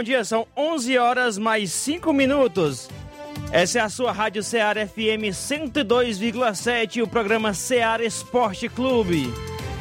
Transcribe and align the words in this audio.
Bom 0.00 0.02
dia, 0.02 0.24
são 0.24 0.46
11 0.56 0.96
horas 0.96 1.36
mais 1.36 1.70
5 1.72 2.10
minutos. 2.10 2.88
Essa 3.52 3.80
é 3.80 3.82
a 3.82 3.88
sua 3.90 4.12
Rádio 4.12 4.42
Ceará 4.42 4.86
FM 4.86 5.28
102,7, 5.30 7.02
o 7.02 7.06
programa 7.06 7.52
Ceará 7.52 8.02
Esporte 8.02 8.66
Clube. 8.66 9.30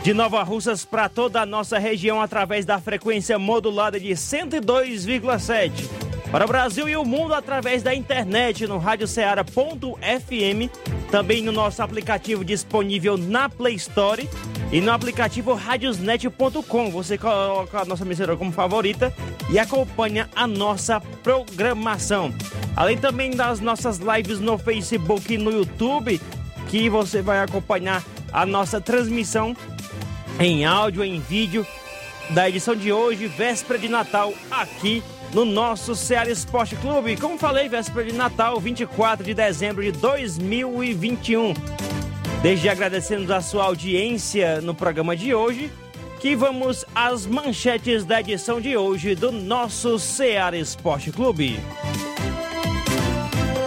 De 0.03 0.14
Nova 0.14 0.44
Russas 0.44 0.84
para 0.84 1.08
toda 1.08 1.40
a 1.40 1.45
nossa 1.45 1.80
região 1.80 2.22
através 2.22 2.66
da 2.66 2.81
frequência 2.81 3.40
modulada 3.40 3.97
de 3.97 4.09
102,7. 4.09 5.72
Para 6.30 6.44
o 6.44 6.47
Brasil 6.50 6.90
e 6.90 6.97
o 6.97 7.06
mundo 7.06 7.34
através 7.34 7.81
da 7.81 7.95
internet 7.95 8.67
no 8.67 8.78
radioceara.fm, 8.78 9.50
também 11.09 11.42
no 11.42 11.53
nosso 11.53 11.81
aplicativo 11.81 12.44
disponível 12.44 13.17
na 13.17 13.47
Play 13.47 13.75
Store 13.75 14.30
e 14.72 14.81
no 14.81 14.92
aplicativo 14.92 15.53
radiosnet.com. 15.53 16.92
Você 16.92 17.17
coloca 17.17 17.81
a 17.81 17.86
nossa 17.86 18.03
emissora 18.03 18.36
como 18.38 18.52
favorita 18.52 19.14
e 19.50 19.58
acompanha 19.58 20.30
a 20.36 20.45
nossa 20.45 21.02
programação. 21.23 22.34
Além 22.75 22.97
também 22.97 23.31
das 23.31 23.59
nossas 23.59 24.00
lives 24.00 24.40
no 24.40 24.58
Facebook 24.58 25.34
e 25.34 25.38
no 25.38 25.52
YouTube, 25.52 26.22
que 26.70 26.90
você 26.90 27.22
vai 27.22 27.40
acompanhar 27.40 28.03
a 28.31 28.45
nossa 28.45 28.80
transmissão 28.80 29.56
em 30.40 30.66
áudio, 30.66 31.03
em 31.03 31.20
vídeo 31.20 31.66
da 32.30 32.47
edição 32.47 32.75
de 32.75 32.91
hoje, 32.91 33.28
véspera 33.28 33.80
de 33.80 33.90
Natal, 33.90 34.34
aqui 34.51 35.03
no 35.34 35.46
nosso 35.46 35.96
Ceará 35.96 36.30
Esporte 36.30 36.75
Clube. 36.75 37.18
Como 37.18 37.38
falei, 37.38 37.68
véspera 37.68 38.06
de 38.06 38.13
Natal, 38.13 38.59
24 38.59 39.25
de 39.25 39.34
dezembro 39.34 39.84
de 39.84 39.91
2021. 39.91 41.53
Desde 42.41 42.66
já 42.67 42.72
agradecemos 42.72 43.29
a 43.29 43.41
sua 43.41 43.66
audiência 43.66 44.61
no 44.61 44.73
programa 44.73 45.13
de 45.13 45.33
hoje, 45.33 45.69
que 46.22 46.38
vamos 46.38 46.85
às 46.95 47.25
manchetes 47.25 48.05
da 48.05 48.22
edição 48.22 48.61
de 48.61 48.77
hoje 48.77 49.13
do 49.13 49.29
nosso 49.29 50.00
Ceará 50.00 50.57
Esporte 50.57 51.11
Clube. 51.11 51.59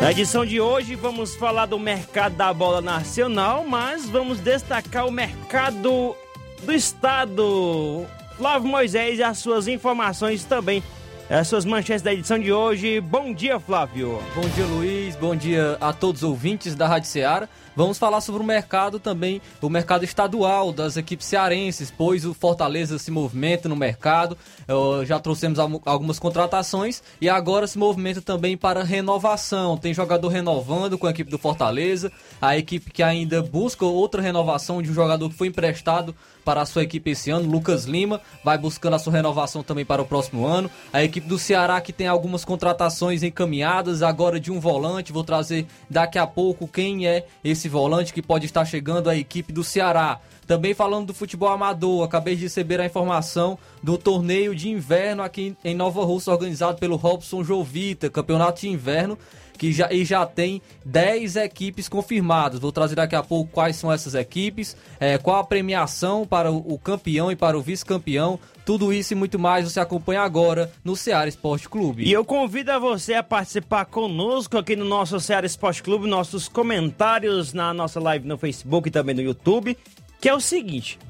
Na 0.00 0.10
edição 0.10 0.46
de 0.46 0.58
hoje 0.58 0.94
vamos 0.94 1.34
falar 1.36 1.66
do 1.66 1.78
mercado 1.78 2.34
da 2.34 2.50
bola 2.52 2.80
nacional, 2.80 3.62
mas 3.68 4.08
vamos 4.08 4.40
destacar 4.40 5.06
o 5.06 5.12
mercado 5.12 6.16
do 6.62 6.72
estado. 6.72 8.06
Flávio 8.38 8.70
Moisés 8.70 9.18
e 9.18 9.22
as 9.22 9.36
suas 9.36 9.68
informações 9.68 10.44
também, 10.44 10.82
as 11.28 11.46
suas 11.46 11.66
manchetes 11.66 12.00
da 12.00 12.14
edição 12.14 12.38
de 12.38 12.50
hoje. 12.50 13.02
Bom 13.02 13.34
dia, 13.34 13.60
Flávio. 13.60 14.18
Bom 14.34 14.48
dia, 14.48 14.64
Luiz. 14.64 15.14
Bom 15.14 15.36
dia 15.36 15.76
a 15.78 15.92
todos 15.92 16.22
os 16.22 16.28
ouvintes 16.30 16.74
da 16.74 16.88
Rádio 16.88 17.10
Ceará. 17.10 17.46
Vamos 17.74 17.98
falar 17.98 18.20
sobre 18.20 18.42
o 18.42 18.44
mercado 18.44 19.00
também, 19.00 19.40
o 19.60 19.68
mercado 19.68 20.04
estadual 20.04 20.72
das 20.72 20.96
equipes 20.96 21.26
cearenses, 21.26 21.90
pois 21.90 22.26
o 22.26 22.34
Fortaleza 22.34 22.98
se 22.98 23.10
movimenta 23.10 23.68
no 23.68 23.74
mercado. 23.74 24.36
Uh, 24.68 25.04
já 25.06 25.18
trouxemos 25.18 25.58
algumas 25.58 26.18
contratações 26.18 27.02
e 27.20 27.28
agora 27.28 27.66
se 27.66 27.78
movimenta 27.78 28.20
também 28.20 28.56
para 28.56 28.84
renovação. 28.84 29.78
Tem 29.78 29.94
jogador 29.94 30.28
renovando 30.28 30.98
com 30.98 31.06
a 31.06 31.10
equipe 31.10 31.30
do 31.30 31.38
Fortaleza, 31.38 32.12
a 32.40 32.58
equipe 32.58 32.90
que 32.90 33.02
ainda 33.02 33.42
busca 33.42 33.86
outra 33.86 34.20
renovação 34.20 34.82
de 34.82 34.90
um 34.90 34.94
jogador 34.94 35.30
que 35.30 35.36
foi 35.36 35.48
emprestado 35.48 36.14
para 36.44 36.62
a 36.62 36.66
sua 36.66 36.82
equipe 36.82 37.10
esse 37.10 37.30
ano, 37.30 37.50
Lucas 37.50 37.84
Lima, 37.84 38.20
vai 38.44 38.58
buscando 38.58 38.94
a 38.94 38.98
sua 38.98 39.12
renovação 39.12 39.62
também 39.62 39.84
para 39.84 40.02
o 40.02 40.06
próximo 40.06 40.46
ano. 40.46 40.70
A 40.92 41.02
equipe 41.02 41.28
do 41.28 41.38
Ceará 41.38 41.80
que 41.80 41.92
tem 41.92 42.06
algumas 42.06 42.44
contratações 42.44 43.22
encaminhadas, 43.22 44.02
agora 44.02 44.38
de 44.38 44.50
um 44.50 44.60
volante, 44.60 45.12
vou 45.12 45.24
trazer 45.24 45.66
daqui 45.88 46.18
a 46.18 46.26
pouco 46.26 46.68
quem 46.68 47.06
é 47.06 47.26
esse 47.42 47.68
volante 47.68 48.12
que 48.12 48.22
pode 48.22 48.46
estar 48.46 48.64
chegando 48.64 49.08
à 49.08 49.16
equipe 49.16 49.52
do 49.52 49.64
Ceará. 49.64 50.20
Também 50.46 50.74
falando 50.74 51.06
do 51.06 51.14
futebol 51.14 51.48
amador, 51.48 52.04
acabei 52.04 52.34
de 52.34 52.42
receber 52.42 52.80
a 52.80 52.86
informação 52.86 53.58
do 53.82 53.96
torneio 53.96 54.54
de 54.54 54.68
inverno 54.68 55.22
aqui 55.22 55.56
em 55.64 55.74
Nova 55.74 56.04
Rússia, 56.04 56.32
organizado 56.32 56.78
pelo 56.78 56.96
Robson 56.96 57.44
Jovita, 57.44 58.10
campeonato 58.10 58.60
de 58.60 58.68
inverno 58.68 59.18
que 59.62 59.72
já, 59.72 59.92
e 59.92 60.04
já 60.04 60.26
tem 60.26 60.60
10 60.84 61.36
equipes 61.36 61.88
confirmadas. 61.88 62.58
Vou 62.58 62.72
trazer 62.72 62.96
daqui 62.96 63.14
a 63.14 63.22
pouco 63.22 63.52
quais 63.52 63.76
são 63.76 63.92
essas 63.92 64.12
equipes, 64.14 64.76
é, 64.98 65.18
qual 65.18 65.38
a 65.38 65.44
premiação 65.44 66.26
para 66.26 66.50
o, 66.50 66.74
o 66.74 66.78
campeão 66.78 67.30
e 67.30 67.36
para 67.36 67.56
o 67.56 67.62
vice-campeão. 67.62 68.40
Tudo 68.64 68.92
isso 68.92 69.12
e 69.12 69.16
muito 69.16 69.38
mais 69.38 69.70
você 69.70 69.78
acompanha 69.78 70.22
agora 70.22 70.72
no 70.84 70.96
Ceará 70.96 71.28
Esporte 71.28 71.68
Clube. 71.68 72.02
E 72.04 72.12
eu 72.12 72.24
convido 72.24 72.72
a 72.72 72.78
você 72.80 73.14
a 73.14 73.22
participar 73.22 73.84
conosco 73.84 74.58
aqui 74.58 74.74
no 74.74 74.84
nosso 74.84 75.18
Ceará 75.20 75.46
Esporte 75.46 75.80
Clube, 75.80 76.08
nossos 76.08 76.48
comentários 76.48 77.52
na 77.52 77.72
nossa 77.72 78.00
live 78.00 78.26
no 78.26 78.36
Facebook 78.36 78.88
e 78.88 78.90
também 78.90 79.14
no 79.14 79.22
YouTube, 79.22 79.76
que 80.22 80.28
é 80.28 80.34
o 80.34 80.40
seguinte. 80.40 81.00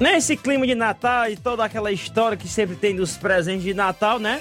Nesse 0.00 0.34
clima 0.34 0.66
de 0.66 0.74
Natal 0.74 1.30
e 1.30 1.36
toda 1.36 1.62
aquela 1.62 1.92
história 1.92 2.38
que 2.38 2.48
sempre 2.48 2.74
tem 2.74 2.96
dos 2.96 3.18
presentes 3.18 3.62
de 3.62 3.74
Natal, 3.74 4.18
né? 4.18 4.40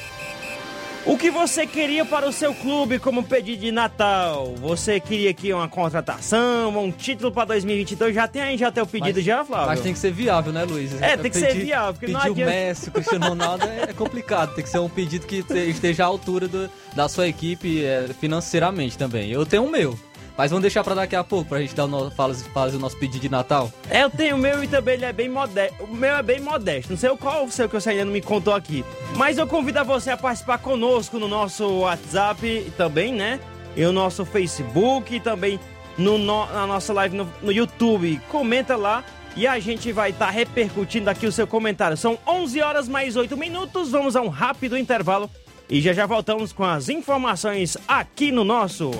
O 1.06 1.18
que 1.18 1.30
você 1.30 1.68
queria 1.68 2.06
para 2.06 2.30
o 2.30 2.32
seu 2.32 2.54
clube 2.54 2.98
como 2.98 3.24
pedido 3.24 3.62
de 3.62 3.72
Natal? 3.72 4.56
Você 4.60 5.00
queria 5.00 5.32
aqui 5.32 5.52
uma 5.52 5.68
contratação, 5.68 6.78
um 6.78 6.92
título 6.92 7.32
para 7.32 7.46
2022? 7.46 8.16
Já 8.16 8.28
tem 8.28 8.42
aí 8.42 8.58
já 8.58 8.72
teu 8.72 8.86
pedido 8.86 9.18
mas, 9.18 9.26
já, 9.26 9.44
Flávio? 9.44 9.68
Mas 9.68 9.82
tem 9.82 9.94
que 9.94 10.00
ser 10.00 10.12
viável, 10.12 10.54
né, 10.54 10.64
Luiz? 10.64 10.94
É, 11.02 11.18
tem 11.18 11.30
que 11.30 11.40
pedir, 11.40 11.52
ser 11.52 11.66
viável. 11.66 11.94
Porque 11.94 12.06
pedir 12.06 12.14
não 12.14 12.22
adianta... 12.22 12.52
o 12.52 12.56
Messi, 12.56 12.90
o 12.90 12.92
Cristiano 12.92 13.30
Ronaldo 13.30 13.66
é 13.66 13.94
complicado. 13.94 14.54
Tem 14.56 14.64
que 14.64 14.70
ser 14.70 14.80
um 14.80 14.90
pedido 14.90 15.26
que 15.28 15.44
esteja 15.68 16.04
à 16.04 16.08
altura 16.08 16.48
do, 16.48 16.70
da 16.96 17.10
sua 17.10 17.28
equipe 17.28 17.84
é, 17.84 18.08
financeiramente 18.20 18.98
também. 18.98 19.30
Eu 19.30 19.46
tenho 19.46 19.66
o 19.66 19.70
meu. 19.70 20.00
Mas 20.38 20.50
vamos 20.50 20.62
deixar 20.62 20.84
para 20.84 20.96
daqui 20.96 21.16
a 21.16 21.24
pouco, 21.24 21.50
pra 21.50 21.60
gente 21.60 21.76
dar 21.76 21.86
o 21.86 21.88
nosso, 21.88 22.12
fazer 22.54 22.78
o 22.78 22.80
nosso 22.80 22.98
pedido 22.98 23.22
de 23.22 23.30
Natal. 23.30 23.72
É, 23.90 24.04
eu 24.04 24.10
tenho 24.10 24.36
o 24.36 24.40
meu 24.40 24.64
e 24.64 24.68
também 24.68 24.96
ele 24.96 25.06
é 25.06 25.14
bem 25.14 25.30
modesto. 25.30 25.84
O 25.84 25.94
meu 25.94 26.16
é 26.16 26.24
bem 26.24 26.40
modesto. 26.40 26.92
Não 26.92 26.98
sei 26.98 27.10
qual 27.18 27.46
o 27.46 27.52
seu 27.52 27.68
que 27.68 27.76
você 27.76 27.92
ainda 27.92 28.06
não 28.06 28.12
me 28.12 28.22
contou 28.22 28.54
aqui. 28.54 28.84
Mas 29.16 29.38
eu 29.38 29.46
convido 29.46 29.80
a 29.80 29.84
você 29.84 30.12
a 30.12 30.18
participar 30.18 30.58
conosco 30.60 31.20
no 31.20 31.28
nosso 31.28 31.80
WhatsApp 31.80 32.72
também, 32.78 33.14
né? 33.14 33.40
E 33.76 33.84
o 33.86 33.92
nosso 33.92 34.26
Facebook 34.26 35.16
e 35.16 35.20
também 35.20 35.60
no, 35.98 36.18
no, 36.18 36.46
na 36.48 36.66
nossa 36.66 36.94
live 36.94 37.16
no, 37.16 37.30
no 37.42 37.52
YouTube. 37.52 38.20
Comenta 38.30 38.76
lá 38.76 39.04
e 39.36 39.48
a 39.48 39.60
gente 39.60 39.92
vai 39.92 40.10
estar 40.10 40.28
tá 40.28 40.32
repercutindo 40.32 41.10
aqui 41.10 41.26
o 41.26 41.32
seu 41.32 41.48
comentário. 41.48 41.96
São 41.98 42.18
11 42.28 42.62
horas 42.62 42.88
mais 42.88 43.16
8 43.16 43.36
minutos. 43.38 43.92
Vamos 43.92 44.16
a 44.16 44.22
um 44.22 44.30
rápido 44.30 44.78
intervalo 44.78 45.30
e 45.70 45.80
já 45.82 45.94
já 45.94 46.06
voltamos 46.06 46.52
com 46.52 46.64
as 46.64 46.90
informações 46.90 47.78
aqui 47.88 48.32
no 48.32 48.44
nosso. 48.44 48.92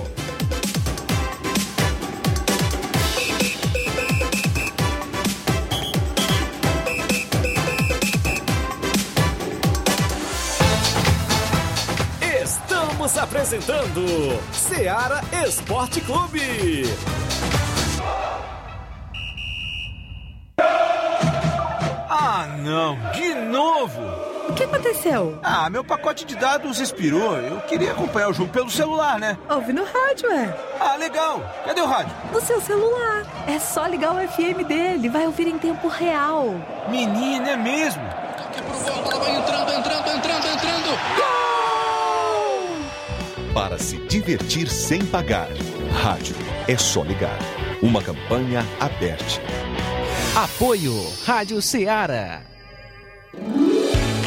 Apresentando 13.22 14.04
Seara 14.52 15.20
Esporte 15.46 16.00
Clube. 16.00 16.82
Ah, 22.10 22.48
não, 22.58 22.98
de 23.12 23.32
novo! 23.34 24.00
O 24.48 24.52
que 24.54 24.64
aconteceu? 24.64 25.38
Ah, 25.40 25.70
meu 25.70 25.84
pacote 25.84 26.24
de 26.24 26.34
dados 26.34 26.80
expirou. 26.80 27.36
Eu 27.38 27.60
queria 27.60 27.92
acompanhar 27.92 28.28
o 28.28 28.34
jogo 28.34 28.50
pelo 28.50 28.68
celular, 28.68 29.20
né? 29.20 29.38
Ouve 29.48 29.72
no 29.72 29.84
rádio, 29.84 30.28
é. 30.28 30.52
Ah, 30.80 30.96
legal. 30.96 31.40
Cadê 31.64 31.80
o 31.80 31.86
rádio? 31.86 32.12
No 32.32 32.40
seu 32.40 32.60
celular. 32.60 33.24
É 33.46 33.60
só 33.60 33.86
ligar 33.86 34.16
o 34.16 34.28
FM 34.28 34.66
dele. 34.66 35.08
Vai 35.08 35.26
ouvir 35.26 35.46
em 35.46 35.58
tempo 35.58 35.86
real. 35.86 36.56
Menina, 36.88 37.50
é 37.50 37.56
mesmo? 37.56 38.02
Para 43.52 43.78
se 43.78 43.98
divertir 44.06 44.68
sem 44.68 45.04
pagar. 45.04 45.48
Rádio 46.02 46.34
é 46.66 46.76
só 46.76 47.02
ligar. 47.02 47.38
Uma 47.82 48.02
campanha 48.02 48.64
aberta. 48.80 49.42
Apoio 50.34 50.94
Rádio 51.24 51.60
Ceará. 51.60 52.51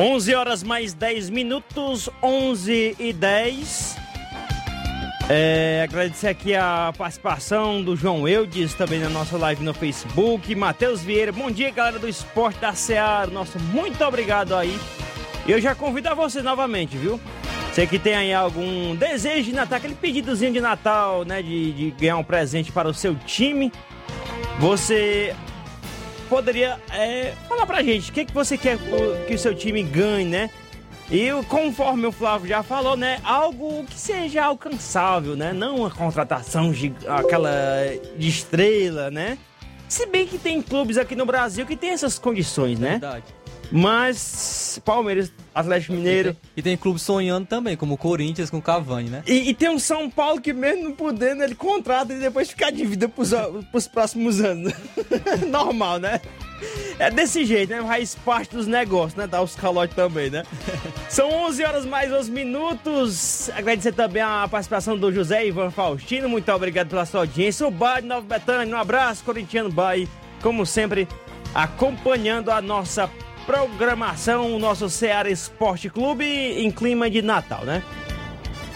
11 0.00 0.34
horas 0.34 0.62
mais 0.62 0.94
10 0.94 1.28
minutos, 1.28 2.08
11 2.22 2.96
e 2.98 3.12
10. 3.12 3.98
É, 5.28 5.82
agradecer 5.84 6.28
aqui 6.28 6.54
a 6.54 6.90
participação 6.96 7.82
do 7.82 7.94
João 7.94 8.26
Eudes, 8.26 8.72
também 8.72 8.98
na 8.98 9.10
nossa 9.10 9.36
live 9.36 9.62
no 9.62 9.74
Facebook. 9.74 10.54
Matheus 10.54 11.02
Vieira, 11.02 11.30
bom 11.32 11.50
dia, 11.50 11.70
galera 11.70 11.98
do 11.98 12.08
Esporte 12.08 12.58
da 12.60 12.72
Seara. 12.72 13.30
Nosso 13.30 13.58
muito 13.58 14.02
obrigado 14.02 14.56
aí. 14.56 14.74
Eu 15.46 15.60
já 15.60 15.74
convido 15.74 16.08
a 16.08 16.14
você 16.14 16.40
novamente, 16.40 16.96
viu? 16.96 17.20
Você 17.70 17.86
que 17.86 17.98
tem 17.98 18.14
aí 18.14 18.32
algum 18.32 18.96
desejo 18.96 19.50
de 19.50 19.52
Natal, 19.52 19.76
aquele 19.76 19.94
pedidozinho 19.94 20.54
de 20.54 20.62
Natal, 20.62 21.26
né? 21.26 21.42
De, 21.42 21.72
de 21.72 21.90
ganhar 21.90 22.16
um 22.16 22.24
presente 22.24 22.72
para 22.72 22.88
o 22.88 22.94
seu 22.94 23.14
time. 23.26 23.70
Você 24.58 25.36
poderia 26.30 26.78
é, 26.92 27.34
falar 27.48 27.66
pra 27.66 27.82
gente 27.82 28.10
o 28.10 28.14
que, 28.14 28.24
que 28.24 28.32
você 28.32 28.56
quer 28.56 28.78
que 29.26 29.34
o 29.34 29.38
seu 29.38 29.52
time 29.52 29.82
ganhe, 29.82 30.24
né? 30.24 30.48
E 31.10 31.28
conforme 31.48 32.06
o 32.06 32.12
Flávio 32.12 32.48
já 32.48 32.62
falou, 32.62 32.96
né? 32.96 33.20
Algo 33.24 33.84
que 33.84 33.98
seja 33.98 34.44
alcançável, 34.44 35.34
né? 35.34 35.52
Não 35.52 35.78
uma 35.78 35.90
contratação 35.90 36.70
de, 36.70 36.94
aquela 37.08 37.50
de 38.16 38.28
estrela, 38.28 39.10
né? 39.10 39.36
Se 39.88 40.06
bem 40.06 40.24
que 40.24 40.38
tem 40.38 40.62
clubes 40.62 40.96
aqui 40.96 41.16
no 41.16 41.26
Brasil 41.26 41.66
que 41.66 41.74
tem 41.74 41.90
essas 41.90 42.16
condições, 42.16 42.78
né? 42.78 42.90
Verdade. 42.90 43.24
Mas 43.70 44.80
Palmeiras, 44.84 45.32
Atlético 45.54 45.92
Mineiro. 45.92 46.30
E 46.30 46.32
tem, 46.32 46.40
e 46.56 46.62
tem 46.62 46.76
clubes 46.76 47.02
sonhando 47.02 47.46
também, 47.46 47.76
como 47.76 47.94
o 47.94 47.98
Corinthians 47.98 48.50
com 48.50 48.58
o 48.58 48.62
Cavani, 48.62 49.10
né? 49.10 49.22
E, 49.26 49.50
e, 49.50 49.54
tem 49.54 49.68
um 49.68 49.78
São 49.78 50.10
Paulo 50.10 50.40
que 50.40 50.52
mesmo 50.52 50.84
não 50.84 50.92
podendo, 50.92 51.42
ele 51.42 51.54
contrata 51.54 52.12
e 52.12 52.18
depois 52.18 52.50
fica 52.50 52.66
a 52.66 52.70
dívida 52.70 53.08
pros, 53.08 53.30
pros 53.70 53.86
próximos 53.86 54.40
anos. 54.40 54.72
Normal, 55.48 55.98
né? 55.98 56.20
É 56.98 57.10
desse 57.10 57.44
jeito, 57.44 57.70
né? 57.70 57.82
Faz 57.82 58.14
parte 58.14 58.54
dos 58.54 58.66
negócios, 58.66 59.14
né? 59.14 59.26
Dá 59.26 59.40
os 59.40 59.54
calotes 59.54 59.96
também, 59.96 60.30
né? 60.30 60.44
São 61.08 61.30
11 61.30 61.64
horas 61.64 61.86
mais 61.86 62.12
uns 62.12 62.28
minutos. 62.28 63.48
Agradecer 63.50 63.92
também 63.92 64.22
a 64.22 64.46
participação 64.48 64.96
do 64.98 65.12
José 65.12 65.46
Ivan 65.46 65.70
Faustino. 65.70 66.28
Muito 66.28 66.50
obrigado 66.52 66.88
pela 66.88 67.06
sua 67.06 67.20
audiência. 67.20 67.66
O 67.66 67.70
Bar 67.70 68.02
de 68.02 68.08
Nova 68.08 68.26
Betânia. 68.26 68.74
Um 68.74 68.78
abraço, 68.78 69.24
Corintiano 69.24 69.70
Bay. 69.70 70.06
Como 70.42 70.66
sempre, 70.66 71.08
acompanhando 71.54 72.50
a 72.50 72.60
nossa 72.60 73.10
programação, 73.50 74.54
o 74.54 74.60
nosso 74.60 74.88
Ceará 74.88 75.28
Esporte 75.28 75.90
Clube 75.90 76.24
em 76.24 76.70
clima 76.70 77.10
de 77.10 77.20
Natal, 77.20 77.64
né? 77.64 77.82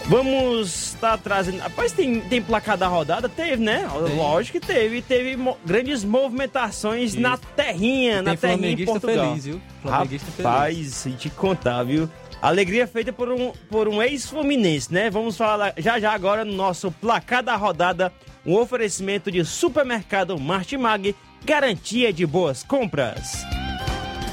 Vamos 0.07 0.89
estar 0.89 1.11
tá 1.11 1.17
trazendo. 1.17 1.59
Rapaz, 1.59 1.93
tem, 1.93 2.19
tem 2.19 2.41
placar 2.41 2.77
da 2.77 2.87
rodada? 2.87 3.29
Teve, 3.29 3.63
né? 3.63 3.87
Tem. 4.05 4.15
Lógico 4.17 4.59
que 4.59 4.67
teve. 4.67 5.01
Teve 5.01 5.37
mo 5.37 5.57
grandes 5.65 6.03
movimentações 6.03 7.13
Isso. 7.13 7.21
na 7.21 7.37
terrinha, 7.37 8.21
na 8.21 8.35
terrinha 8.35 8.71
em 8.71 8.85
Portugal. 8.85 9.29
Feliz, 9.29 9.45
viu? 9.45 9.61
Rapaz, 9.83 10.73
feliz. 10.73 10.93
se 10.93 11.11
te 11.13 11.29
contar, 11.29 11.81
viu? 11.83 12.09
Alegria 12.41 12.85
feita 12.85 13.13
por 13.13 13.31
um, 13.31 13.51
por 13.69 13.87
um 13.87 14.01
ex-fluminense, 14.01 14.93
né? 14.93 15.09
Vamos 15.09 15.37
falar 15.37 15.73
já 15.77 15.99
já 15.99 16.11
agora 16.11 16.43
no 16.43 16.53
nosso 16.53 16.91
placar 16.91 17.41
da 17.41 17.55
rodada. 17.55 18.13
Um 18.45 18.55
oferecimento 18.57 19.31
de 19.31 19.43
supermercado 19.43 20.37
Martimag, 20.37 21.15
garantia 21.43 22.13
de 22.13 22.27
boas 22.27 22.61
compras. 22.61 23.43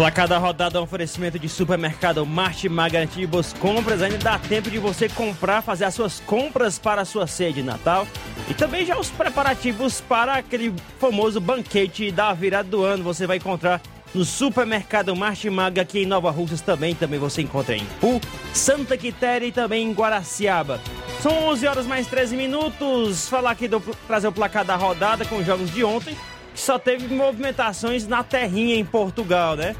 Placar 0.00 0.26
da 0.26 0.38
rodada 0.38 0.78
é 0.78 0.80
um 0.80 0.84
oferecimento 0.84 1.38
de 1.38 1.46
supermercado 1.46 2.24
Martimag 2.24 2.90
Garantia 2.90 3.20
de 3.20 3.26
boas 3.26 3.52
compras. 3.52 4.00
Ainda 4.00 4.16
dá 4.16 4.38
tempo 4.38 4.70
de 4.70 4.78
você 4.78 5.10
comprar, 5.10 5.60
fazer 5.60 5.84
as 5.84 5.92
suas 5.92 6.20
compras 6.20 6.78
para 6.78 7.02
a 7.02 7.04
sua 7.04 7.26
ceia 7.26 7.52
de 7.52 7.62
Natal. 7.62 8.08
E 8.48 8.54
também 8.54 8.86
já 8.86 8.98
os 8.98 9.10
preparativos 9.10 10.00
para 10.00 10.36
aquele 10.36 10.74
famoso 10.98 11.38
banquete 11.38 12.10
da 12.10 12.32
virada 12.32 12.66
do 12.66 12.82
ano. 12.82 13.04
Você 13.04 13.26
vai 13.26 13.36
encontrar 13.36 13.82
no 14.14 14.24
supermercado 14.24 15.14
Martimag 15.14 15.78
aqui 15.78 15.98
em 15.98 16.06
Nova 16.06 16.30
Russas 16.30 16.62
também. 16.62 16.94
Também 16.94 17.20
você 17.20 17.42
encontra 17.42 17.76
em 17.76 17.84
Pu, 18.00 18.22
Santa 18.54 18.96
Quitéria 18.96 19.48
e 19.48 19.52
também 19.52 19.86
em 19.86 19.92
Guaraciaba. 19.92 20.80
São 21.20 21.48
11 21.48 21.66
horas 21.66 21.86
mais 21.86 22.06
13 22.06 22.38
minutos. 22.38 23.28
Falar 23.28 23.50
aqui 23.50 23.68
do 23.68 23.80
trazer 24.06 24.28
o 24.28 24.32
placar 24.32 24.64
da 24.64 24.76
rodada 24.76 25.26
com 25.26 25.36
os 25.36 25.44
jogos 25.44 25.70
de 25.70 25.84
ontem. 25.84 26.16
Que 26.54 26.60
só 26.60 26.78
teve 26.78 27.12
movimentações 27.14 28.06
na 28.06 28.22
terrinha 28.22 28.76
em 28.76 28.84
Portugal, 28.84 29.56
né? 29.56 29.74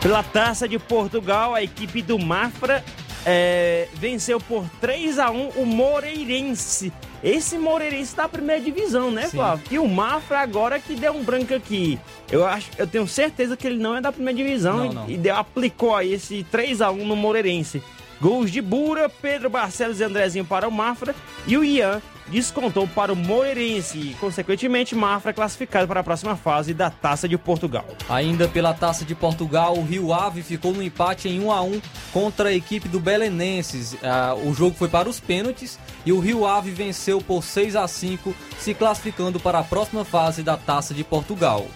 Pela 0.00 0.22
taça 0.22 0.68
de 0.68 0.78
Portugal, 0.78 1.54
a 1.54 1.62
equipe 1.62 2.02
do 2.02 2.18
Mafra 2.18 2.84
é, 3.26 3.88
venceu 3.94 4.40
por 4.40 4.64
3 4.80 5.18
a 5.18 5.30
1 5.30 5.48
o 5.56 5.66
Moreirense. 5.66 6.92
Esse 7.22 7.58
Moreirense 7.58 8.14
da 8.14 8.28
primeira 8.28 8.62
divisão, 8.62 9.10
né, 9.10 9.28
Flávio? 9.28 9.64
E 9.70 9.78
o 9.78 9.88
Mafra 9.88 10.38
agora 10.38 10.78
que 10.78 10.94
deu 10.94 11.12
um 11.12 11.24
branco 11.24 11.52
aqui. 11.52 11.98
Eu 12.30 12.46
acho, 12.46 12.70
eu 12.78 12.86
tenho 12.86 13.06
certeza 13.08 13.56
que 13.56 13.66
ele 13.66 13.78
não 13.78 13.96
é 13.96 14.00
da 14.00 14.12
primeira 14.12 14.36
divisão 14.36 14.76
não, 14.76 14.92
não. 14.92 15.10
e, 15.10 15.16
deu, 15.16 15.34
aplicou 15.34 15.96
aí 15.96 16.14
esse 16.14 16.44
3 16.44 16.80
a 16.80 16.90
1 16.90 17.04
no 17.04 17.16
Moreirense. 17.16 17.82
Gols 18.20 18.50
de 18.50 18.60
Bura, 18.60 19.08
Pedro 19.08 19.50
Barcelos 19.50 20.00
e 20.00 20.04
Andrezinho 20.04 20.44
para 20.44 20.66
o 20.66 20.72
Mafra 20.72 21.14
e 21.46 21.56
o 21.56 21.64
Ian 21.64 22.00
descontou 22.28 22.86
para 22.86 23.12
o 23.12 23.16
Moreirense 23.16 23.98
e, 23.98 24.14
consequentemente, 24.14 24.94
Mafra 24.94 25.32
classificado 25.32 25.88
para 25.88 26.00
a 26.00 26.04
próxima 26.04 26.36
fase 26.36 26.74
da 26.74 26.90
Taça 26.90 27.28
de 27.28 27.36
Portugal. 27.36 27.86
Ainda 28.08 28.46
pela 28.48 28.74
Taça 28.74 29.04
de 29.04 29.14
Portugal, 29.14 29.76
o 29.76 29.84
Rio 29.84 30.12
Ave 30.12 30.42
ficou 30.42 30.72
no 30.72 30.82
empate 30.82 31.28
em 31.28 31.40
1 31.40 31.52
a 31.52 31.62
1 31.62 31.80
contra 32.12 32.50
a 32.50 32.52
equipe 32.52 32.88
do 32.88 33.00
Belenenses. 33.00 33.96
Ah, 34.02 34.34
o 34.34 34.52
jogo 34.54 34.76
foi 34.76 34.88
para 34.88 35.08
os 35.08 35.18
pênaltis 35.18 35.78
e 36.04 36.12
o 36.12 36.20
Rio 36.20 36.46
Ave 36.46 36.70
venceu 36.70 37.20
por 37.20 37.42
6 37.42 37.76
a 37.76 37.88
5, 37.88 38.34
se 38.58 38.74
classificando 38.74 39.40
para 39.40 39.58
a 39.58 39.64
próxima 39.64 40.04
fase 40.04 40.42
da 40.42 40.56
Taça 40.56 40.94
de 40.94 41.04
Portugal. 41.04 41.66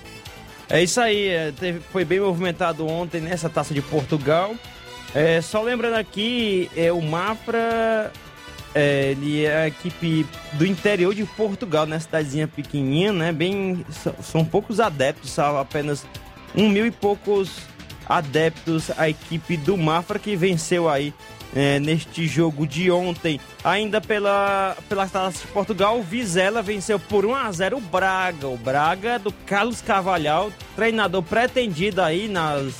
É 0.68 0.82
isso 0.82 1.00
aí, 1.00 1.28
é, 1.28 1.52
teve, 1.52 1.80
foi 1.80 2.04
bem 2.04 2.20
movimentado 2.20 2.86
ontem 2.86 3.20
nessa 3.20 3.50
Taça 3.50 3.74
de 3.74 3.82
Portugal. 3.82 4.54
É, 5.14 5.40
só 5.42 5.60
lembrando 5.60 5.96
aqui, 5.96 6.70
é, 6.74 6.90
o 6.90 7.02
Mafra 7.02 8.10
é, 8.74 9.10
ele 9.10 9.44
é 9.44 9.56
a 9.56 9.68
equipe 9.68 10.26
do 10.54 10.66
interior 10.66 11.14
de 11.14 11.24
Portugal, 11.24 11.86
né? 11.86 11.98
Cidadezinha 11.98 12.48
pequenininha, 12.48 13.12
né? 13.12 13.32
Bem, 13.32 13.84
são 14.22 14.44
poucos 14.44 14.80
adeptos, 14.80 15.30
são 15.30 15.58
apenas 15.58 16.06
um 16.54 16.68
mil 16.68 16.86
e 16.86 16.90
poucos 16.90 17.60
adeptos 18.06 18.90
a 18.96 19.08
equipe 19.08 19.56
do 19.56 19.76
Mafra 19.76 20.18
que 20.18 20.36
venceu 20.36 20.88
aí 20.88 21.14
é, 21.54 21.78
neste 21.78 22.26
jogo 22.26 22.66
de 22.66 22.90
ontem. 22.90 23.40
Ainda 23.62 24.00
pela, 24.00 24.76
pela 24.88 25.06
Taça 25.06 25.40
de 25.40 25.46
Portugal, 25.52 25.98
o 25.98 26.02
Vizela 26.02 26.62
venceu 26.62 26.98
por 26.98 27.24
1 27.24 27.34
a 27.34 27.52
0 27.52 27.76
o 27.76 27.80
Braga. 27.80 28.48
O 28.48 28.56
Braga 28.56 29.18
do 29.18 29.32
Carlos 29.46 29.80
Carvalhal, 29.80 30.50
treinador 30.74 31.22
pretendido 31.22 32.00
aí 32.00 32.28
nas 32.28 32.74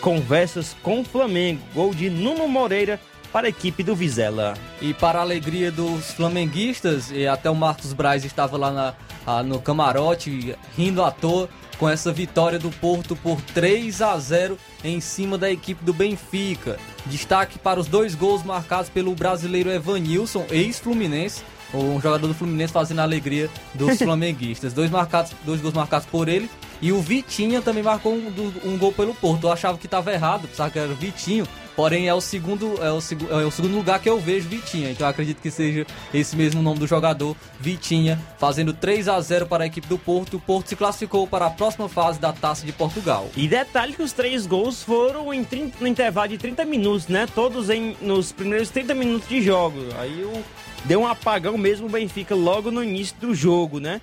conversas 0.00 0.76
com 0.82 1.00
o 1.00 1.04
Flamengo. 1.04 1.62
Gol 1.74 1.94
de 1.94 2.10
Nuno 2.10 2.48
Moreira 2.48 3.00
para 3.32 3.46
a 3.46 3.50
equipe 3.50 3.82
do 3.82 3.96
Vizela. 3.96 4.54
E 4.80 4.92
para 4.92 5.18
a 5.18 5.22
alegria 5.22 5.72
dos 5.72 6.12
flamenguistas, 6.12 7.10
e 7.10 7.26
até 7.26 7.50
o 7.50 7.54
Marcos 7.54 7.92
Braz 7.92 8.24
estava 8.24 8.56
lá 8.56 8.70
na, 8.70 8.94
ah, 9.26 9.42
no 9.42 9.60
camarote 9.60 10.54
rindo 10.76 11.02
à 11.02 11.10
toa 11.10 11.48
com 11.78 11.88
essa 11.88 12.12
vitória 12.12 12.58
do 12.58 12.70
Porto 12.70 13.16
por 13.16 13.40
3 13.40 14.02
a 14.02 14.16
0 14.18 14.56
em 14.84 15.00
cima 15.00 15.36
da 15.36 15.50
equipe 15.50 15.84
do 15.84 15.92
Benfica. 15.92 16.78
Destaque 17.06 17.58
para 17.58 17.80
os 17.80 17.88
dois 17.88 18.14
gols 18.14 18.44
marcados 18.44 18.88
pelo 18.88 19.14
brasileiro 19.14 19.70
Evanilson, 19.70 20.44
ex-Fluminense, 20.50 21.42
um 21.74 22.00
jogador 22.00 22.28
do 22.28 22.34
Fluminense 22.34 22.72
fazendo 22.72 23.00
a 23.00 23.02
alegria 23.02 23.50
dos 23.74 23.96
flamenguistas. 23.98 24.72
dois, 24.72 24.90
marcados, 24.90 25.32
dois 25.44 25.60
gols 25.60 25.74
marcados 25.74 26.06
por 26.06 26.28
ele. 26.28 26.48
E 26.80 26.92
o 26.92 27.00
Vitinha 27.00 27.62
também 27.62 27.82
marcou 27.82 28.12
um, 28.12 28.52
um 28.64 28.76
gol 28.76 28.92
pelo 28.92 29.14
Porto. 29.14 29.46
Eu 29.46 29.52
achava 29.52 29.78
que 29.78 29.86
estava 29.86 30.12
errado, 30.12 30.48
pensava 30.48 30.70
que 30.70 30.78
era 30.78 30.90
o 30.90 30.96
Vitinho. 30.96 31.46
Porém, 31.74 32.08
é 32.08 32.14
o 32.14 32.20
segundo 32.20 32.74
é 32.82 32.90
o, 32.92 32.98
é 33.40 33.46
o 33.46 33.50
segundo 33.50 33.74
lugar 33.74 33.98
que 34.00 34.08
eu 34.08 34.20
vejo 34.20 34.48
Vitinha. 34.48 34.90
Então, 34.90 35.06
acredito 35.06 35.40
que 35.40 35.50
seja 35.50 35.86
esse 36.12 36.36
mesmo 36.36 36.62
nome 36.62 36.78
do 36.78 36.86
jogador, 36.86 37.36
Vitinha, 37.58 38.20
fazendo 38.38 38.72
3 38.72 39.08
a 39.08 39.20
0 39.20 39.46
para 39.46 39.64
a 39.64 39.66
equipe 39.66 39.86
do 39.86 39.98
Porto. 39.98 40.36
O 40.36 40.40
Porto 40.40 40.68
se 40.68 40.76
classificou 40.76 41.26
para 41.26 41.46
a 41.46 41.50
próxima 41.50 41.88
fase 41.88 42.20
da 42.20 42.32
Taça 42.32 42.66
de 42.66 42.72
Portugal. 42.72 43.28
E 43.36 43.48
detalhe 43.48 43.94
que 43.94 44.02
os 44.02 44.12
três 44.12 44.46
gols 44.46 44.82
foram 44.82 45.32
em 45.32 45.42
30, 45.42 45.78
no 45.80 45.86
intervalo 45.86 46.28
de 46.28 46.38
30 46.38 46.64
minutos, 46.64 47.08
né? 47.08 47.26
Todos 47.34 47.70
em, 47.70 47.96
nos 48.00 48.32
primeiros 48.32 48.68
30 48.70 48.94
minutos 48.94 49.28
de 49.28 49.40
jogo. 49.40 49.78
Aí 49.98 50.24
o, 50.24 50.44
deu 50.84 51.00
um 51.00 51.06
apagão 51.06 51.56
mesmo 51.56 51.86
o 51.86 51.90
Benfica 51.90 52.34
logo 52.34 52.70
no 52.70 52.82
início 52.84 53.16
do 53.20 53.34
jogo, 53.34 53.80
né? 53.80 54.00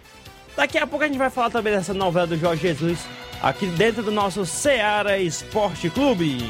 Daqui 0.56 0.78
a 0.78 0.88
pouco 0.88 1.06
a 1.06 1.08
gente 1.08 1.18
vai 1.18 1.30
falar 1.30 1.50
também 1.50 1.74
dessa 1.74 1.94
novela 1.94 2.28
do 2.28 2.38
Jorge 2.38 2.62
Jesus 2.62 3.00
aqui 3.42 3.66
dentro 3.66 4.04
do 4.04 4.12
nosso 4.12 4.46
Ceará 4.46 5.18
Esporte 5.18 5.90
Clube. 5.90 6.50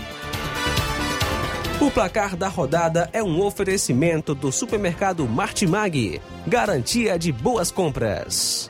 O 1.82 1.90
placar 1.90 2.36
da 2.36 2.50
rodada 2.50 3.10
é 3.14 3.24
um 3.24 3.42
oferecimento 3.42 4.36
do 4.36 4.52
supermercado 4.52 5.26
Martimag. 5.26 6.22
Garantia 6.46 7.18
de 7.18 7.32
boas 7.32 7.72
compras. 7.72 8.70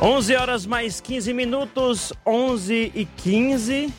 Onze 0.00 0.34
horas 0.34 0.64
mais 0.64 1.02
15 1.02 1.34
minutos, 1.34 2.14
11 2.24 2.92
e 2.94 3.04
15. 3.04 3.92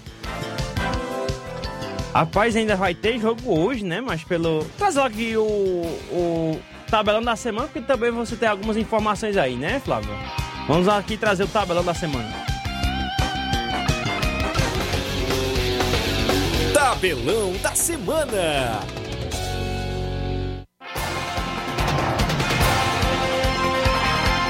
Rapaz, 2.16 2.56
ainda 2.56 2.76
vai 2.76 2.96
ter 2.96 3.20
jogo 3.20 3.60
hoje, 3.60 3.86
né? 3.86 4.02
Mas 4.02 4.24
pelo. 4.24 4.66
Traz 4.76 4.98
aqui 4.98 5.38
o, 5.38 5.44
o 5.44 6.60
tabelão 6.90 7.22
da 7.22 7.36
semana, 7.36 7.68
porque 7.68 7.82
também 7.82 8.10
você 8.10 8.36
tem 8.36 8.50
algumas 8.50 8.76
informações 8.76 9.38
aí, 9.38 9.56
né, 9.56 9.80
Flávio? 9.86 10.10
Vamos 10.68 10.88
aqui 10.88 11.16
trazer 11.16 11.44
o 11.44 11.48
tabelão 11.48 11.84
da 11.84 11.94
semana. 11.94 12.55
Tabelão 16.86 17.54
da 17.64 17.74
Semana. 17.74 18.80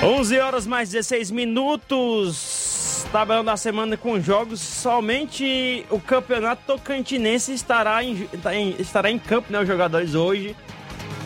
Onze 0.04 0.38
horas 0.38 0.68
mais 0.68 0.90
16 0.90 1.32
minutos. 1.32 3.08
Tabelão 3.10 3.42
da 3.42 3.56
semana 3.56 3.96
com 3.96 4.20
jogos. 4.20 4.60
Somente 4.60 5.86
o 5.90 5.98
campeonato 5.98 6.62
tocantinense 6.68 7.54
estará 7.54 8.04
em, 8.04 8.28
tá 8.44 8.54
estará 8.54 9.10
em 9.10 9.18
campo, 9.18 9.50
né? 9.50 9.62
Os 9.62 9.68
jogadores 9.68 10.14
hoje. 10.14 10.58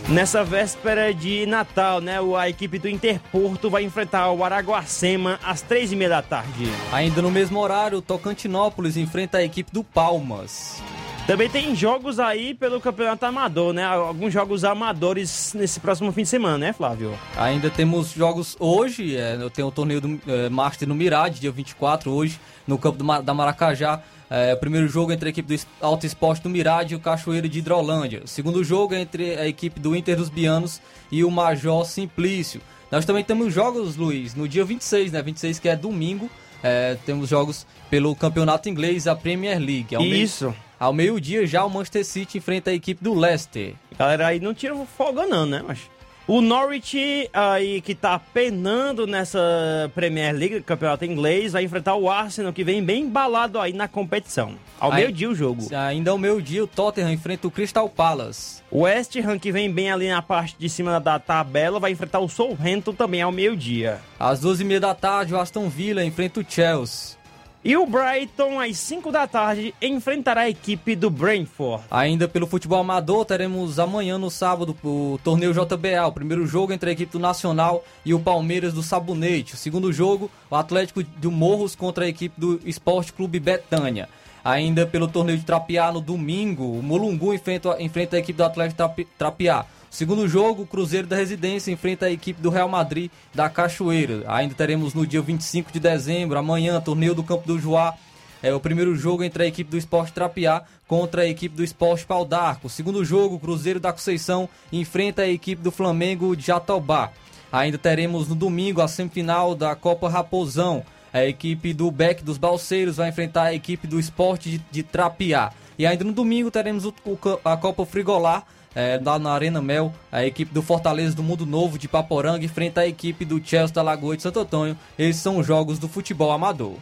Nessa 0.10 0.44
véspera 0.44 1.12
de 1.12 1.48
Natal, 1.48 2.01
né? 2.01 2.18
A 2.38 2.48
equipe 2.48 2.78
do 2.78 2.88
Interporto 2.88 3.68
vai 3.68 3.84
enfrentar 3.84 4.30
o 4.30 4.44
Araguacema 4.44 5.39
às 5.44 5.63
três 5.63 5.92
e 5.92 5.96
meia 5.96 6.10
da 6.10 6.22
tarde. 6.22 6.70
Ainda 6.92 7.20
no 7.20 7.32
mesmo 7.32 7.60
horário, 7.60 7.98
o 7.98 8.01
Tocantinópolis 8.01 8.96
enfrenta 8.96 9.39
a 9.39 9.44
equipe 9.44 9.72
do 9.72 9.84
Palmas. 9.84 10.80
Também 11.29 11.48
tem 11.48 11.75
jogos 11.75 12.19
aí 12.19 12.55
pelo 12.55 12.81
Campeonato 12.81 13.24
Amador, 13.24 13.71
né? 13.71 13.86
Alguns 13.86 14.33
jogos 14.33 14.63
amadores 14.63 15.53
nesse 15.53 15.79
próximo 15.79 16.12
fim 16.12 16.24
de 16.24 16.27
semana, 16.27 16.57
né, 16.57 16.74
Flávio? 16.74 17.13
Ainda 17.38 17.69
temos 17.69 18.13
jogos 18.13 18.57
hoje, 18.59 19.15
é, 19.15 19.36
eu 19.39 19.48
tenho 19.48 19.67
o 19.67 19.71
torneio 19.71 20.01
do 20.01 20.19
é, 20.25 20.50
Master 20.50 20.88
no 20.88 20.95
Mirade, 20.95 21.39
dia 21.39 21.51
24, 21.51 22.12
hoje, 22.12 22.39
no 22.65 22.79
campo 22.79 22.98
do, 22.98 23.21
da 23.21 23.31
Maracajá. 23.31 24.01
É, 24.27 24.55
o 24.55 24.57
primeiro 24.57 24.88
jogo 24.88 25.12
entre 25.12 25.27
a 25.27 25.29
equipe 25.29 25.55
do 25.55 25.62
Alto 25.79 26.03
Esporte 26.03 26.41
do 26.41 26.50
Mirade 26.50 26.95
e 26.95 26.98
o 26.98 27.00
Cachoeiro 27.00 27.48
de 27.48 27.59
Hidrolândia. 27.59 28.24
O 28.25 28.27
segundo 28.27 28.63
jogo 28.63 28.95
é 28.95 29.01
entre 29.01 29.36
a 29.36 29.48
equipe 29.48 29.79
do 29.79 29.95
Inter 29.95 30.17
dos 30.17 30.29
Bianos 30.29 30.81
e 31.12 31.24
o 31.24 31.29
Major 31.29 31.86
Simplício. 31.86 32.59
Nós 32.91 33.05
também 33.05 33.24
temos 33.24 33.53
jogos, 33.53 33.95
Luiz, 33.95 34.33
no 34.33 34.48
dia 34.48 34.65
26, 34.65 35.12
né? 35.12 35.21
26 35.21 35.59
que 35.59 35.69
é 35.69 35.75
domingo. 35.75 36.27
É, 36.63 36.98
temos 37.05 37.29
jogos 37.29 37.67
pelo 37.88 38.15
campeonato 38.15 38.67
inglês, 38.67 39.05
a 39.05 39.15
Premier 39.15 39.59
League. 39.59 39.95
Isso. 40.01 40.45
Meio... 40.45 40.69
Ao 40.79 40.93
meio-dia, 40.93 41.45
já 41.45 41.65
o 41.65 41.69
Manchester 41.69 42.05
City 42.05 42.38
enfrenta 42.38 42.71
a 42.71 42.74
equipe 42.74 43.03
do 43.03 43.13
Leicester. 43.13 43.74
Galera, 43.98 44.27
aí 44.27 44.39
não 44.39 44.53
tira 44.53 44.74
folga 44.98 45.25
não, 45.25 45.45
né? 45.45 45.62
Mas 45.67 45.89
o 46.25 46.41
Norwich 46.41 47.27
aí 47.33 47.81
que 47.81 47.95
tá 47.95 48.17
penando 48.17 49.05
nessa 49.05 49.91
Premier 49.93 50.33
League, 50.33 50.62
campeonato 50.62 51.03
inglês, 51.03 51.53
vai 51.53 51.63
enfrentar 51.63 51.95
o 51.95 52.09
Arsenal 52.09 52.53
que 52.53 52.63
vem 52.63 52.83
bem 52.83 53.05
embalado 53.05 53.59
aí 53.59 53.74
na 53.74 53.88
competição. 53.88 54.53
Ao 54.79 54.93
meio-dia 54.93 55.29
o 55.29 55.36
jogo. 55.36 55.67
Ainda 55.75 56.12
ao 56.12 56.17
meio-dia 56.17 56.63
o 56.63 56.67
Tottenham 56.67 57.12
enfrenta 57.12 57.48
o 57.48 57.51
Crystal 57.51 57.89
Palace. 57.89 58.62
O 58.71 58.81
West 58.81 59.17
Ham 59.17 59.38
que 59.38 59.51
vem 59.51 59.69
bem 59.69 59.91
ali 59.91 60.07
na 60.07 60.21
parte 60.21 60.55
de 60.57 60.69
cima 60.69 60.98
da 61.00 61.19
tabela 61.19 61.79
vai 61.79 61.91
enfrentar 61.91 62.19
o 62.19 62.29
Southampton 62.29 62.93
também 62.93 63.21
ao 63.21 63.31
meio-dia. 63.31 64.00
Às 64.17 64.39
duas 64.39 64.62
e 64.62 64.63
meia 64.63 64.79
da 64.79 64.95
tarde 64.95 65.33
o 65.33 65.39
Aston 65.39 65.67
Villa 65.67 66.05
enfrenta 66.05 66.39
o 66.39 66.45
Chelsea. 66.48 67.19
E 67.62 67.75
o 67.75 67.86
Brighton, 67.86 68.58
às 68.58 68.78
5 68.78 69.12
da 69.12 69.28
tarde, 69.28 69.75
enfrentará 69.82 70.42
a 70.42 70.50
equipe 70.50 70.96
do 70.96 71.10
Brentford. 71.10 71.84
Ainda 71.92 72.25
pelo 72.25 72.48
futebol 72.48 72.80
amador, 72.80 73.25
teremos 73.25 73.80
amanhã 73.80 74.18
no 74.18 74.32
sábado 74.32 74.74
o 74.82 75.20
torneio 75.25 75.54
JBA, 75.54 76.08
o 76.08 76.12
primeiro 76.13 76.48
jogo 76.48 76.72
entre 76.72 76.89
a 76.89 76.94
equipe 76.94 77.12
do 77.12 77.20
Nacional 77.20 77.84
e 78.06 78.13
o 78.13 78.20
Palmeiras 78.20 78.74
do 78.74 78.82
Sabonete. 78.82 79.56
O 79.56 79.58
segundo 79.58 79.92
jogo, 79.92 80.32
o 80.50 80.56
Atlético 80.56 81.04
do 81.04 81.30
Morros 81.30 81.75
contra 81.75 82.06
a 82.06 82.08
equipe 82.08 82.39
do 82.39 82.62
Esporte 82.63 83.12
Clube 83.12 83.42
Betânia. 83.42 84.08
Ainda 84.42 84.86
pelo 84.88 85.10
torneio 85.10 85.38
de 85.38 85.44
Trapiá 85.44 85.92
no 85.92 86.00
domingo, 86.00 86.63
o 86.63 86.82
Mulungu 86.82 87.34
enfrenta, 87.34 87.75
enfrenta 87.82 88.16
a 88.16 88.20
equipe 88.20 88.38
do 88.38 88.46
Atlético 88.46 88.89
Trapiá. 89.18 89.66
Segundo 89.89 90.27
jogo, 90.27 90.63
o 90.63 90.67
Cruzeiro 90.67 91.08
da 91.08 91.15
Residência 91.15 91.72
enfrenta 91.72 92.05
a 92.05 92.12
equipe 92.12 92.39
do 92.41 92.50
Real 92.50 92.69
Madrid 92.69 93.10
da 93.34 93.50
Cachoeira. 93.50 94.24
Ainda 94.27 94.53
teremos 94.53 94.93
no 94.93 95.05
dia 95.05 95.22
25 95.22 95.72
de 95.72 95.79
dezembro, 95.79 96.38
amanhã, 96.38 96.79
torneio 96.79 97.15
do 97.15 97.24
Campo 97.24 97.48
do 97.48 97.60
Joá. 97.60 97.96
É 98.41 98.53
o 98.53 98.60
primeiro 98.60 98.96
jogo 98.96 99.24
entre 99.24 99.43
a 99.43 99.48
equipe 99.48 99.69
do 99.69 99.77
Esporte 99.77 100.13
Trapiá 100.13 100.63
contra 100.88 101.24
a 101.24 101.27
equipe 101.27 101.55
do 101.55 101.63
Esporte 101.63 102.05
Pau 102.05 102.24
d'Arco. 102.24 102.69
Segundo 102.69 103.03
jogo, 103.03 103.36
o 103.36 103.39
Cruzeiro 103.39 103.79
da 103.79 103.91
Conceição 103.91 104.48
enfrenta 104.72 105.24
a 105.24 105.27
equipe 105.27 105.62
do 105.62 105.72
Flamengo 105.72 106.36
de 106.36 106.46
Jatobá. 106.46 107.12
Ainda 107.51 107.77
teremos 107.77 108.27
no 108.27 108.36
domingo 108.36 108.81
a 108.81 108.88
semifinal 108.88 109.55
da 109.55 109.75
Copa 109.75 110.08
Raposão. 110.08 110.86
A 111.12 111.25
equipe 111.25 111.74
do 111.74 111.89
Beck 111.89 112.24
dos 112.24 112.38
Balseiros 112.38 112.98
vai 112.98 113.10
enfrentar 113.10 113.46
a 113.46 113.53
equipe 113.55 113.88
do 113.88 114.00
Esporte 114.00 114.51
de, 114.51 114.58
de 114.72 114.84
Trapiá. 114.84 115.51
E 115.77 115.86
ainda 115.86 116.03
no 116.03 116.13
domingo 116.13 116.51
teremos 116.51 116.86
o, 116.86 116.93
o, 117.05 117.17
a 117.43 117.58
Copa 117.58 117.86
Frigolar 117.86 118.46
é, 118.76 119.00
lá 119.04 119.18
na 119.18 119.32
Arena 119.32 119.62
Mel, 119.62 119.94
a 120.12 120.26
equipe 120.26 120.54
do 120.54 120.62
Fortaleza 120.62 121.16
do 121.16 121.24
Mundo 121.24 121.46
Novo 121.46 121.78
de 121.78 121.88
Paporanga 121.88 122.46
enfrenta 122.46 122.82
a 122.82 122.88
equipe 122.88 123.26
do 123.26 123.42
Chelsea 123.44 123.74
da 123.74 123.82
Lagoa 123.82 124.16
de 124.16 124.24
Santo 124.24 124.40
Antônio. 124.40 124.78
Esses 124.98 125.22
são 125.22 125.38
os 125.38 125.48
jogos 125.48 125.80
do 125.80 125.88
futebol 125.88 126.32
amador. 126.32 126.76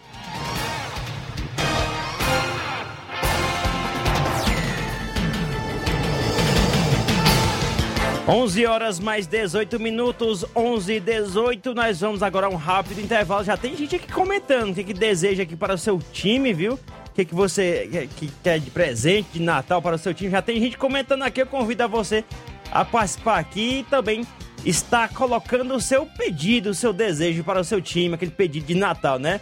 Onze 8.29 8.65
horas 8.65 9.00
mais 9.00 9.25
18 9.25 9.79
minutos, 9.79 10.44
11 10.53 10.96
e 10.96 11.00
18. 11.00 11.74
Nós 11.74 12.01
vamos 12.01 12.22
agora 12.22 12.48
a 12.48 12.50
um 12.50 12.58
rápido 12.58 13.00
intervalo. 13.00 13.41
Já 13.41 13.56
tem 13.56 13.74
gente 13.77 13.96
aqui 13.96 14.12
comentando 14.12 14.72
o 14.72 14.74
que, 14.74 14.84
que 14.84 14.94
deseja 14.94 15.44
aqui 15.44 15.56
para 15.56 15.75
o 15.75 15.77
seu 15.77 15.98
time, 16.12 16.53
viu? 16.53 16.77
Que, 17.17 17.25
que 17.25 17.36
você 17.36 18.07
que 18.15 18.31
quer 18.43 18.59
de 18.59 18.69
presente 18.69 19.29
de 19.33 19.41
Natal 19.41 19.81
para 19.81 19.95
o 19.95 20.00
seu 20.00 20.13
time. 20.13 20.29
Já 20.29 20.41
tem 20.41 20.59
gente 20.59 20.77
comentando 20.77 21.24
aqui, 21.24 21.41
eu 21.41 21.47
convido 21.47 21.83
a 21.83 21.88
você 21.88 22.24
a 22.71 22.86
participar 22.86 23.39
aqui 23.39 23.79
e 23.79 23.83
também 23.83 24.25
está 24.63 25.07
colocando 25.07 25.74
o 25.74 25.81
seu 25.81 26.05
pedido, 26.05 26.69
o 26.69 26.74
seu 26.75 26.93
desejo 26.93 27.43
para 27.43 27.59
o 27.59 27.63
seu 27.63 27.81
time, 27.81 28.13
aquele 28.13 28.31
pedido 28.31 28.67
de 28.67 28.75
Natal, 28.75 29.17
né? 29.17 29.41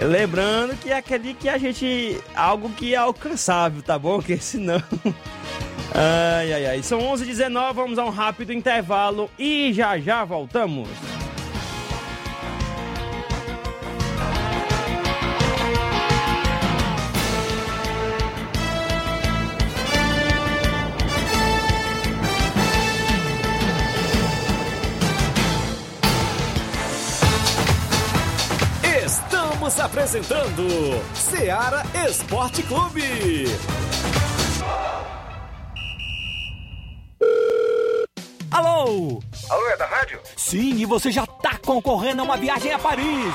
Lembrando 0.00 0.76
que 0.76 0.92
é 0.92 0.96
aquele 0.96 1.34
que 1.34 1.48
a 1.48 1.58
gente. 1.58 2.20
algo 2.36 2.70
que 2.70 2.94
é 2.94 2.96
alcançável, 2.96 3.82
tá 3.82 3.98
bom? 3.98 4.18
Porque 4.22 4.36
senão. 4.36 4.80
Ai, 5.92 6.52
ai, 6.52 6.66
ai. 6.66 6.82
São 6.84 7.00
11h19, 7.00 7.74
vamos 7.74 7.98
a 7.98 8.04
um 8.04 8.10
rápido 8.10 8.52
intervalo 8.52 9.28
e 9.36 9.72
já 9.72 9.98
já 9.98 10.24
voltamos. 10.24 10.88
Estamos 29.68 29.80
apresentando 29.80 30.66
Seara 31.14 31.82
Esporte 32.08 32.62
Clube. 32.62 33.44
Alô? 38.50 39.20
Alô, 39.50 39.68
é 39.68 39.76
da 39.76 39.84
rádio? 39.84 40.20
Sim, 40.38 40.76
e 40.76 40.86
você 40.86 41.10
já 41.10 41.26
tá 41.26 41.58
concorrendo 41.58 42.22
a 42.22 42.24
uma 42.24 42.38
viagem 42.38 42.72
a 42.72 42.78
Paris. 42.78 43.34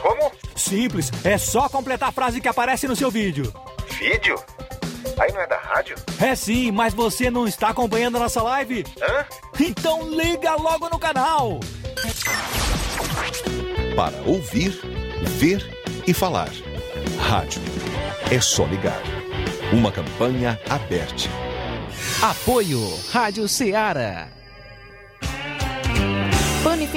Como? 0.00 0.32
Simples, 0.56 1.12
é 1.22 1.36
só 1.36 1.68
completar 1.68 2.08
a 2.08 2.12
frase 2.12 2.40
que 2.40 2.48
aparece 2.48 2.88
no 2.88 2.96
seu 2.96 3.10
vídeo. 3.10 3.52
Vídeo? 3.90 4.42
Aí 5.18 5.32
não 5.32 5.40
é 5.42 5.46
da 5.46 5.58
rádio? 5.58 5.96
É 6.18 6.34
sim, 6.34 6.70
mas 6.70 6.94
você 6.94 7.30
não 7.30 7.46
está 7.46 7.68
acompanhando 7.68 8.16
a 8.16 8.20
nossa 8.20 8.42
live? 8.42 8.86
Hã? 9.02 9.26
Então 9.60 10.08
liga 10.08 10.54
logo 10.56 10.88
no 10.88 10.98
canal. 10.98 11.60
Para 13.96 14.20
ouvir, 14.26 14.78
ver 15.22 15.66
e 16.06 16.12
falar. 16.12 16.50
Rádio. 17.18 17.62
É 18.30 18.38
só 18.38 18.66
ligar. 18.66 19.00
Uma 19.72 19.90
campanha 19.90 20.60
aberta. 20.68 21.30
Apoio 22.22 22.78
Rádio 23.10 23.48
Ceará. 23.48 24.35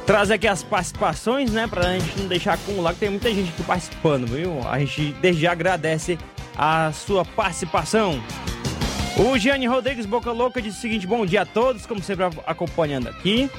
Traz 0.04 0.32
aqui 0.32 0.48
as 0.48 0.64
participações, 0.64 1.52
né? 1.52 1.68
Pra 1.68 1.96
gente 1.96 2.18
não 2.18 2.26
deixar 2.26 2.54
acumular, 2.54 2.92
que 2.92 3.00
tem 3.00 3.10
muita 3.10 3.32
gente 3.32 3.50
aqui 3.50 3.62
participando, 3.62 4.26
viu? 4.26 4.66
A 4.68 4.80
gente 4.80 5.12
desde 5.20 5.42
já 5.42 5.52
agradece 5.52 6.18
a 6.56 6.90
sua 6.92 7.24
participação. 7.24 8.20
O 9.18 9.36
Gianni 9.36 9.66
Rodrigues 9.66 10.06
Boca 10.06 10.30
Louca 10.30 10.62
disse 10.62 10.78
o 10.78 10.80
seguinte: 10.80 11.04
bom 11.04 11.26
dia 11.26 11.42
a 11.42 11.46
todos, 11.46 11.84
como 11.84 12.00
sempre 12.00 12.26
acompanhando 12.46 13.08
aqui. 13.08 13.50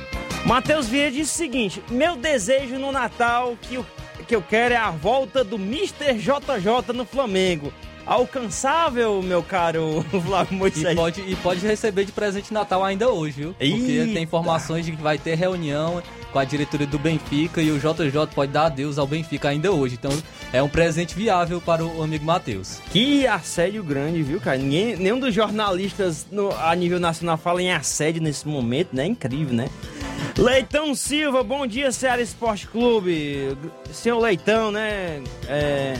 Matheus 0.46 0.88
Vieira 0.88 1.12
disse 1.12 1.34
o 1.34 1.38
seguinte: 1.38 1.84
meu 1.92 2.16
desejo 2.16 2.80
no 2.80 2.94
Natal 2.94 3.58
que, 3.62 3.76
eu, 3.76 3.86
que 4.26 4.34
eu 4.34 4.42
quero 4.42 4.74
é 4.74 4.78
a 4.78 4.90
volta 4.90 5.44
do 5.44 5.58
Mr. 5.58 6.14
JJ 6.14 6.94
no 6.96 7.04
Flamengo. 7.04 7.74
Alcançável, 8.10 9.22
meu 9.22 9.44
caro 9.44 10.04
Flávio 10.26 10.58
Moisés. 10.58 10.94
E 10.94 10.96
pode, 10.96 11.22
e 11.22 11.36
pode 11.36 11.60
receber 11.60 12.06
de 12.06 12.12
presente 12.12 12.48
de 12.48 12.54
Natal 12.56 12.84
ainda 12.84 13.08
hoje, 13.08 13.42
viu? 13.42 13.54
Porque 13.54 13.66
Eita. 13.66 14.14
tem 14.14 14.24
informações 14.24 14.84
de 14.84 14.94
que 14.94 15.02
vai 15.02 15.20
ter 15.20 15.36
reunião 15.36 16.02
com 16.34 16.40
a 16.40 16.44
diretoria 16.44 16.88
do 16.88 16.98
Benfica 16.98 17.62
e 17.62 17.70
o 17.70 17.78
JJ 17.78 18.34
pode 18.34 18.52
dar 18.52 18.66
adeus 18.66 18.98
ao 18.98 19.06
Benfica 19.06 19.50
ainda 19.50 19.72
hoje. 19.72 19.94
Então 19.94 20.12
é 20.52 20.60
um 20.60 20.68
presente 20.68 21.14
viável 21.14 21.62
para 21.62 21.86
o 21.86 22.02
amigo 22.02 22.26
Matheus. 22.26 22.80
Que 22.92 23.28
assédio 23.28 23.84
grande, 23.84 24.24
viu, 24.24 24.42
cara? 24.42 24.58
Ninguém, 24.58 24.96
nenhum 24.96 25.20
dos 25.20 25.34
jornalistas 25.34 26.26
no, 26.32 26.52
a 26.52 26.74
nível 26.76 27.00
nacional 27.00 27.38
fala 27.38 27.62
em 27.62 27.72
assédio 27.72 28.24
nesse 28.24 28.48
momento, 28.48 28.90
né? 28.92 29.06
Incrível, 29.06 29.54
né? 29.54 29.70
Leitão 30.36 30.96
Silva, 30.96 31.44
bom 31.44 31.68
dia, 31.68 31.92
Ceará 31.92 32.24
Esporte 32.24 32.66
Clube. 32.66 33.56
Senhor 33.92 34.20
Leitão, 34.20 34.72
né? 34.72 35.22
É... 35.48 35.94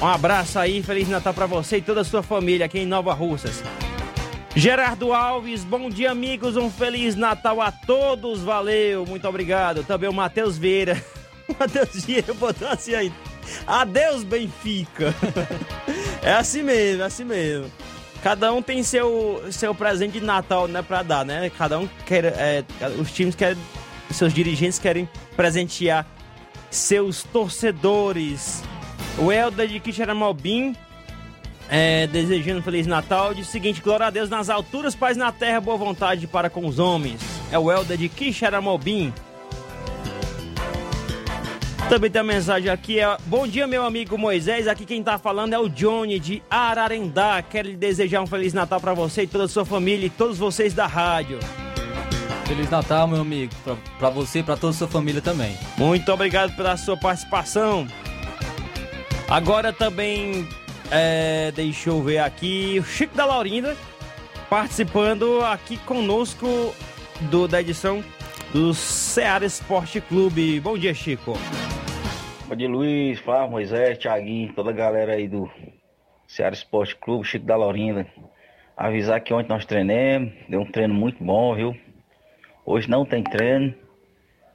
Um 0.00 0.06
abraço 0.06 0.58
aí, 0.58 0.82
Feliz 0.82 1.08
Natal 1.08 1.34
pra 1.34 1.44
você 1.44 1.76
e 1.76 1.82
toda 1.82 2.00
a 2.00 2.04
sua 2.04 2.22
família 2.22 2.64
aqui 2.64 2.78
em 2.78 2.86
Nova 2.86 3.12
Russas. 3.12 3.62
Gerardo 4.56 5.12
Alves, 5.12 5.62
bom 5.62 5.90
dia, 5.90 6.10
amigos. 6.10 6.56
Um 6.56 6.70
Feliz 6.70 7.14
Natal 7.14 7.60
a 7.60 7.70
todos. 7.70 8.40
Valeu, 8.40 9.04
muito 9.04 9.28
obrigado. 9.28 9.84
Também 9.84 10.08
o 10.08 10.12
Matheus 10.12 10.56
Vieira. 10.56 11.02
Matheus 11.60 12.04
Vieira 12.04 12.32
botou 12.32 12.66
assim 12.66 12.94
aí. 12.94 13.12
Adeus, 13.66 14.22
Benfica. 14.22 15.14
é 16.22 16.32
assim 16.32 16.62
mesmo, 16.62 17.02
é 17.02 17.06
assim 17.06 17.24
mesmo. 17.24 17.70
Cada 18.22 18.52
um 18.54 18.62
tem 18.62 18.82
seu, 18.82 19.42
seu 19.50 19.74
presente 19.74 20.18
de 20.18 20.24
Natal, 20.24 20.66
né, 20.66 20.82
pra 20.82 21.02
dar, 21.02 21.26
né? 21.26 21.50
Cada 21.56 21.78
um 21.78 21.86
quer. 22.06 22.24
É, 22.24 22.64
os 22.98 23.12
times 23.12 23.34
querem. 23.34 23.58
Seus 24.10 24.32
dirigentes 24.32 24.78
querem 24.78 25.08
presentear 25.36 26.06
seus 26.70 27.22
torcedores. 27.22 28.62
O 29.20 29.30
Helder 29.30 29.68
de 29.68 29.78
Quixeramobim 29.78 30.74
é, 31.68 32.08
desejando 32.08 32.62
Feliz 32.62 32.86
Natal. 32.86 33.32
Diz 33.32 33.48
o 33.48 33.50
seguinte: 33.50 33.80
Glória 33.80 34.06
a 34.06 34.10
Deus 34.10 34.28
nas 34.28 34.50
alturas, 34.50 34.94
paz 34.94 35.16
na 35.16 35.30
terra, 35.30 35.60
boa 35.60 35.76
vontade 35.76 36.26
para 36.26 36.50
com 36.50 36.66
os 36.66 36.78
homens. 36.78 37.20
É 37.52 37.58
o 37.58 37.70
Helder 37.70 37.96
de 37.96 38.08
Quixeramobim. 38.08 39.12
Também 41.88 42.08
tem 42.08 42.20
a 42.20 42.24
mensagem 42.24 42.70
aqui, 42.70 43.00
é 43.00 43.16
Bom 43.26 43.46
dia, 43.46 43.66
meu 43.66 43.84
amigo 43.84 44.16
Moisés. 44.16 44.68
Aqui 44.68 44.84
quem 44.84 45.02
tá 45.02 45.18
falando 45.18 45.52
é 45.52 45.58
o 45.58 45.68
Johnny 45.68 46.18
de 46.18 46.42
Ararendá. 46.48 47.42
Quero 47.42 47.68
lhe 47.68 47.76
desejar 47.76 48.20
um 48.20 48.26
Feliz 48.26 48.52
Natal 48.52 48.80
para 48.80 48.94
você 48.94 49.22
e 49.22 49.26
toda 49.26 49.44
a 49.44 49.48
sua 49.48 49.64
família 49.64 50.06
e 50.06 50.10
todos 50.10 50.38
vocês 50.38 50.72
da 50.72 50.86
rádio. 50.86 51.38
Feliz 52.46 52.70
Natal, 52.70 53.06
meu 53.06 53.20
amigo, 53.20 53.52
para 53.98 54.10
você 54.10 54.40
e 54.40 54.42
para 54.42 54.56
toda 54.56 54.70
a 54.72 54.76
sua 54.76 54.88
família 54.88 55.20
também. 55.20 55.56
Muito 55.76 56.12
obrigado 56.12 56.54
pela 56.56 56.76
sua 56.76 56.96
participação. 56.96 57.86
Agora 59.30 59.72
também, 59.72 60.44
é, 60.90 61.52
deixa 61.52 61.88
eu 61.88 62.02
ver 62.02 62.18
aqui, 62.18 62.80
o 62.80 62.82
Chico 62.82 63.14
da 63.14 63.24
Laurinda 63.24 63.76
participando 64.48 65.40
aqui 65.44 65.76
conosco 65.76 66.74
do, 67.30 67.46
da 67.46 67.60
edição 67.60 68.02
do 68.52 68.74
Ceará 68.74 69.46
Esporte 69.46 70.00
Clube. 70.00 70.58
Bom 70.58 70.76
dia, 70.76 70.92
Chico. 70.92 71.34
Bom 72.48 72.56
dia, 72.56 72.68
Luiz, 72.68 73.20
Flávio, 73.20 73.52
Moisés, 73.52 73.98
Thiaguinho, 73.98 74.52
toda 74.52 74.70
a 74.70 74.72
galera 74.72 75.12
aí 75.12 75.28
do 75.28 75.48
Ceará 76.26 76.52
Esporte 76.52 76.96
Clube, 76.96 77.24
Chico 77.24 77.46
da 77.46 77.54
Laurinda. 77.54 78.08
Avisar 78.76 79.20
que 79.20 79.32
ontem 79.32 79.48
nós 79.48 79.64
treinamos, 79.64 80.32
deu 80.48 80.62
um 80.62 80.66
treino 80.66 80.92
muito 80.92 81.22
bom, 81.22 81.54
viu? 81.54 81.76
Hoje 82.66 82.90
não 82.90 83.04
tem 83.04 83.22
treino 83.22 83.72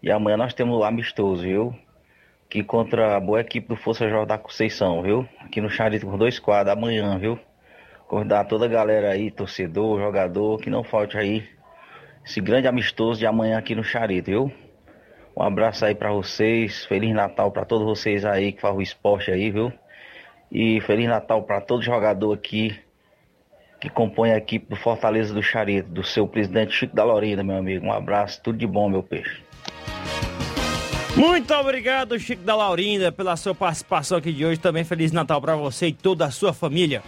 e 0.03 0.11
amanhã 0.11 0.35
nós 0.35 0.53
temos 0.53 0.77
o 0.77 0.83
amistoso, 0.83 1.43
viu? 1.43 1.73
Que 2.49 2.63
contra 2.63 3.15
a 3.15 3.19
boa 3.19 3.41
equipe 3.41 3.67
do 3.67 3.75
Força 3.75 4.07
Jovem 4.07 4.27
da 4.27 4.37
Conceição, 4.37 5.01
viu? 5.01 5.27
Aqui 5.39 5.59
no 5.59 5.69
Charito 5.69 6.05
com 6.05 6.17
dois 6.17 6.39
quadros 6.39 6.75
amanhã, 6.75 7.17
viu? 7.17 7.39
Convidar 8.07 8.45
toda 8.45 8.65
a 8.65 8.69
galera 8.69 9.09
aí, 9.09 9.31
torcedor, 9.31 9.99
jogador, 9.99 10.59
que 10.59 10.69
não 10.69 10.83
falte 10.83 11.17
aí 11.17 11.43
esse 12.25 12.39
grande 12.39 12.67
amistoso 12.67 13.19
de 13.19 13.25
amanhã 13.25 13.57
aqui 13.57 13.75
no 13.75 13.83
Charito, 13.83 14.31
viu? 14.31 14.51
Um 15.35 15.43
abraço 15.43 15.83
aí 15.83 15.93
para 15.93 16.11
vocês, 16.11 16.85
Feliz 16.85 17.13
Natal 17.13 17.51
para 17.51 17.65
todos 17.65 17.85
vocês 17.85 18.23
aí 18.23 18.53
que 18.53 18.61
fazem 18.61 18.77
o 18.77 18.81
esporte 18.81 19.31
aí, 19.31 19.51
viu? 19.51 19.73
E 20.51 20.79
Feliz 20.81 21.07
Natal 21.07 21.43
para 21.43 21.59
todo 21.59 21.81
jogador 21.81 22.33
aqui 22.33 22.79
que 23.81 23.89
compõe 23.89 24.31
a 24.31 24.37
equipe 24.37 24.67
do 24.67 24.75
Fortaleza 24.75 25.33
do 25.33 25.43
Charito, 25.43 25.89
do 25.89 26.03
seu 26.03 26.27
presidente 26.27 26.71
Chico 26.71 26.95
da 26.95 27.03
Lorinda, 27.03 27.43
meu 27.43 27.57
amigo. 27.57 27.85
Um 27.85 27.91
abraço, 27.91 28.41
tudo 28.41 28.57
de 28.57 28.65
bom, 28.65 28.89
meu 28.89 29.03
peixe. 29.03 29.44
Muito 31.15 31.53
obrigado, 31.53 32.19
Chico 32.19 32.43
da 32.43 32.57
Laurinda, 32.57 33.09
pela 33.09 33.37
sua 33.37 33.55
participação 33.55 34.17
aqui 34.17 34.33
de 34.33 34.45
hoje. 34.45 34.59
Também 34.59 34.83
Feliz 34.83 35.13
Natal 35.13 35.41
para 35.41 35.55
você 35.55 35.87
e 35.87 35.93
toda 35.93 36.25
a 36.25 36.31
sua 36.31 36.51
família. 36.51 37.01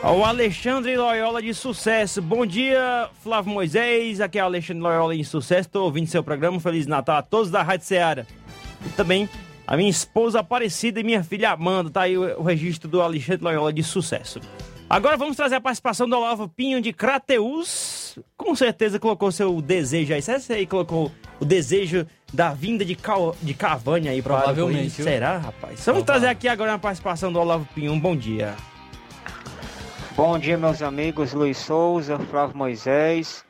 O 0.00 0.24
Alexandre 0.24 0.96
Loyola 0.96 1.42
de 1.42 1.52
Sucesso. 1.52 2.22
Bom 2.22 2.46
dia, 2.46 3.10
Flávio 3.20 3.52
Moisés. 3.52 4.20
Aqui 4.20 4.38
é 4.38 4.42
o 4.44 4.46
Alexandre 4.46 4.80
Loyola 4.80 5.16
de 5.16 5.24
Sucesso. 5.24 5.62
Estou 5.62 5.86
ouvindo 5.86 6.06
seu 6.06 6.22
programa. 6.22 6.60
Feliz 6.60 6.86
Natal 6.86 7.16
a 7.16 7.22
todos 7.22 7.50
da 7.50 7.64
Rádio 7.64 7.84
Ceará. 7.84 8.24
E 8.86 8.88
também 8.90 9.28
a 9.66 9.76
minha 9.76 9.90
esposa 9.90 10.38
Aparecida 10.38 11.00
e 11.00 11.02
minha 11.02 11.24
filha 11.24 11.50
Amanda. 11.50 11.90
Tá 11.90 12.02
aí 12.02 12.16
o, 12.16 12.44
registro 12.44 12.88
do 12.88 13.02
Alexandre 13.02 13.42
Loyola 13.42 13.72
de 13.72 13.82
Sucesso. 13.82 14.40
Agora 14.88 15.16
vamos 15.16 15.36
trazer 15.36 15.56
a 15.56 15.60
participação 15.60 16.08
do 16.08 16.16
Olavo 16.16 16.48
Pinho 16.48 16.80
de 16.80 16.92
Crateus. 16.92 18.16
Com 18.36 18.54
certeza 18.54 19.00
colocou 19.00 19.32
seu 19.32 19.60
desejo 19.60 20.14
aí. 20.14 20.22
Você 20.22 20.52
aí 20.52 20.64
colocou 20.64 21.10
o 21.40 21.44
desejo 21.44 22.06
da 22.32 22.52
vinda 22.52 22.84
de, 22.84 22.94
Cal... 22.94 23.34
de 23.42 23.54
Cavani 23.54 24.08
aí, 24.08 24.22
provavelmente. 24.22 25.02
Será, 25.02 25.38
rapaz? 25.38 25.84
Vamos 25.84 26.02
trazer 26.04 26.28
aqui 26.28 26.48
agora 26.48 26.74
a 26.74 26.78
participação 26.78 27.32
do 27.32 27.40
Olavo 27.40 27.66
Pinho. 27.74 27.92
Um 27.92 28.00
bom 28.00 28.16
dia. 28.16 28.54
Bom 30.14 30.38
dia, 30.38 30.58
meus 30.58 30.82
amigos 30.82 31.32
Luiz 31.32 31.56
Souza, 31.58 32.18
Flávio 32.18 32.56
Moisés. 32.56 33.44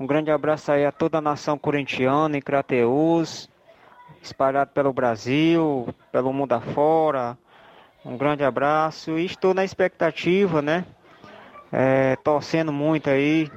Um 0.00 0.06
grande 0.06 0.30
abraço 0.30 0.72
aí 0.72 0.84
a 0.84 0.90
toda 0.90 1.18
a 1.18 1.20
nação 1.20 1.56
corintiana 1.56 2.36
em 2.36 2.40
Crateus, 2.40 3.48
espalhado 4.22 4.70
pelo 4.72 4.92
Brasil, 4.92 5.94
pelo 6.10 6.32
mundo 6.32 6.54
afora. 6.54 7.38
Um 8.04 8.16
grande 8.16 8.42
abraço 8.42 9.18
e 9.18 9.26
estou 9.26 9.54
na 9.54 9.64
expectativa, 9.64 10.60
né? 10.60 10.84
É, 11.70 12.16
torcendo 12.16 12.72
muito 12.72 13.08
aí 13.08 13.50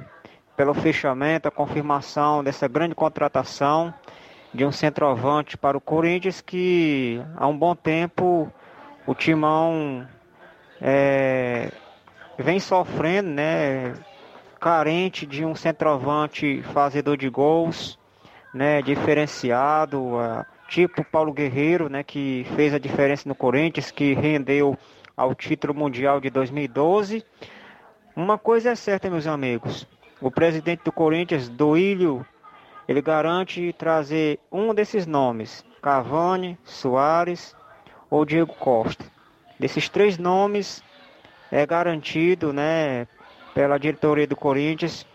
pelo 0.56 0.74
fechamento, 0.74 1.48
a 1.48 1.50
confirmação 1.50 2.44
dessa 2.44 2.68
grande 2.68 2.94
contratação 2.94 3.92
de 4.52 4.64
um 4.64 4.72
centroavante 4.72 5.56
para 5.56 5.76
o 5.76 5.80
Corinthians 5.80 6.40
que 6.40 7.20
há 7.36 7.46
um 7.46 7.56
bom 7.56 7.74
tempo 7.74 8.50
o 9.06 9.14
Timão 9.14 10.06
é, 10.80 11.70
vem 12.38 12.60
sofrendo, 12.60 13.30
né? 13.30 13.94
Carente 14.60 15.24
de 15.24 15.44
um 15.44 15.54
centroavante 15.54 16.62
fazedor 16.74 17.16
de 17.16 17.28
gols, 17.28 17.98
né? 18.52 18.82
Diferenciado, 18.82 20.14
tipo 20.68 21.04
Paulo 21.04 21.32
Guerreiro, 21.32 21.88
né? 21.88 22.02
Que 22.02 22.46
fez 22.54 22.74
a 22.74 22.78
diferença 22.78 23.28
no 23.28 23.34
Corinthians, 23.34 23.90
que 23.90 24.14
rendeu 24.14 24.76
ao 25.16 25.34
título 25.34 25.74
mundial 25.74 26.20
de 26.20 26.30
2012. 26.30 27.24
Uma 28.14 28.36
coisa 28.36 28.70
é 28.70 28.74
certa, 28.74 29.08
meus 29.08 29.26
amigos. 29.26 29.86
O 30.20 30.30
presidente 30.30 30.82
do 30.84 30.92
Corinthians, 30.92 31.48
Doílio, 31.48 32.26
ele 32.88 33.02
garante 33.02 33.72
trazer 33.74 34.40
um 34.50 34.74
desses 34.74 35.06
nomes: 35.06 35.64
Cavani, 35.82 36.58
Soares 36.64 37.54
ou 38.10 38.24
Diego 38.24 38.54
Costa. 38.54 39.04
Desses 39.60 39.88
três 39.88 40.16
nomes, 40.16 40.82
é 41.52 41.66
garantido, 41.66 42.52
né, 42.52 43.06
pela 43.54 43.78
diretoria 43.78 44.26
do 44.26 44.36
Corinthians 44.36 45.06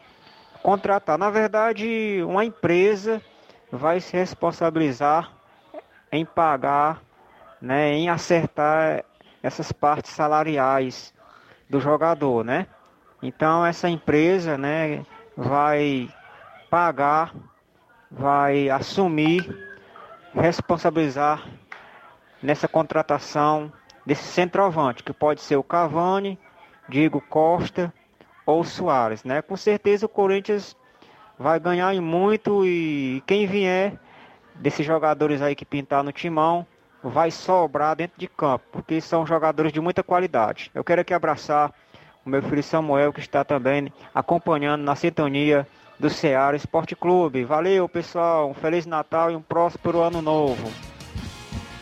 contratar. 0.62 1.18
Na 1.18 1.30
verdade, 1.30 2.24
uma 2.26 2.46
empresa 2.46 3.22
vai 3.72 4.00
se 4.00 4.16
responsabilizar 4.16 5.32
em 6.12 6.26
pagar, 6.26 7.02
né, 7.62 7.94
em 7.94 8.10
acertar 8.10 9.04
essas 9.42 9.72
partes 9.72 10.12
salariais 10.12 11.14
do 11.70 11.80
jogador, 11.80 12.46
né? 12.46 12.68
Então 13.22 13.66
essa 13.66 13.90
empresa, 13.90 14.58
né, 14.58 15.04
vai 15.36 16.10
pagar, 16.70 17.34
vai 18.16 18.70
assumir, 18.70 19.44
responsabilizar 20.34 21.44
nessa 22.42 22.68
contratação 22.68 23.72
desse 24.06 24.24
centroavante, 24.24 25.04
que 25.04 25.14
pode 25.14 25.42
ser 25.42 25.56
o 25.56 25.64
Cavani, 25.64 26.38
Diego 26.88 27.20
Costa 27.22 27.92
ou 28.46 28.64
Soares, 28.64 29.24
né? 29.24 29.42
Com 29.42 29.58
certeza 29.58 30.06
o 30.06 30.10
Corinthians 30.10 30.76
vai 31.40 31.60
ganhar 31.60 31.94
em 31.94 32.00
muito 32.00 32.66
e 32.66 33.24
quem 33.26 33.48
vier 33.48 33.94
desses 34.56 34.86
jogadores 34.86 35.42
aí 35.42 35.56
que 35.56 35.66
pintar 35.66 36.04
no 36.04 36.12
timão 36.12 36.66
vai 37.02 37.32
sobrar 37.32 37.96
dentro 37.96 38.20
de 38.20 38.28
campo, 38.28 38.64
porque 38.72 39.02
são 39.02 39.26
jogadores 39.26 39.74
de 39.74 39.82
muita 39.82 40.04
qualidade. 40.04 40.70
Eu 40.74 40.84
quero 40.84 41.02
aqui 41.02 41.14
abraçar 41.14 41.74
o 42.26 42.30
meu 42.30 42.42
filho 42.44 42.64
Samuel, 42.64 43.12
que 43.12 43.20
está 43.20 43.44
também 43.44 43.92
acompanhando 44.14 44.84
na 44.84 44.96
sintonia 44.96 45.68
do 46.00 46.10
Ceará 46.10 46.56
Esporte 46.56 46.96
Clube. 46.96 47.44
Valeu, 47.44 47.88
pessoal. 47.88 48.50
Um 48.50 48.54
Feliz 48.54 48.86
Natal 48.86 49.32
e 49.32 49.36
um 49.36 49.42
próspero 49.42 50.02
Ano 50.02 50.22
Novo. 50.22 50.72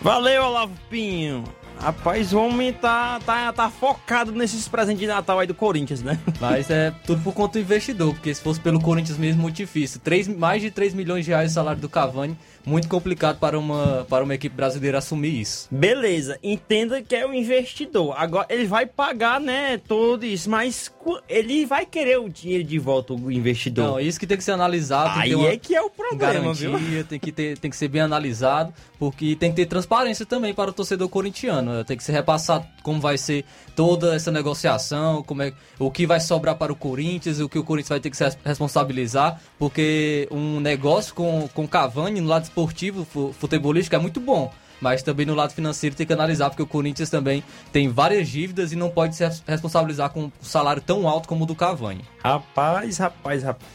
Valeu, 0.02 0.44
Olavo 0.44 0.74
Pinho. 0.90 1.44
Rapaz, 1.82 2.32
o 2.32 2.40
homem 2.40 2.72
tá, 2.72 3.20
tá, 3.26 3.52
tá 3.52 3.68
focado 3.68 4.32
nesses 4.32 4.68
presentes 4.68 5.00
de 5.00 5.08
Natal 5.08 5.40
aí 5.40 5.48
do 5.48 5.56
Corinthians, 5.56 6.04
né? 6.04 6.20
Mas 6.40 6.70
é 6.70 6.94
tudo 7.08 7.24
por 7.24 7.34
conta 7.34 7.54
do 7.54 7.60
investidor, 7.60 8.14
porque 8.14 8.32
se 8.32 8.40
fosse 8.40 8.60
pelo 8.60 8.80
Corinthians 8.80 9.18
mesmo, 9.18 9.42
muito 9.42 9.56
difícil. 9.56 10.00
3, 10.04 10.28
mais 10.28 10.62
de 10.62 10.70
3 10.70 10.94
milhões 10.94 11.26
de 11.26 11.32
reais 11.32 11.50
o 11.50 11.54
salário 11.56 11.82
do 11.82 11.90
Cavani, 11.90 12.38
muito 12.66 12.88
complicado 12.88 13.40
para 13.40 13.58
uma, 13.58 14.06
para 14.10 14.24
uma 14.24 14.34
equipe 14.34 14.56
brasileira 14.56 14.98
assumir 14.98 15.42
isso. 15.42 15.68
Beleza, 15.72 16.38
entenda 16.44 17.02
que 17.02 17.16
é 17.16 17.26
o 17.26 17.34
investidor. 17.34 18.14
Agora, 18.18 18.48
ele 18.50 18.66
vai 18.66 18.86
pagar, 18.86 19.40
né, 19.40 19.80
tudo 19.88 20.26
isso, 20.26 20.50
mas 20.50 20.92
ele 21.28 21.66
vai 21.66 21.86
querer 21.86 22.20
o 22.20 22.30
dinheiro 22.30 22.64
de 22.64 22.80
volta, 22.80 23.14
o 23.14 23.32
investidor. 23.32 23.86
Não, 23.86 24.00
isso 24.00 24.20
que 24.20 24.28
tem 24.28 24.38
que 24.38 24.44
ser 24.44 24.52
analisado. 24.52 25.20
Aí 25.20 25.34
é 25.46 25.58
que 25.58 25.76
é 25.76 25.82
o 25.82 25.90
problema, 25.90 26.34
garantia, 26.34 26.78
viu? 26.78 27.04
Tem 27.04 27.20
que, 27.20 27.32
ter, 27.32 27.58
tem 27.58 27.72
que 27.72 27.78
ser 27.78 27.88
bem 27.88 28.02
analisado, 28.02 28.74
porque 29.00 29.36
tem 29.36 29.50
que 29.50 29.56
ter 29.56 29.66
transparência 29.66 30.26
também 30.26 30.54
para 30.54 30.70
o 30.70 30.74
torcedor 30.74 31.10
corintiano. 31.10 31.84
Tem 31.84 31.98
que 31.98 32.04
ser 32.04 32.12
repassado 32.12 32.66
como 32.84 33.00
vai 33.00 33.18
ser 33.18 33.46
toda 33.76 34.16
essa 34.16 34.32
negociação, 34.32 35.24
como 35.24 35.42
é, 35.42 35.54
o 35.80 35.90
que 35.90 36.06
vai 36.06 36.20
sobrar 36.20 36.56
para 36.56 36.72
o 36.72 36.76
Corinthians, 36.76 37.40
o 37.40 37.50
que 37.50 37.58
o 37.58 37.64
Corinthians 37.64 37.90
vai 37.90 38.00
ter 38.00 38.10
que 38.10 38.18
se 38.18 38.26
responsabilizar, 38.44 39.42
porque 39.58 40.28
um 40.32 40.60
negócio 40.60 41.14
com, 41.14 41.48
com 41.54 41.68
Cavani 41.68 42.22
no 42.22 42.28
lado 42.28 42.51
esportivo, 42.52 43.06
futebolístico, 43.34 43.96
é 43.96 44.00
muito 44.00 44.20
bom. 44.20 44.52
mas 44.82 45.04
também 45.04 45.28
no 45.28 45.36
lado 45.36 45.54
financeiro 45.54 45.96
tem 45.96 46.08
que 46.08 46.12
analisar, 46.12 46.50
porque 46.50 46.64
o 46.64 46.68
Corinthians 46.68 47.10
também 47.10 47.44
tem 47.72 47.88
várias 47.88 48.28
dívidas 48.28 48.74
e 48.74 48.76
não 48.76 48.90
pode 48.90 49.16
se 49.16 49.24
responsabilizar 49.48 50.10
com 50.10 50.24
um 50.24 50.32
salário 50.42 50.82
tão 50.82 51.08
alto 51.08 51.28
como 51.28 51.44
o 51.44 51.48
do 51.48 51.54
Cavani. 51.54 52.04
Rapaz, 52.24 52.98
rapaz, 52.98 53.44
rapaz. 53.44 53.72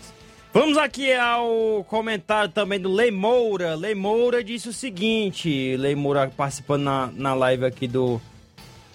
Vamos 0.53 0.77
aqui 0.77 1.13
ao 1.15 1.85
comentário 1.85 2.51
também 2.51 2.81
do 2.81 2.93
Lei 2.93 3.13
Moura. 3.13 3.77
Lei 3.77 3.95
Moura 3.95 4.43
disse 4.43 4.69
o 4.69 4.73
seguinte: 4.73 5.77
Lei 5.77 5.95
Moura 5.95 6.33
participando 6.35 6.83
na, 6.83 7.11
na 7.15 7.35
live 7.35 7.65
aqui 7.67 7.87
do, 7.87 8.21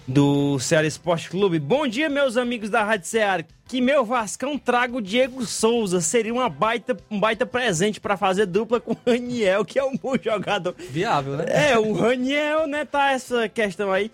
do 0.06 0.58
Ceará 0.58 0.86
Esporte 0.86 1.30
Clube. 1.30 1.58
Bom 1.58 1.86
dia, 1.86 2.08
meus 2.08 2.36
amigos 2.36 2.68
da 2.68 2.82
Rádio 2.82 3.06
Ceará. 3.06 3.44
Que 3.66 3.80
meu 3.80 4.04
Vascão 4.04 4.58
traga 4.58 4.96
o 4.96 5.00
Diego 5.00 5.44
Souza. 5.46 6.00
Seria 6.00 6.32
uma 6.32 6.48
baita, 6.48 6.96
um 7.10 7.18
baita 7.18 7.46
presente 7.46 8.00
para 8.00 8.16
fazer 8.16 8.46
dupla 8.46 8.80
com 8.80 8.92
o 8.92 8.98
Raniel, 9.06 9.64
que 9.64 9.78
é 9.78 9.84
um 9.84 9.96
bom 9.96 10.14
jogador. 10.20 10.74
Viável, 10.90 11.36
né? 11.36 11.44
É, 11.48 11.78
o 11.78 11.92
Raniel, 11.92 12.66
né? 12.66 12.84
Tá 12.84 13.12
essa 13.12 13.48
questão 13.48 13.92
aí. 13.92 14.10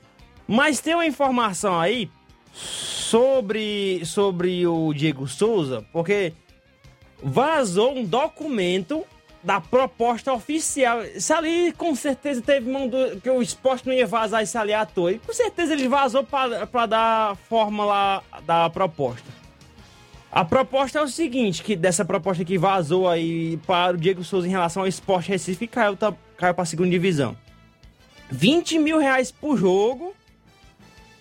Mas 0.46 0.80
tem 0.80 0.94
uma 0.94 1.06
informação 1.06 1.78
aí 1.78 2.10
sobre, 2.52 4.02
sobre 4.04 4.66
o 4.66 4.92
Diego 4.94 5.26
Souza, 5.26 5.84
porque 5.92 6.32
vazou 7.22 7.96
um 7.96 8.04
documento 8.04 9.04
da 9.42 9.60
proposta 9.60 10.32
oficial. 10.32 11.04
Isso 11.04 11.32
ali 11.32 11.72
com 11.72 11.94
certeza 11.94 12.42
teve 12.42 12.70
mão 12.70 12.88
do, 12.88 13.20
que 13.20 13.30
o 13.30 13.40
esporte 13.40 13.86
não 13.86 13.94
ia 13.94 14.06
vazar 14.06 14.42
isso 14.42 14.58
ali 14.58 14.72
à 14.72 14.84
toa. 14.84 15.12
E 15.12 15.18
com 15.18 15.32
certeza 15.32 15.72
ele 15.72 15.88
vazou 15.88 16.24
para 16.24 16.86
dar 16.86 17.36
forma 17.36 17.84
lá 17.84 18.22
da 18.44 18.68
proposta. 18.70 19.38
A 20.30 20.44
proposta 20.44 20.98
é 20.98 21.02
o 21.02 21.08
seguinte, 21.08 21.62
que 21.62 21.74
dessa 21.74 22.04
proposta 22.04 22.44
que 22.44 22.58
vazou 22.58 23.08
aí 23.08 23.56
para 23.66 23.96
o 23.96 23.98
Diego 23.98 24.22
Souza 24.22 24.46
em 24.46 24.50
relação 24.50 24.82
ao 24.82 24.88
esporte 24.88 25.30
Recife 25.30 25.66
caiu, 25.66 25.96
tá, 25.96 26.12
caiu 26.36 26.54
para 26.54 26.62
a 26.62 26.66
segunda 26.66 26.90
divisão. 26.90 27.36
20 28.30 28.78
mil 28.78 28.98
reais 28.98 29.32
por 29.32 29.56
jogo 29.56 30.14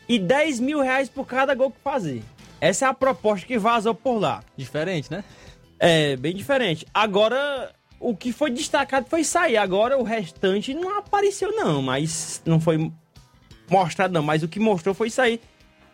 e 0.09 0.19
10 0.19 0.59
mil 0.59 0.81
reais 0.81 1.07
por 1.07 1.25
cada 1.25 1.55
gol 1.55 1.71
que 1.71 1.79
fazer. 1.81 2.21
Essa 2.59 2.85
é 2.85 2.89
a 2.89 2.93
proposta 2.93 3.45
que 3.45 3.57
vazou 3.57 3.95
por 3.95 4.19
lá. 4.19 4.43
Diferente, 4.57 5.09
né? 5.09 5.23
É, 5.79 6.17
bem 6.17 6.35
diferente. 6.35 6.85
Agora, 6.93 7.71
o 7.99 8.15
que 8.15 8.31
foi 8.31 8.51
destacado 8.51 9.09
foi 9.09 9.23
sair. 9.23 9.57
Agora, 9.57 9.97
o 9.97 10.03
restante 10.03 10.73
não 10.73 10.97
apareceu, 10.97 11.51
não. 11.51 11.81
Mas 11.81 12.41
não 12.45 12.59
foi 12.59 12.91
mostrado, 13.69 14.13
não. 14.13 14.23
Mas 14.23 14.43
o 14.43 14.47
que 14.47 14.59
mostrou 14.59 14.93
foi 14.93 15.09
sair. 15.09 15.41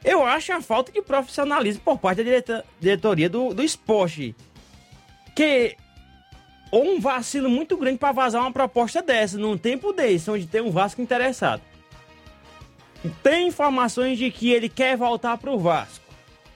Eu 0.03 0.25
acho 0.25 0.51
a 0.51 0.61
falta 0.61 0.91
de 0.91 1.01
profissionalismo 1.01 1.81
por 1.83 1.97
parte 1.97 2.17
da 2.17 2.23
direta, 2.23 2.65
diretoria 2.79 3.29
do, 3.29 3.53
do 3.53 3.63
esporte. 3.63 4.35
Que 5.35 5.77
ou 6.73 6.95
um 6.95 6.99
vacilo 6.99 7.49
muito 7.49 7.77
grande 7.77 7.99
para 7.99 8.11
vazar 8.11 8.41
uma 8.41 8.51
proposta 8.51 8.99
dessa 8.99 9.37
num 9.37 9.55
tempo 9.55 9.93
desse, 9.93 10.31
onde 10.31 10.47
tem 10.47 10.59
um 10.59 10.71
Vasco 10.71 11.01
interessado. 11.01 11.61
Tem 13.21 13.47
informações 13.47 14.17
de 14.17 14.31
que 14.31 14.51
ele 14.51 14.67
quer 14.67 14.97
voltar 14.97 15.37
para 15.37 15.51
o 15.51 15.59
Vasco, 15.59 16.03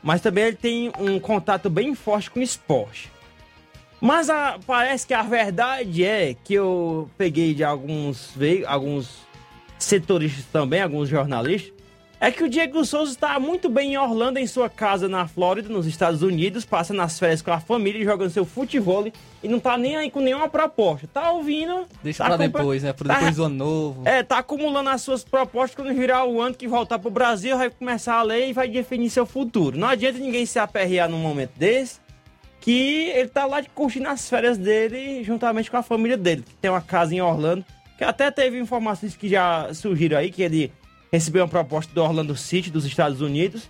mas 0.01 0.19
também 0.19 0.45
ele 0.45 0.55
tem 0.55 0.91
um 0.99 1.19
contato 1.19 1.69
bem 1.69 1.93
forte 1.93 2.31
com 2.31 2.39
o 2.39 2.43
esporte. 2.43 3.11
Mas 3.99 4.29
a, 4.29 4.59
parece 4.65 5.07
que 5.07 5.13
a 5.13 5.23
verdade 5.23 6.03
é 6.03 6.35
que 6.43 6.53
eu 6.53 7.09
peguei 7.17 7.53
de 7.53 7.63
alguns, 7.63 8.33
alguns 8.67 9.25
setoristas 9.79 10.45
também, 10.45 10.81
alguns 10.81 11.09
jornalistas, 11.09 11.77
é 12.19 12.31
que 12.31 12.43
o 12.43 12.49
Diego 12.49 12.83
Souza 12.83 13.11
está 13.11 13.39
muito 13.39 13.69
bem 13.69 13.93
em 13.93 13.97
Orlando, 13.97 14.39
em 14.39 14.47
sua 14.47 14.67
casa 14.67 15.07
na 15.07 15.27
Flórida, 15.27 15.69
nos 15.69 15.85
Estados 15.85 16.23
Unidos, 16.23 16.65
passa 16.65 16.91
nas 16.91 17.19
férias 17.19 17.43
com 17.43 17.51
a 17.51 17.59
família, 17.59 18.03
jogando 18.03 18.31
seu 18.31 18.43
futebol 18.43 19.07
e 19.43 19.47
não 19.47 19.59
tá 19.59 19.77
nem 19.77 19.95
aí 19.95 20.09
com 20.09 20.19
nenhuma 20.19 20.49
proposta. 20.49 21.07
Tá 21.07 21.31
ouvindo. 21.31 21.85
Deixa 22.03 22.23
tá 22.23 22.29
pra 22.29 22.37
depois, 22.37 22.81
né? 22.81 22.91
Pra 22.91 23.13
depois 23.13 23.35
tá, 23.35 23.41
do 23.41 23.43
ano 23.43 23.55
novo. 23.55 24.01
É, 24.03 24.23
tá 24.23 24.39
acumulando 24.39 24.89
as 24.89 25.01
suas 25.03 25.23
propostas 25.23 25.75
quando 25.75 25.95
virar 25.95 26.25
o 26.25 26.41
ano 26.41 26.55
que 26.55 26.67
voltar 26.67 26.97
pro 26.97 27.11
Brasil, 27.11 27.55
vai 27.55 27.69
começar 27.69 28.15
a 28.15 28.23
ler 28.23 28.49
e 28.49 28.53
vai 28.53 28.67
definir 28.67 29.11
seu 29.11 29.25
futuro. 29.27 29.77
Não 29.77 29.87
adianta 29.87 30.17
ninguém 30.17 30.43
se 30.43 30.57
aperrear 30.57 31.07
num 31.07 31.19
momento 31.19 31.51
desse 31.55 32.06
que 32.67 33.11
ele 33.15 33.29
tá 33.29 33.45
lá 33.45 33.63
curtindo 33.73 34.09
as 34.09 34.29
férias 34.29 34.57
dele 34.57 35.23
juntamente 35.23 35.71
com 35.71 35.77
a 35.77 35.81
família 35.81 36.17
dele, 36.17 36.41
que 36.41 36.53
tem 36.55 36.69
uma 36.69 36.81
casa 36.81 37.15
em 37.15 37.21
Orlando, 37.21 37.63
que 37.97 38.03
até 38.03 38.29
teve 38.29 38.59
informações 38.59 39.15
que 39.15 39.29
já 39.29 39.73
surgiram 39.73 40.17
aí, 40.17 40.29
que 40.29 40.41
ele 40.41 40.73
recebeu 41.09 41.43
uma 41.43 41.47
proposta 41.47 41.93
do 41.93 42.03
Orlando 42.03 42.35
City 42.35 42.69
dos 42.69 42.83
Estados 42.83 43.21
Unidos 43.21 43.69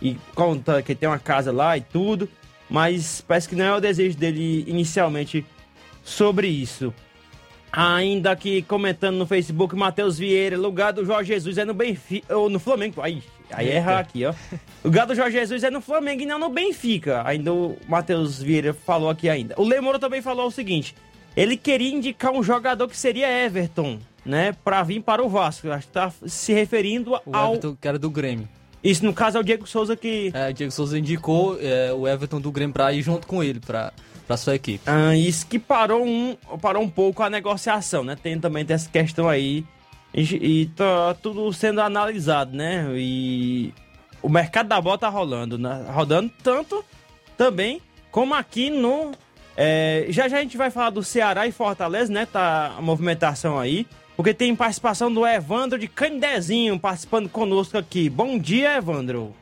e 0.00 0.16
conta 0.34 0.80
que 0.80 0.94
tem 0.94 1.10
uma 1.10 1.18
casa 1.18 1.52
lá 1.52 1.76
e 1.76 1.82
tudo, 1.82 2.26
mas 2.70 3.20
parece 3.20 3.50
que 3.50 3.54
não 3.54 3.66
é 3.66 3.74
o 3.74 3.80
desejo 3.80 4.16
dele 4.16 4.64
inicialmente 4.66 5.44
sobre 6.02 6.48
isso. 6.48 6.90
Ainda 7.70 8.30
aqui 8.30 8.62
comentando 8.62 9.16
no 9.16 9.26
Facebook, 9.26 9.76
Matheus 9.76 10.16
Vieira, 10.16 10.56
lugar 10.56 10.94
do 10.94 11.04
Jorge 11.04 11.34
Jesus 11.34 11.58
é 11.58 11.66
no 11.66 11.74
Benfica, 11.74 12.34
ou 12.34 12.48
no 12.48 12.58
Flamengo. 12.58 13.02
Aí, 13.02 13.22
aí 13.54 13.68
erra 13.68 13.98
aqui, 13.98 14.24
ó. 14.24 14.32
O 14.82 14.88
lugar 14.88 15.06
do 15.06 15.14
Jorge 15.14 15.38
Jesus 15.38 15.62
é 15.62 15.70
no 15.70 15.80
Flamengo 15.80 16.22
e 16.22 16.26
não 16.26 16.38
no 16.38 16.48
Benfica. 16.48 17.22
Ainda 17.26 17.52
o 17.52 17.76
Matheus 17.88 18.42
Vieira 18.42 18.74
falou 18.74 19.08
aqui 19.08 19.28
ainda. 19.28 19.54
O 19.58 19.64
Lemoro 19.64 19.98
também 19.98 20.20
falou 20.20 20.46
o 20.46 20.50
seguinte: 20.50 20.94
ele 21.36 21.56
queria 21.56 21.92
indicar 21.92 22.32
um 22.32 22.42
jogador 22.42 22.88
que 22.88 22.96
seria 22.96 23.30
Everton, 23.44 23.98
né, 24.24 24.54
para 24.64 24.82
vir 24.82 25.00
para 25.00 25.22
o 25.22 25.28
Vasco. 25.28 25.70
Acho 25.70 25.86
que 25.86 25.92
tá 25.92 26.12
se 26.26 26.52
referindo 26.52 27.12
o 27.12 27.36
ao. 27.36 27.50
Everton, 27.50 27.76
que 27.80 27.88
era 27.88 27.98
do 27.98 28.10
Grêmio. 28.10 28.48
Isso, 28.82 29.04
no 29.04 29.14
caso, 29.14 29.38
é 29.38 29.40
o 29.40 29.44
Diego 29.44 29.66
Souza 29.66 29.96
que. 29.96 30.32
É, 30.34 30.50
o 30.50 30.52
Diego 30.52 30.72
Souza 30.72 30.98
indicou 30.98 31.56
é, 31.60 31.92
o 31.92 32.08
Everton 32.08 32.40
do 32.40 32.50
Grêmio 32.50 32.72
para 32.72 32.92
ir 32.92 33.02
junto 33.02 33.26
com 33.26 33.42
ele, 33.42 33.60
para 33.60 33.92
para 34.26 34.36
sua 34.36 34.54
equipe. 34.54 34.82
Ah, 34.86 35.16
isso 35.16 35.46
que 35.46 35.58
parou 35.58 36.04
um, 36.04 36.36
parou 36.60 36.82
um 36.82 36.88
pouco 36.88 37.22
a 37.22 37.30
negociação, 37.30 38.04
né? 38.04 38.16
Tem 38.20 38.38
também 38.38 38.64
essa 38.68 38.88
questão 38.88 39.28
aí 39.28 39.64
e, 40.14 40.66
tá 40.76 41.14
tudo 41.14 41.50
sendo 41.52 41.80
analisado, 41.80 42.54
né? 42.54 42.86
E 42.94 43.72
o 44.20 44.28
mercado 44.28 44.68
da 44.68 44.80
bola 44.80 44.98
tá 44.98 45.08
rolando, 45.08 45.56
né? 45.56 45.86
Rodando 45.88 46.30
tanto 46.42 46.84
também 47.36 47.80
como 48.10 48.34
aqui 48.34 48.68
no. 48.68 49.12
É, 49.56 50.06
já 50.10 50.28
já 50.28 50.38
a 50.38 50.42
gente 50.42 50.56
vai 50.56 50.70
falar 50.70 50.90
do 50.90 51.02
Ceará 51.02 51.46
e 51.46 51.52
Fortaleza, 51.52 52.12
né? 52.12 52.26
Tá 52.26 52.74
a 52.76 52.82
movimentação 52.82 53.58
aí. 53.58 53.86
Porque 54.14 54.34
tem 54.34 54.54
participação 54.54 55.12
do 55.12 55.26
Evandro 55.26 55.78
de 55.78 55.88
Candezinho 55.88 56.78
participando 56.78 57.28
conosco 57.30 57.78
aqui. 57.78 58.10
Bom 58.10 58.38
dia, 58.38 58.76
Evandro. 58.76 59.34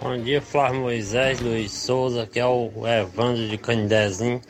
Bom 0.00 0.18
dia, 0.18 0.42
Flávio 0.42 0.80
Moisés, 0.80 1.40
Luiz 1.40 1.72
Souza, 1.72 2.26
que 2.26 2.38
é 2.38 2.44
o 2.44 2.70
Evandro 2.86 3.48
de 3.48 3.56
Candezinho. 3.56 4.40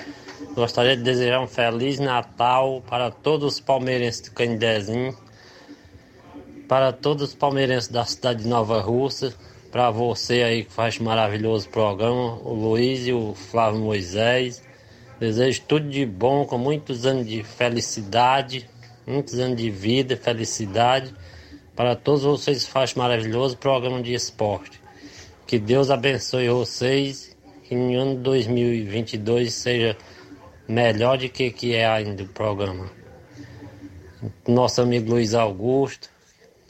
Gostaria 0.55 0.95
de 0.97 1.03
desejar 1.03 1.41
um 1.41 1.47
Feliz 1.47 1.99
Natal 1.99 2.83
para 2.87 3.11
todos 3.11 3.55
os 3.55 3.61
palmeirenses 3.61 4.21
de 4.21 4.31
Candezinho, 4.33 5.17
para 6.69 6.93
todos 6.93 7.31
os 7.31 7.35
palmeirenses 7.35 7.89
da 7.89 8.05
cidade 8.05 8.43
de 8.43 8.49
Nova 8.49 8.79
Rússia, 8.81 9.33
para 9.71 9.91
você 9.91 10.43
aí 10.43 10.65
que 10.65 10.73
faz 10.73 10.99
maravilhoso 10.99 11.71
programa, 11.71 12.39
o 12.45 12.53
Luiz 12.53 13.07
e 13.07 13.13
o 13.15 13.35
Flávio 13.35 13.81
Moisés. 13.81 14.63
Desejo 15.19 15.63
tudo 15.67 15.89
de 15.89 16.05
bom, 16.05 16.45
com 16.45 16.59
muitos 16.59 17.07
anos 17.07 17.27
de 17.27 17.43
felicidade, 17.43 18.69
muitos 19.07 19.39
anos 19.39 19.57
de 19.57 19.71
vida, 19.71 20.19
felicidade. 20.19 21.15
Para 21.75 21.97
todos 21.97 22.25
vocês 22.25 22.67
que 22.67 22.71
fazem 22.71 22.99
maravilhoso 22.99 23.57
programa 23.57 24.03
de 24.03 24.13
esporte. 24.13 24.79
Que 25.47 25.59
Deus 25.59 25.91
abençoe 25.91 26.51
vocês, 26.51 27.35
que 27.63 27.75
em 27.75 27.95
ano 27.97 28.17
2022 28.17 29.55
seja 29.55 29.97
melhor 30.73 31.19
do 31.19 31.29
que, 31.29 31.51
que 31.51 31.75
é 31.75 31.87
ainda 31.87 32.23
o 32.23 32.29
programa. 32.29 32.91
Nosso 34.49 34.81
amigo 34.81 35.11
Luiz 35.11 35.35
Augusto, 35.35 36.09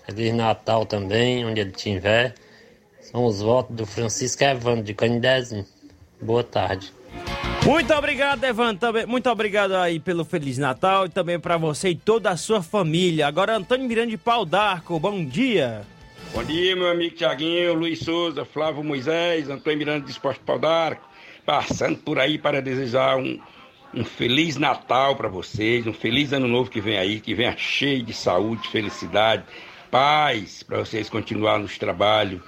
Feliz 0.05 0.35
Natal 0.35 0.85
também, 0.85 1.45
onde 1.47 1.61
ele 1.61 1.71
estiver. 1.71 2.35
São 3.01 3.25
os 3.25 3.41
votos 3.41 3.77
do 3.77 3.87
Francisco 3.87 4.43
Evandro 4.43 4.83
de 4.83 4.95
Canidezinho. 4.95 5.65
Boa 6.21 6.43
tarde. 6.43 6.93
Muito 7.65 7.93
obrigado, 7.95 8.43
Evandro. 8.43 9.07
Muito 9.07 9.31
obrigado 9.31 9.77
aí 9.77 10.01
pelo 10.01 10.25
Feliz 10.25 10.59
Natal 10.59 11.07
e 11.07 11.09
também 11.09 11.39
para 11.39 11.57
você 11.57 11.91
e 11.91 11.95
toda 11.95 12.31
a 12.31 12.37
sua 12.37 12.63
família. 12.63 13.27
Agora, 13.27 13.57
Antônio 13.57 13.87
Miranda 13.87 14.11
de 14.11 14.19
Pau 14.19 14.45
d'Arco, 14.45 14.99
bom 14.99 15.25
dia. 15.25 15.83
Bom 16.35 16.43
dia, 16.43 16.75
meu 16.75 16.91
amigo 16.91 17.15
Tiaguinho, 17.15 17.75
Luiz 17.75 18.01
Souza, 18.01 18.45
Flávio 18.45 18.83
Moisés, 18.83 19.49
Antônio 19.49 19.79
Miranda 19.79 20.07
de 20.07 20.11
Esporte 20.11 20.41
Pau 20.41 20.59
d'Arco, 20.59 21.07
passando 21.45 21.99
por 21.99 22.19
aí 22.19 22.39
para 22.39 22.63
desejar 22.63 23.17
um, 23.19 23.39
um 23.95 24.05
feliz 24.05 24.57
Natal 24.57 25.17
para 25.17 25.29
vocês, 25.29 25.87
um 25.87 25.93
feliz 25.93 26.33
ano 26.33 26.49
novo 26.49 26.71
que 26.71 26.81
vem 26.81 26.99
aí, 26.99 27.21
que 27.21 27.35
venha 27.35 27.57
cheio 27.57 28.03
de 28.03 28.15
saúde, 28.15 28.69
felicidade, 28.69 29.45
paz, 29.91 30.63
para 30.63 30.79
vocês 30.79 31.11
continuar 31.11 31.59
nos 31.59 31.77
trabalhos 31.79 32.41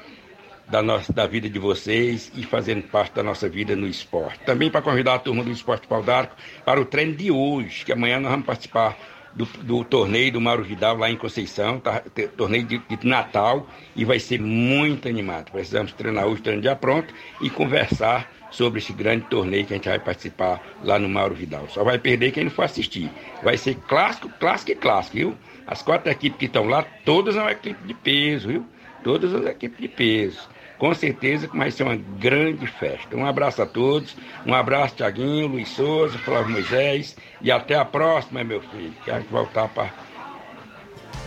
da, 0.69 0.83
nossa, 0.83 1.13
da 1.13 1.27
vida 1.27 1.49
de 1.49 1.59
vocês 1.59 2.33
e 2.35 2.43
fazendo 2.43 2.83
parte 2.85 3.15
da 3.15 3.23
nossa 3.23 3.49
vida 3.49 3.77
no 3.77 3.87
esporte. 3.87 4.41
Também 4.47 4.71
para 4.71 4.81
convidar 4.81 5.15
a 5.15 5.19
turma 5.19 5.45
do 5.45 5.51
Esporte 5.51 5.87
Pau 5.87 6.03
d'Arco 6.03 6.35
para 6.65 6.81
o 6.81 6.85
treino 6.87 7.15
de 7.15 7.31
hoje, 7.31 7.85
que 7.85 7.93
amanhã 7.93 8.19
nós 8.19 8.31
vamos 8.31 8.47
participar 8.47 8.97
do, 9.35 9.45
do 9.45 9.85
torneio 9.85 10.33
do 10.33 10.41
Mauro 10.41 10.63
Vidal 10.63 10.97
lá 10.97 11.11
em 11.11 11.17
Conceição, 11.17 11.81
tá, 11.81 12.03
torneio 12.37 12.65
de, 12.65 12.79
de 12.79 13.07
Natal, 13.07 13.69
e 13.95 14.05
vai 14.05 14.19
ser 14.19 14.41
muito 14.41 15.09
animado. 15.09 15.51
Precisamos 15.51 15.93
treinar 15.93 16.27
hoje, 16.27 16.41
treinar 16.41 16.63
dia 16.63 16.77
pronto, 16.77 17.13
e 17.41 17.51
conversar 17.51 18.31
sobre 18.55 18.79
esse 18.79 18.93
grande 18.93 19.25
torneio 19.27 19.67
que 19.67 19.73
a 19.73 19.77
gente 19.77 19.89
vai 19.89 19.99
participar 19.99 20.61
lá 20.83 20.99
no 20.99 21.09
Mauro 21.09 21.35
Vidal. 21.35 21.69
Só 21.69 21.83
vai 21.83 21.99
perder 21.99 22.31
quem 22.31 22.45
não 22.45 22.51
for 22.51 22.65
assistir. 22.65 23.11
Vai 23.43 23.57
ser 23.57 23.75
clássico, 23.89 24.29
clássico 24.41 24.73
e 24.73 24.75
clássico, 24.77 25.17
viu? 25.17 25.35
As 25.67 25.83
quatro 25.83 26.11
equipes 26.11 26.39
que 26.39 26.47
estão 26.47 26.67
lá, 26.67 26.85
todas 27.05 27.35
são 27.35 27.49
equipes 27.49 27.87
de 27.87 27.95
peso, 27.95 28.49
viu? 28.49 28.67
Todas 29.03 29.35
as 29.35 29.45
equipes 29.47 29.79
de 29.79 29.89
peso. 29.89 30.49
Com 30.79 30.95
certeza 30.95 31.49
que 31.49 31.57
vai 31.57 31.71
ser 31.71 31.85
uma 31.85 31.97
grande 31.97 32.67
festa. 32.67 33.17
Um 33.17 33.27
abraço 33.27 33.63
a 33.63 33.67
todos. 33.67 34.17
Um 34.47 34.55
abraço, 34.55 34.97
Tiaguinho, 34.97 35.47
Luiz 35.47 35.69
Souza, 35.71 36.19
Flávio 36.19 36.53
Moisés. 36.53 37.17
E 37.41 37.51
até 37.51 37.77
a 37.77 37.85
próxima, 37.85 38.45
meu 38.45 38.61
filho. 38.61 38.95
Quero 39.05 39.25
voltar 39.25 39.69
para 39.69 39.91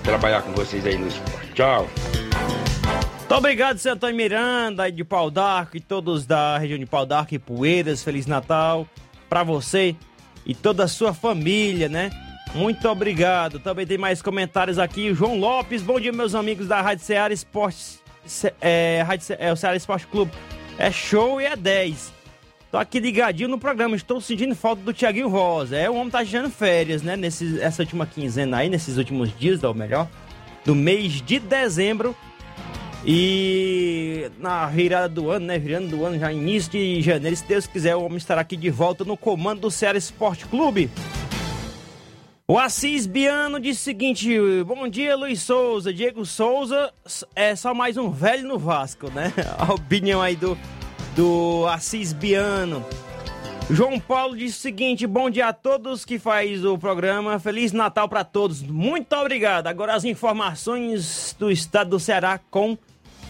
trabalhar 0.03 0.41
com 0.41 0.51
vocês 0.51 0.85
aí 0.85 0.97
no 0.97 1.07
esporte. 1.07 1.53
Tchau. 1.53 1.87
Muito 3.27 3.39
obrigado, 3.39 3.77
seu 3.77 3.91
Antônio 3.91 4.15
Miranda, 4.15 4.89
de 4.89 5.03
Pau 5.03 5.29
d'Arco 5.29 5.75
e 5.75 5.81
todos 5.81 6.25
da 6.25 6.57
região 6.57 6.79
de 6.79 6.85
Pau 6.85 7.05
d'Arco 7.05 7.35
e 7.35 7.37
Poeiras. 7.37 8.01
Feliz 8.01 8.25
Natal 8.25 8.87
pra 9.27 9.43
você 9.43 9.97
e 10.45 10.55
toda 10.55 10.85
a 10.85 10.87
sua 10.87 11.13
família, 11.13 11.89
né? 11.89 12.09
Muito 12.55 12.87
obrigado. 12.87 13.59
Também 13.59 13.85
tem 13.85 13.97
mais 13.97 14.21
comentários 14.21 14.79
aqui. 14.79 15.13
João 15.13 15.37
Lopes, 15.37 15.81
bom 15.81 15.99
dia, 15.99 16.13
meus 16.13 16.35
amigos 16.35 16.69
da 16.69 16.81
Rádio 16.81 17.03
Ceará 17.03 17.33
Esportes. 17.33 18.01
É, 18.61 19.03
Rádio 19.05 19.35
é, 19.37 19.51
o 19.51 19.57
Ceará 19.57 19.75
Esporte 19.75 20.07
Clube. 20.07 20.31
É 20.79 20.89
show 20.89 21.41
e 21.41 21.45
é 21.47 21.57
10. 21.57 22.13
Tô 22.71 22.77
aqui 22.77 22.97
ligadinho 22.97 23.49
no 23.49 23.59
programa, 23.59 23.97
estou 23.97 24.21
sentindo 24.21 24.55
falta 24.55 24.81
do 24.83 24.93
Tiaguinho 24.93 25.27
Rosa. 25.27 25.75
É, 25.75 25.89
o 25.89 25.95
homem 25.95 26.09
tá 26.09 26.23
tirando 26.23 26.49
férias, 26.49 27.01
né? 27.01 27.17
Nesse, 27.17 27.59
essa 27.59 27.81
última 27.81 28.05
quinzena 28.05 28.59
aí, 28.59 28.69
nesses 28.69 28.95
últimos 28.95 29.37
dias, 29.37 29.65
ou 29.65 29.73
melhor, 29.73 30.07
do 30.63 30.73
mês 30.73 31.21
de 31.21 31.39
dezembro. 31.39 32.15
E 33.09 34.29
na 34.37 34.65
virada 34.65 35.07
do 35.07 35.31
ano, 35.31 35.45
né? 35.45 35.57
Virando 35.57 35.87
do 35.87 36.03
ano, 36.03 36.19
já 36.19 36.29
início 36.29 36.71
de 36.73 37.01
janeiro, 37.01 37.37
se 37.37 37.45
Deus 37.45 37.65
quiser, 37.65 37.95
o 37.95 38.03
homem 38.03 38.17
estará 38.17 38.41
aqui 38.41 38.57
de 38.57 38.69
volta 38.69 39.05
no 39.05 39.15
comando 39.15 39.61
do 39.61 39.71
Ceará 39.71 39.97
Esporte 39.97 40.45
Clube. 40.45 40.91
O 42.45 42.59
Assis 42.59 43.07
Biano 43.07 43.61
disse 43.61 43.79
o 43.79 43.83
seguinte: 43.85 44.37
Bom 44.65 44.89
dia, 44.89 45.15
Luiz 45.15 45.41
Souza. 45.41 45.93
Diego 45.93 46.25
Souza 46.25 46.91
é 47.33 47.55
só 47.55 47.73
mais 47.73 47.95
um 47.95 48.11
velho 48.11 48.45
no 48.45 48.59
Vasco, 48.59 49.09
né? 49.09 49.31
A 49.57 49.73
opinião 49.73 50.21
aí 50.21 50.35
do, 50.35 50.57
do 51.15 51.65
Assis 51.67 52.11
Biano. 52.11 52.85
João 53.69 54.01
Paulo 54.01 54.35
disse 54.35 54.57
o 54.57 54.61
seguinte: 54.61 55.07
Bom 55.07 55.29
dia 55.29 55.47
a 55.47 55.53
todos 55.53 56.03
que 56.03 56.19
faz 56.19 56.65
o 56.65 56.77
programa. 56.77 57.39
Feliz 57.39 57.71
Natal 57.71 58.09
para 58.09 58.25
todos. 58.25 58.61
Muito 58.61 59.13
obrigado. 59.15 59.67
Agora 59.67 59.95
as 59.95 60.03
informações 60.03 61.33
do 61.39 61.49
estado 61.49 61.91
do 61.91 61.99
Ceará 62.01 62.37
com 62.51 62.77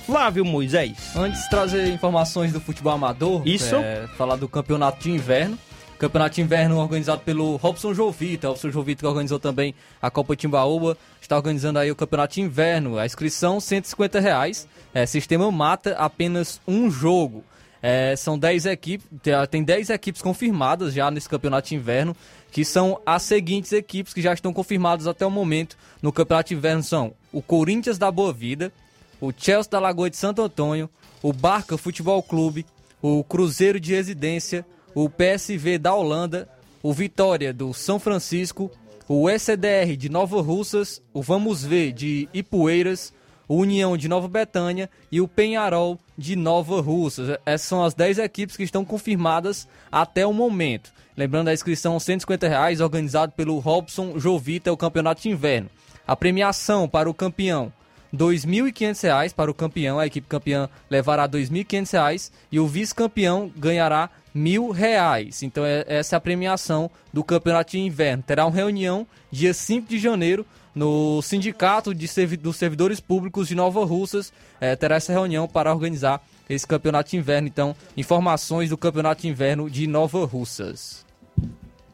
Flávio 0.08 0.46
Moisés. 0.46 1.17
Antes 1.17 1.43
de 1.43 1.50
trazer 1.50 1.86
informações 1.89 2.54
do 2.54 2.62
futebol 2.62 2.93
amador, 2.93 3.46
Isso. 3.46 3.76
é, 3.76 4.08
falar 4.17 4.38
do 4.38 4.48
campeonato 4.48 5.04
de 5.04 5.12
inverno. 5.12 5.60
Campeonato 6.00 6.36
de 6.36 6.41
inverno 6.41 6.78
organizado 6.78 7.24
pelo 7.24 7.58
Robson 7.58 7.93
Jovita. 7.93 8.48
Robson 8.48 8.72
Jovita 8.72 9.02
que 9.02 9.06
organizou 9.06 9.38
também 9.38 9.76
a 10.02 10.10
Copa 10.10 10.34
Timbaúba. 10.34 10.98
Está 11.20 11.36
organizando 11.36 11.78
aí 11.78 11.91
o 11.91 11.96
campeonato 11.96 12.36
de 12.36 12.41
inverno. 12.41 12.98
A 12.98 13.06
inscrição 13.06 13.60
150 13.60 14.22
reais. 14.22 14.65
É, 14.93 15.06
sistema 15.06 15.52
mata 15.52 15.91
apenas 15.98 16.62
um 16.65 16.89
jogo. 16.89 17.43
É, 17.82 18.15
são 18.15 18.39
10 18.39 18.65
equipes, 18.65 19.06
tem 19.52 19.62
10 19.62 19.89
equipes 19.89 20.22
confirmadas 20.22 20.93
já 20.93 21.12
nesse 21.12 21.28
campeonato 21.28 21.67
de 21.67 21.76
inverno, 21.76 22.15
que 22.50 22.63
são 22.63 23.00
as 23.06 23.24
seguintes 23.24 23.74
equipes 23.74 24.13
que 24.13 24.22
já 24.22 24.34
estão 24.34 24.54
confirmadas 24.54 25.06
até 25.06 25.26
o 25.26 25.30
momento 25.30 25.78
no 26.02 26.13
campeonato 26.13 26.50
de 26.50 26.56
inverno 26.56 26.82
são 26.82 27.13
o 27.32 27.41
Corinthians 27.41 27.98
da 27.98 28.10
Boa 28.10 28.34
Vida, 28.34 28.72
o 29.19 29.32
Chelsea 29.36 29.71
da 29.71 29.80
Lagoa 29.80 30.10
de 30.10 30.17
Santo 30.17 30.41
Antônio, 30.41 30.89
o 31.21 31.34
Barca 31.34 31.77
Futebol 31.77 32.21
Clube, 32.21 32.65
o 33.01 33.23
Cruzeiro 33.23 33.80
de 33.80 33.93
Residência, 33.93 34.65
o 34.93 35.10
PSV 35.10 35.77
da 35.77 35.93
Holanda, 35.93 36.47
o 36.82 36.93
Vitória 36.93 37.53
do 37.53 37.73
São 37.73 37.99
Francisco, 37.99 38.71
o 39.08 39.30
SDR 39.30 39.95
de 39.97 40.10
Nova 40.10 40.41
Russas, 40.41 41.01
o 41.13 41.21
Vamos 41.21 41.63
Ver 41.63 41.91
de 41.91 42.27
Ipueiras, 42.34 43.13
o 43.47 43.56
União 43.56 43.95
de 43.95 44.08
Nova 44.08 44.27
Betânia 44.27 44.89
e 45.12 45.21
o 45.21 45.27
Penharol 45.27 45.97
de 46.17 46.36
Nova 46.36 46.82
Russas. 46.82 47.39
Essas 47.45 47.67
são 47.67 47.84
as 47.84 47.93
10 47.93 48.19
equipes 48.19 48.58
que 48.58 48.63
estão 48.63 48.84
confirmadas 48.84 49.67
até 49.91 50.25
o 50.25 50.34
momento. 50.34 50.91
Lembrando 51.15 51.47
a 51.47 51.53
inscrição 51.53 51.99
150 51.99 52.47
reais, 52.47 52.82
organizado 52.82 53.32
pelo 53.32 53.58
Robson 53.60 54.19
Jovita, 54.19 54.71
o 54.71 54.77
campeonato 54.77 55.21
de 55.21 55.30
inverno. 55.30 55.69
A 56.06 56.15
premiação 56.15 56.88
para 56.88 57.10
o 57.10 57.13
campeão 57.13 57.71
2.500 58.13 59.02
reais 59.04 59.34
para 59.34 59.52
o 59.52 59.54
campeão, 59.54 60.00
a 60.00 60.06
equipe 60.08 60.28
campeã 60.28 60.70
levará 60.89 61.28
2.500 61.28 61.91
reais 61.91 62.32
e 62.52 62.60
o 62.60 62.67
vice-campeão 62.67 63.52
ganhará 63.56 64.10
mil 64.34 64.70
reais. 64.72 65.41
Então 65.43 65.65
é- 65.65 65.84
essa 65.88 66.15
é 66.15 66.17
a 66.17 66.22
premiação 66.22 66.89
do 67.12 67.24
campeonato 67.24 67.72
de 67.72 67.80
inverno. 67.80 68.24
Terá 68.26 68.46
uma 68.46 68.56
reunião 68.56 69.06
dia 69.32 69.54
5 69.54 69.89
de 69.89 69.98
janeiro 70.00 70.46
no 70.76 71.22
Sindicato 71.24 71.93
de 71.93 72.08
Servi- 72.08 72.38
dos 72.38 72.56
Servidores 72.56 73.00
Públicos 73.00 73.48
de 73.48 73.56
Nova 73.56 73.84
Russas. 73.84 74.32
Eh, 74.62 74.76
terá 74.76 74.96
essa 74.98 75.12
reunião 75.12 75.48
para 75.48 75.74
organizar 75.74 76.22
esse 76.48 76.67
campeonato 76.67 77.10
de 77.10 77.17
inverno. 77.17 77.48
Então, 77.48 77.76
informações 77.98 78.70
do 78.70 78.78
campeonato 78.78 79.24
de 79.24 79.28
inverno 79.28 79.70
de 79.70 79.88
Nova 79.88 80.24
Russas. 80.26 81.07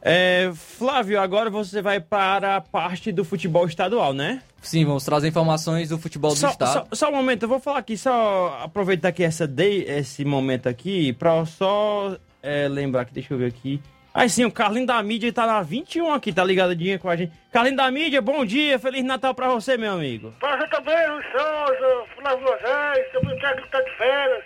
É, 0.06 0.50
Flávio, 0.54 1.18
agora 1.18 1.48
você 1.48 1.80
vai 1.80 1.98
para 1.98 2.56
a 2.56 2.60
parte 2.60 3.10
do 3.10 3.24
futebol 3.24 3.66
estadual, 3.66 4.12
né? 4.12 4.42
Sim, 4.60 4.84
vamos 4.84 5.02
trazer 5.02 5.28
informações 5.28 5.88
do 5.88 5.98
futebol 5.98 6.32
do 6.32 6.36
Só, 6.36 6.50
estado. 6.50 6.72
só, 6.72 6.86
só 6.92 7.08
um 7.08 7.12
momento, 7.16 7.44
eu 7.44 7.48
vou 7.48 7.58
falar 7.58 7.78
aqui, 7.78 7.96
só 7.96 8.60
aproveitar 8.62 9.08
aqui 9.08 9.24
essa 9.24 9.46
day, 9.46 9.82
esse 9.88 10.22
momento 10.22 10.68
aqui, 10.68 11.14
pra 11.14 11.46
só 11.46 12.18
é, 12.42 12.68
lembrar 12.68 13.06
que, 13.06 13.14
deixa 13.14 13.32
eu 13.32 13.38
ver 13.38 13.46
aqui. 13.46 13.80
Aí 14.12 14.28
sim, 14.28 14.44
o 14.44 14.52
Carlinho 14.52 14.86
da 14.86 15.02
Mídia 15.02 15.32
tá 15.32 15.46
na 15.46 15.62
21 15.62 16.12
aqui, 16.12 16.34
tá 16.34 16.44
ligadinho 16.44 16.98
com 16.98 17.08
a 17.08 17.16
gente. 17.16 17.32
Carlinho 17.50 17.76
da 17.76 17.90
Mídia, 17.90 18.20
bom 18.20 18.44
dia, 18.44 18.78
Feliz 18.78 19.02
Natal 19.02 19.34
pra 19.34 19.48
você, 19.48 19.78
meu 19.78 19.92
amigo. 19.94 20.34
Pra 20.38 20.58
você 20.58 20.68
também, 20.68 21.08
Luiz 21.08 21.26
Souza, 21.32 22.06
Flávio 22.20 22.44
Moisés, 22.44 23.10
também 23.10 23.34
o 23.34 23.40
Thiago 23.40 23.66
tá 23.70 23.80
de 23.80 23.90
férias, 23.96 24.44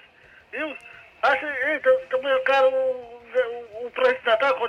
viu? 0.53 0.69
Assim, 1.23 1.47
então, 1.77 1.93
também 2.11 2.31
eu 2.33 2.45
quero 2.45 2.69
o, 2.69 3.83
o, 3.83 3.87
o 3.87 3.91
presente 3.91 4.21
de 4.21 4.27
Natal 4.27 4.55
com 4.55 4.65
o 4.65 4.69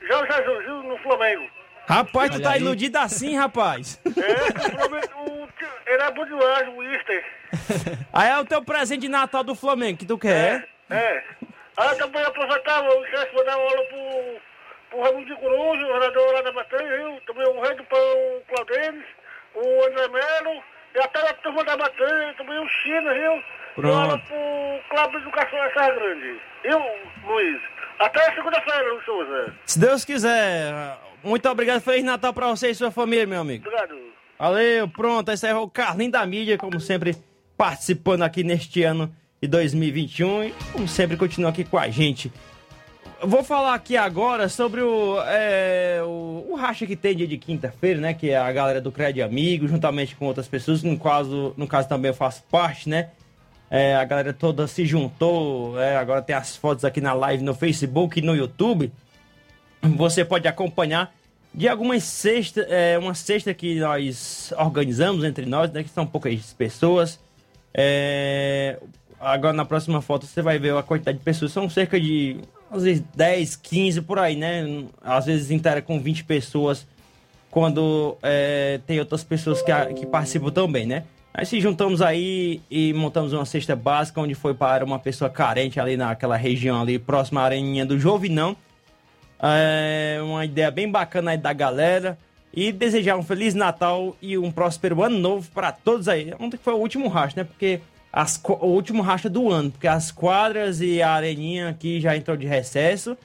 o 0.00 0.26
Jesus 0.26 0.84
no 0.84 0.98
Flamengo. 0.98 1.48
Rapaz, 1.88 2.30
tu 2.30 2.42
tá 2.42 2.52
aí. 2.52 2.60
iludido 2.60 2.98
assim, 2.98 3.34
rapaz. 3.36 3.98
É, 4.04 4.84
o 4.84 5.30
o, 5.30 5.48
ele 5.86 6.02
é 6.02 6.10
bom 6.10 6.24
demais, 6.26 6.68
o 6.68 6.82
Easter. 6.82 7.24
Aí 8.12 8.28
é 8.28 8.38
o 8.38 8.44
teu 8.44 8.62
presente 8.62 9.00
de 9.02 9.08
Natal 9.08 9.42
do 9.42 9.54
Flamengo 9.54 9.98
que 9.98 10.04
tu 10.04 10.18
quer, 10.18 10.68
é? 10.90 10.94
É. 10.94 11.24
Aí 11.78 11.88
eu 11.90 11.98
também 11.98 12.22
aproveitava 12.22 12.88
o 12.88 13.06
chefe 13.06 13.32
para 13.32 13.44
dar 13.44 13.56
uma 13.56 13.70
aula 13.70 13.84
pro, 13.84 14.40
pro 14.90 15.00
Raimundo 15.00 15.26
de 15.26 15.40
Coruja, 15.40 15.86
o 15.86 15.92
vereador 15.92 16.32
lá 16.34 16.42
da 16.42 16.52
Batanha, 16.52 16.96
viu? 16.96 17.20
Também 17.26 17.46
o 17.46 17.60
Rei 17.62 17.74
do 17.76 17.84
Pão, 17.84 17.98
o 17.98 18.42
Claudênis, 18.48 19.04
o 19.54 19.86
André 19.86 20.08
Melo, 20.08 20.62
e 20.94 20.98
até 21.00 21.30
a 21.30 21.34
turma 21.34 21.64
da 21.64 21.76
Batanha, 21.76 22.34
também 22.36 22.58
o 22.58 22.68
China, 22.68 23.14
viu? 23.14 23.42
Pronto. 23.76 23.88
Dou 23.88 23.96
aula 23.96 24.18
pro 24.18 24.88
Clube 24.90 25.10
de 25.12 25.22
Educação 25.22 25.58
da 25.58 25.72
Serra 25.72 25.90
Grande. 25.90 26.40
Viu, 26.64 26.82
Luiz? 27.24 27.60
Até 27.98 28.34
segunda-feira, 28.34 28.92
Luiz 28.92 29.04
Souza. 29.04 29.54
Se 29.66 29.78
Deus 29.78 30.04
quiser. 30.04 30.98
Muito 31.22 31.48
obrigado, 31.48 31.80
Feliz 31.80 32.04
Natal 32.04 32.32
pra 32.32 32.48
você 32.48 32.70
e 32.70 32.74
sua 32.74 32.90
família, 32.90 33.26
meu 33.26 33.40
amigo. 33.40 33.66
Obrigado. 33.66 33.96
Valeu, 34.38 34.88
pronto, 34.88 35.32
esse 35.32 35.46
é 35.46 35.54
o 35.54 35.68
Carlinho 35.68 36.12
da 36.12 36.24
Mídia, 36.24 36.56
como 36.56 36.78
sempre, 36.78 37.16
participando 37.56 38.22
aqui 38.22 38.44
neste 38.44 38.84
ano 38.84 39.12
de 39.42 39.48
2021 39.48 40.44
e, 40.44 40.54
como 40.72 40.86
sempre, 40.86 41.16
continua 41.16 41.50
aqui 41.50 41.64
com 41.64 41.76
a 41.76 41.88
gente. 41.88 42.32
Eu 43.20 43.26
vou 43.26 43.42
falar 43.42 43.74
aqui 43.74 43.96
agora 43.96 44.48
sobre 44.48 44.80
o, 44.80 45.20
é, 45.22 46.00
o, 46.04 46.46
o 46.50 46.54
racha 46.54 46.86
que 46.86 46.94
tem 46.94 47.16
dia 47.16 47.26
de 47.26 47.36
quinta-feira, 47.36 48.00
né? 48.00 48.14
Que 48.14 48.30
é 48.30 48.36
a 48.36 48.52
galera 48.52 48.80
do 48.80 48.92
Crédito 48.92 49.24
Amigo, 49.24 49.66
juntamente 49.66 50.14
com 50.14 50.26
outras 50.26 50.46
pessoas, 50.46 50.84
no 50.84 50.96
caso, 50.96 51.52
no 51.56 51.66
caso 51.66 51.88
também 51.88 52.10
eu 52.10 52.14
faço 52.14 52.44
parte, 52.44 52.88
né? 52.88 53.10
É, 53.70 53.94
a 53.94 54.04
galera 54.04 54.32
toda 54.32 54.66
se 54.66 54.86
juntou, 54.86 55.78
é, 55.78 55.96
agora 55.96 56.22
tem 56.22 56.34
as 56.34 56.56
fotos 56.56 56.84
aqui 56.84 57.00
na 57.00 57.12
live 57.12 57.42
no 57.42 57.54
Facebook 57.54 58.18
e 58.18 58.22
no 58.22 58.34
YouTube. 58.34 58.90
Você 59.82 60.24
pode 60.24 60.48
acompanhar 60.48 61.12
de 61.52 61.68
algumas 61.68 62.04
cestas, 62.04 62.66
é, 62.68 62.98
uma 62.98 63.14
cesta 63.14 63.52
que 63.52 63.78
nós 63.78 64.52
organizamos 64.56 65.24
entre 65.24 65.46
nós, 65.46 65.70
né? 65.70 65.82
Que 65.82 65.90
são 65.90 66.06
poucas 66.06 66.52
pessoas. 66.52 67.18
É, 67.74 68.78
agora 69.20 69.52
na 69.52 69.64
próxima 69.64 70.00
foto 70.00 70.26
você 70.26 70.40
vai 70.40 70.58
ver 70.58 70.74
a 70.74 70.82
quantidade 70.82 71.18
de 71.18 71.24
pessoas. 71.24 71.52
São 71.52 71.68
cerca 71.68 72.00
de 72.00 72.40
às 72.70 72.82
vezes 72.82 73.02
10, 73.14 73.56
15 73.56 74.02
por 74.02 74.18
aí, 74.18 74.36
né? 74.36 74.84
Às 75.02 75.26
vezes 75.26 75.50
inteira 75.50 75.82
com 75.82 76.00
20 76.00 76.24
pessoas 76.24 76.86
quando 77.50 78.16
é, 78.22 78.80
tem 78.86 78.98
outras 78.98 79.24
pessoas 79.24 79.62
que, 79.62 79.72
que 79.94 80.06
participam 80.06 80.50
também, 80.50 80.86
né? 80.86 81.04
Aí 81.32 81.46
se 81.46 81.60
juntamos 81.60 82.02
aí 82.02 82.60
e 82.70 82.92
montamos 82.94 83.32
uma 83.32 83.44
cesta 83.44 83.76
básica 83.76 84.20
onde 84.20 84.34
foi 84.34 84.54
para 84.54 84.84
uma 84.84 84.98
pessoa 84.98 85.30
carente 85.30 85.78
ali 85.78 85.96
naquela 85.96 86.36
região 86.36 86.80
ali, 86.80 86.98
próxima 86.98 87.40
à 87.42 87.44
areninha 87.44 87.86
do 87.86 87.98
Jovinão. 87.98 88.56
É 89.40 90.18
uma 90.22 90.44
ideia 90.44 90.70
bem 90.70 90.90
bacana 90.90 91.30
aí 91.30 91.38
da 91.38 91.52
galera. 91.52 92.18
e 92.52 92.72
desejar 92.72 93.16
um 93.16 93.22
Feliz 93.22 93.54
Natal 93.54 94.16
e 94.20 94.36
um 94.38 94.50
próspero 94.50 95.02
ano 95.02 95.18
novo 95.18 95.48
para 95.52 95.70
todos 95.70 96.08
aí. 96.08 96.32
Ontem 96.40 96.56
foi 96.56 96.72
o 96.72 96.78
último 96.78 97.06
racha, 97.06 97.34
né? 97.36 97.44
Porque 97.44 97.80
as, 98.12 98.40
o 98.42 98.66
último 98.66 99.02
racha 99.02 99.28
do 99.28 99.50
ano, 99.50 99.70
porque 99.70 99.86
as 99.86 100.10
quadras 100.10 100.80
e 100.80 101.00
a 101.02 101.10
areninha 101.10 101.68
aqui 101.68 102.00
já 102.00 102.16
entrou 102.16 102.36
de 102.36 102.46
recesso 102.46 103.16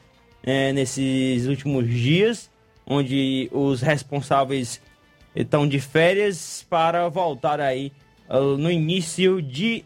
é, 0.43 0.73
nesses 0.73 1.47
últimos 1.47 1.87
dias, 1.87 2.49
onde 2.85 3.49
os 3.51 3.81
responsáveis 3.81 4.81
estão 5.35 5.67
de 5.67 5.79
férias 5.79 6.65
para 6.69 7.09
voltar 7.09 7.59
aí 7.59 7.91
uh, 8.29 8.57
no 8.57 8.71
início 8.71 9.41
de 9.41 9.83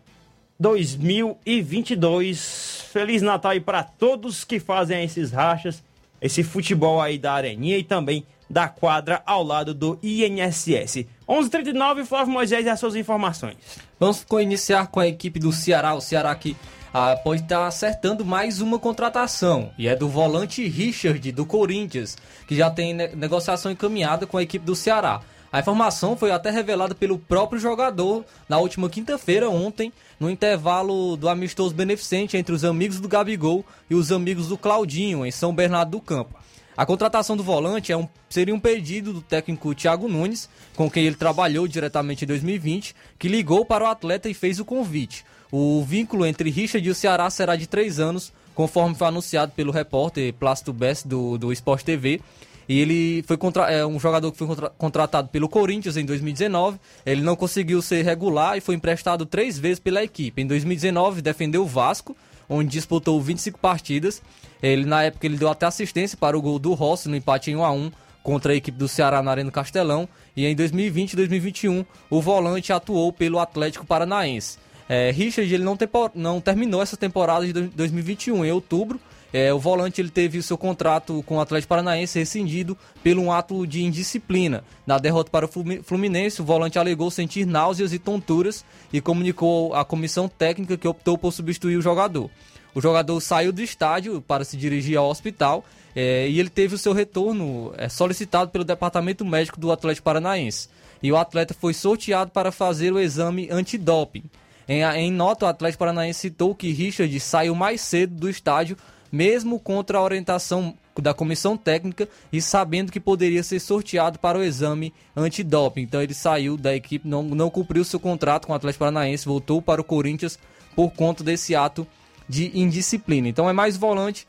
2022. 0.59 2.85
Feliz 2.91 3.21
Natal 3.21 3.51
aí 3.51 3.59
para 3.59 3.83
todos 3.83 4.43
que 4.43 4.59
fazem 4.59 5.03
esses 5.03 5.31
rachas, 5.31 5.83
esse 6.21 6.43
futebol 6.43 7.01
aí 7.01 7.17
da 7.17 7.33
areninha 7.33 7.77
e 7.77 7.83
também 7.83 8.25
da 8.49 8.67
quadra 8.67 9.21
ao 9.25 9.43
lado 9.43 9.73
do 9.73 9.99
INSS. 10.01 11.05
11:39 11.27 12.05
Flávio 12.05 12.33
Moisés 12.33 12.65
e 12.65 12.69
as 12.69 12.79
suas 12.79 12.95
informações. 12.95 13.57
Vamos 13.99 14.25
iniciar 14.39 14.87
com 14.87 14.99
a 14.99 15.07
equipe 15.07 15.39
do 15.39 15.51
Ceará, 15.51 15.93
o 15.93 16.01
Ceará 16.01 16.33
que 16.35 16.55
ah, 16.93 17.15
pode 17.15 17.41
estar 17.41 17.67
acertando 17.67 18.23
mais 18.23 18.61
uma 18.61 18.79
contratação, 18.79 19.71
e 19.77 19.87
é 19.87 19.95
do 19.95 20.07
volante 20.07 20.67
Richard 20.67 21.31
do 21.31 21.45
Corinthians, 21.45 22.17
que 22.47 22.55
já 22.55 22.71
tem 22.71 22.93
negociação 22.93 23.71
encaminhada 23.71 24.25
com 24.25 24.37
a 24.37 24.41
equipe 24.41 24.65
do 24.65 24.75
Ceará. 24.75 25.21
A 25.57 25.59
informação 25.59 26.15
foi 26.15 26.29
até 26.29 26.51
revelada 26.51 26.93
pelo 26.93 27.17
próprio 27.17 27.59
jogador 27.59 28.23
na 28.47 28.59
última 28.59 28.87
quinta-feira, 28.87 29.49
ontem, 29.49 29.91
no 30.19 30.29
intervalo 30.29 31.17
do 31.17 31.27
amistoso 31.27 31.73
beneficente 31.73 32.37
entre 32.37 32.53
os 32.53 32.63
amigos 32.63 32.99
do 32.99 33.07
Gabigol 33.07 33.65
e 33.89 33.95
os 33.95 34.11
amigos 34.11 34.49
do 34.49 34.55
Claudinho, 34.55 35.25
em 35.25 35.31
São 35.31 35.55
Bernardo 35.55 35.89
do 35.89 35.99
Campo. 35.99 36.35
A 36.77 36.85
contratação 36.85 37.35
do 37.35 37.41
volante 37.41 37.91
é 37.91 37.97
um, 37.97 38.07
seria 38.29 38.53
um 38.53 38.59
pedido 38.59 39.11
do 39.11 39.19
técnico 39.19 39.73
Thiago 39.73 40.07
Nunes, 40.07 40.47
com 40.75 40.91
quem 40.91 41.05
ele 41.07 41.15
trabalhou 41.15 41.67
diretamente 41.67 42.23
em 42.23 42.27
2020, 42.27 42.95
que 43.17 43.27
ligou 43.27 43.65
para 43.65 43.83
o 43.83 43.87
atleta 43.87 44.29
e 44.29 44.35
fez 44.35 44.59
o 44.59 44.65
convite. 44.65 45.25
O 45.51 45.83
vínculo 45.83 46.23
entre 46.23 46.51
Richard 46.51 46.87
e 46.87 46.91
o 46.91 46.93
Ceará 46.93 47.31
será 47.31 47.55
de 47.55 47.65
três 47.65 47.99
anos, 47.99 48.31
conforme 48.53 48.93
foi 48.93 49.07
anunciado 49.07 49.53
pelo 49.53 49.71
repórter 49.71 50.31
Plácido 50.35 50.71
Bess 50.71 51.01
do, 51.01 51.35
do 51.35 51.51
Sport 51.51 51.81
TV. 51.81 52.21
E 52.67 52.79
ele 52.79 53.23
foi 53.23 53.37
contra, 53.37 53.71
é, 53.71 53.85
um 53.85 53.99
jogador 53.99 54.31
que 54.31 54.37
foi 54.37 54.47
contra, 54.47 54.69
contratado 54.69 55.29
pelo 55.29 55.47
Corinthians 55.47 55.95
em 55.95 56.05
2019. 56.05 56.79
Ele 57.05 57.21
não 57.21 57.35
conseguiu 57.35 57.81
ser 57.81 58.03
regular 58.03 58.57
e 58.57 58.61
foi 58.61 58.75
emprestado 58.75 59.25
três 59.25 59.57
vezes 59.57 59.79
pela 59.79 60.03
equipe. 60.03 60.41
Em 60.41 60.47
2019 60.47 61.21
defendeu 61.21 61.63
o 61.63 61.65
Vasco, 61.65 62.15
onde 62.49 62.69
disputou 62.69 63.21
25 63.21 63.59
partidas. 63.59 64.21
Ele 64.61 64.85
na 64.85 65.03
época 65.03 65.25
ele 65.25 65.37
deu 65.37 65.49
até 65.49 65.65
assistência 65.65 66.17
para 66.17 66.37
o 66.37 66.41
gol 66.41 66.59
do 66.59 66.73
Rossi 66.73 67.07
no 67.07 67.15
empate 67.15 67.51
em 67.51 67.55
1 67.55 67.63
a 67.63 67.71
1 67.71 67.91
contra 68.21 68.51
a 68.51 68.55
equipe 68.55 68.77
do 68.77 68.89
Ceará 68.89 69.23
na 69.23 69.31
Arena 69.31 69.51
Castelão. 69.51 70.07
E 70.35 70.45
em 70.45 70.55
2020 70.55 71.13
e 71.13 71.15
2021 71.15 71.85
o 72.09 72.21
volante 72.21 72.73
atuou 72.73 73.13
pelo 73.13 73.39
Atlético 73.39 73.85
Paranaense. 73.85 74.57
É, 74.89 75.11
Richard 75.11 75.53
ele 75.53 75.63
não, 75.63 75.77
não 76.15 76.41
terminou 76.41 76.81
essa 76.81 76.97
temporada 76.97 77.45
de 77.45 77.53
2021 77.53 78.45
em 78.45 78.51
outubro. 78.51 78.99
É, 79.33 79.53
o 79.53 79.59
volante 79.59 79.99
ele 79.99 80.09
teve 80.09 80.37
o 80.37 80.43
seu 80.43 80.57
contrato 80.57 81.21
com 81.25 81.37
o 81.37 81.39
Atlético 81.41 81.69
Paranaense 81.69 82.17
rescindido 82.17 82.77
pelo 83.03 83.21
um 83.21 83.31
ato 83.31 83.67
de 83.67 83.83
indisciplina. 83.83 84.63
Na 84.85 84.97
derrota 84.97 85.29
para 85.29 85.45
o 85.45 85.49
Fluminense, 85.83 86.41
o 86.41 86.45
volante 86.45 86.79
alegou 86.79 87.11
sentir 87.11 87.45
náuseas 87.45 87.91
e 87.91 87.99
tonturas 87.99 88.63
e 88.91 89.01
comunicou 89.01 89.73
à 89.73 89.83
comissão 89.83 90.29
técnica 90.29 90.77
que 90.77 90.87
optou 90.87 91.17
por 91.17 91.33
substituir 91.33 91.77
o 91.77 91.81
jogador. 91.81 92.29
O 92.73 92.81
jogador 92.81 93.19
saiu 93.19 93.51
do 93.51 93.61
estádio 93.61 94.21
para 94.21 94.45
se 94.45 94.55
dirigir 94.55 94.97
ao 94.97 95.09
hospital 95.09 95.65
é, 95.95 96.29
e 96.29 96.39
ele 96.39 96.49
teve 96.49 96.75
o 96.75 96.77
seu 96.77 96.93
retorno 96.93 97.73
é, 97.75 97.89
solicitado 97.89 98.51
pelo 98.51 98.63
departamento 98.63 99.25
médico 99.25 99.59
do 99.59 99.71
Atlético 99.71 100.05
Paranaense. 100.05 100.69
E 101.01 101.11
o 101.11 101.17
atleta 101.17 101.53
foi 101.53 101.73
sorteado 101.73 102.31
para 102.31 102.51
fazer 102.51 102.93
o 102.93 102.99
exame 102.99 103.49
antidoping. 103.51 104.23
Em, 104.67 104.83
em 104.83 105.11
nota, 105.11 105.45
o 105.45 105.49
Atlético 105.49 105.79
Paranaense 105.79 106.19
citou 106.19 106.53
que 106.53 106.71
Richard 106.71 107.19
saiu 107.19 107.55
mais 107.55 107.81
cedo 107.81 108.13
do 108.13 108.29
estádio, 108.29 108.77
mesmo 109.11 109.59
contra 109.59 109.97
a 109.97 110.01
orientação 110.01 110.75
da 111.01 111.13
comissão 111.13 111.55
técnica 111.55 112.07
e 112.31 112.41
sabendo 112.41 112.91
que 112.91 112.99
poderia 112.99 113.43
ser 113.43 113.59
sorteado 113.59 114.17
para 114.19 114.37
o 114.37 114.43
exame 114.43 114.93
antidoping. 115.15 115.81
Então 115.81 116.01
ele 116.01 116.13
saiu 116.13 116.57
da 116.57 116.75
equipe, 116.75 117.07
não, 117.07 117.23
não 117.23 117.49
cumpriu 117.49 117.83
seu 117.83 117.99
contrato 117.99 118.47
com 118.47 118.53
o 118.53 118.55
Atlético 118.55 118.79
Paranaense, 118.79 119.25
voltou 119.25 119.61
para 119.61 119.81
o 119.81 119.83
Corinthians 119.83 120.39
por 120.75 120.91
conta 120.91 121.23
desse 121.23 121.55
ato 121.55 121.85
de 122.27 122.57
indisciplina. 122.57 123.27
Então 123.27 123.49
é 123.49 123.53
mais 123.53 123.77
volante 123.77 124.27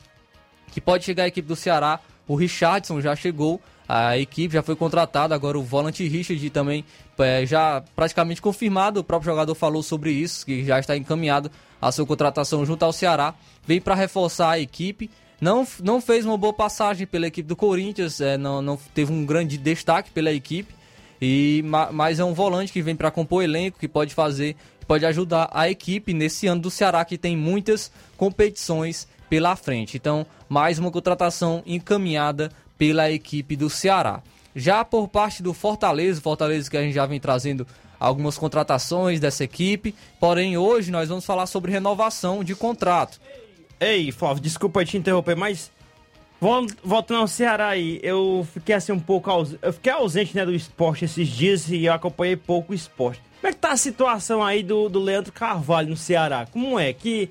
que 0.71 0.79
pode 0.79 1.03
chegar 1.03 1.23
à 1.23 1.27
equipe 1.27 1.47
do 1.47 1.55
Ceará. 1.55 1.99
O 2.27 2.35
Richardson 2.35 3.01
já 3.01 3.15
chegou, 3.15 3.59
a 3.87 4.17
equipe 4.17 4.53
já 4.53 4.61
foi 4.61 4.75
contratada, 4.75 5.33
agora 5.33 5.57
o 5.57 5.63
volante 5.63 6.07
Richard 6.07 6.47
também 6.51 6.85
é, 7.17 7.45
já 7.45 7.83
praticamente 7.95 8.41
confirmado. 8.41 8.99
O 8.99 9.03
próprio 9.03 9.31
jogador 9.31 9.55
falou 9.55 9.81
sobre 9.81 10.11
isso, 10.11 10.45
que 10.45 10.63
já 10.63 10.79
está 10.79 10.95
encaminhado 10.95 11.49
a 11.81 11.91
sua 11.91 12.05
contratação 12.05 12.65
junto 12.65 12.83
ao 12.83 12.93
Ceará. 12.93 13.33
Vem 13.65 13.79
para 13.79 13.95
reforçar 13.95 14.51
a 14.51 14.59
equipe. 14.59 15.09
Não, 15.39 15.65
não 15.81 16.01
fez 16.01 16.25
uma 16.25 16.37
boa 16.37 16.53
passagem 16.53 17.07
pela 17.07 17.27
equipe 17.27 17.47
do 17.47 17.55
Corinthians, 17.55 18.19
é, 18.19 18.37
não, 18.37 18.61
não 18.61 18.77
teve 18.93 19.13
um 19.13 19.25
grande 19.25 19.57
destaque 19.57 20.11
pela 20.11 20.31
equipe. 20.31 20.73
E, 21.21 21.63
mas 21.91 22.19
é 22.19 22.23
um 22.23 22.33
volante 22.33 22.71
que 22.71 22.81
vem 22.81 22.95
para 22.95 23.11
compor 23.11 23.43
elenco, 23.43 23.79
que 23.79 23.87
pode 23.87 24.13
fazer 24.13 24.55
pode 24.89 25.05
ajudar 25.05 25.47
a 25.53 25.69
equipe 25.69 26.15
nesse 26.15 26.47
ano 26.47 26.63
do 26.63 26.71
Ceará 26.71 27.05
que 27.05 27.15
tem 27.15 27.37
muitas 27.37 27.91
competições 28.17 29.07
pela 29.29 29.55
frente. 29.55 29.95
Então, 29.95 30.25
mais 30.49 30.79
uma 30.79 30.89
contratação 30.89 31.61
encaminhada 31.63 32.51
pela 32.75 33.11
equipe 33.11 33.55
do 33.55 33.69
Ceará. 33.69 34.23
Já 34.55 34.83
por 34.83 35.07
parte 35.07 35.43
do 35.43 35.53
Fortaleza, 35.53 36.19
Fortaleza 36.19 36.71
que 36.71 36.75
a 36.75 36.81
gente 36.81 36.95
já 36.95 37.05
vem 37.05 37.19
trazendo 37.19 37.67
algumas 37.99 38.37
contratações 38.37 39.19
dessa 39.19 39.43
equipe, 39.43 39.93
porém 40.19 40.57
hoje 40.57 40.91
nós 40.91 41.09
vamos 41.09 41.25
falar 41.25 41.45
sobre 41.45 41.71
renovação 41.71 42.43
de 42.43 42.55
contrato. 42.55 43.19
Ei, 43.79 44.11
Flávio, 44.11 44.41
desculpa 44.41 44.85
te 44.85 44.97
interromper, 44.97 45.35
mas 45.35 45.71
voltando 46.83 47.21
ao 47.21 47.27
Ceará 47.27 47.69
aí, 47.69 47.99
eu 48.01 48.47
fiquei 48.53 48.75
assim 48.75 48.91
um 48.91 48.99
pouco 48.99 49.29
ausente, 49.29 49.59
eu 49.61 49.73
fiquei 49.73 49.91
ausente 49.91 50.35
né, 50.35 50.45
do 50.45 50.53
esporte 50.53 51.05
esses 51.05 51.27
dias 51.27 51.69
e 51.69 51.85
eu 51.85 51.93
acompanhei 51.93 52.35
pouco 52.35 52.71
o 52.71 52.75
esporte. 52.75 53.21
Como 53.41 53.49
é 53.49 53.53
que 53.53 53.59
tá 53.59 53.71
a 53.71 53.77
situação 53.77 54.43
aí 54.43 54.63
do, 54.63 54.89
do 54.89 54.99
Leandro 54.99 55.31
Carvalho 55.31 55.89
no 55.89 55.97
Ceará? 55.97 56.45
Como 56.51 56.79
é 56.79 56.91
que 56.93 57.29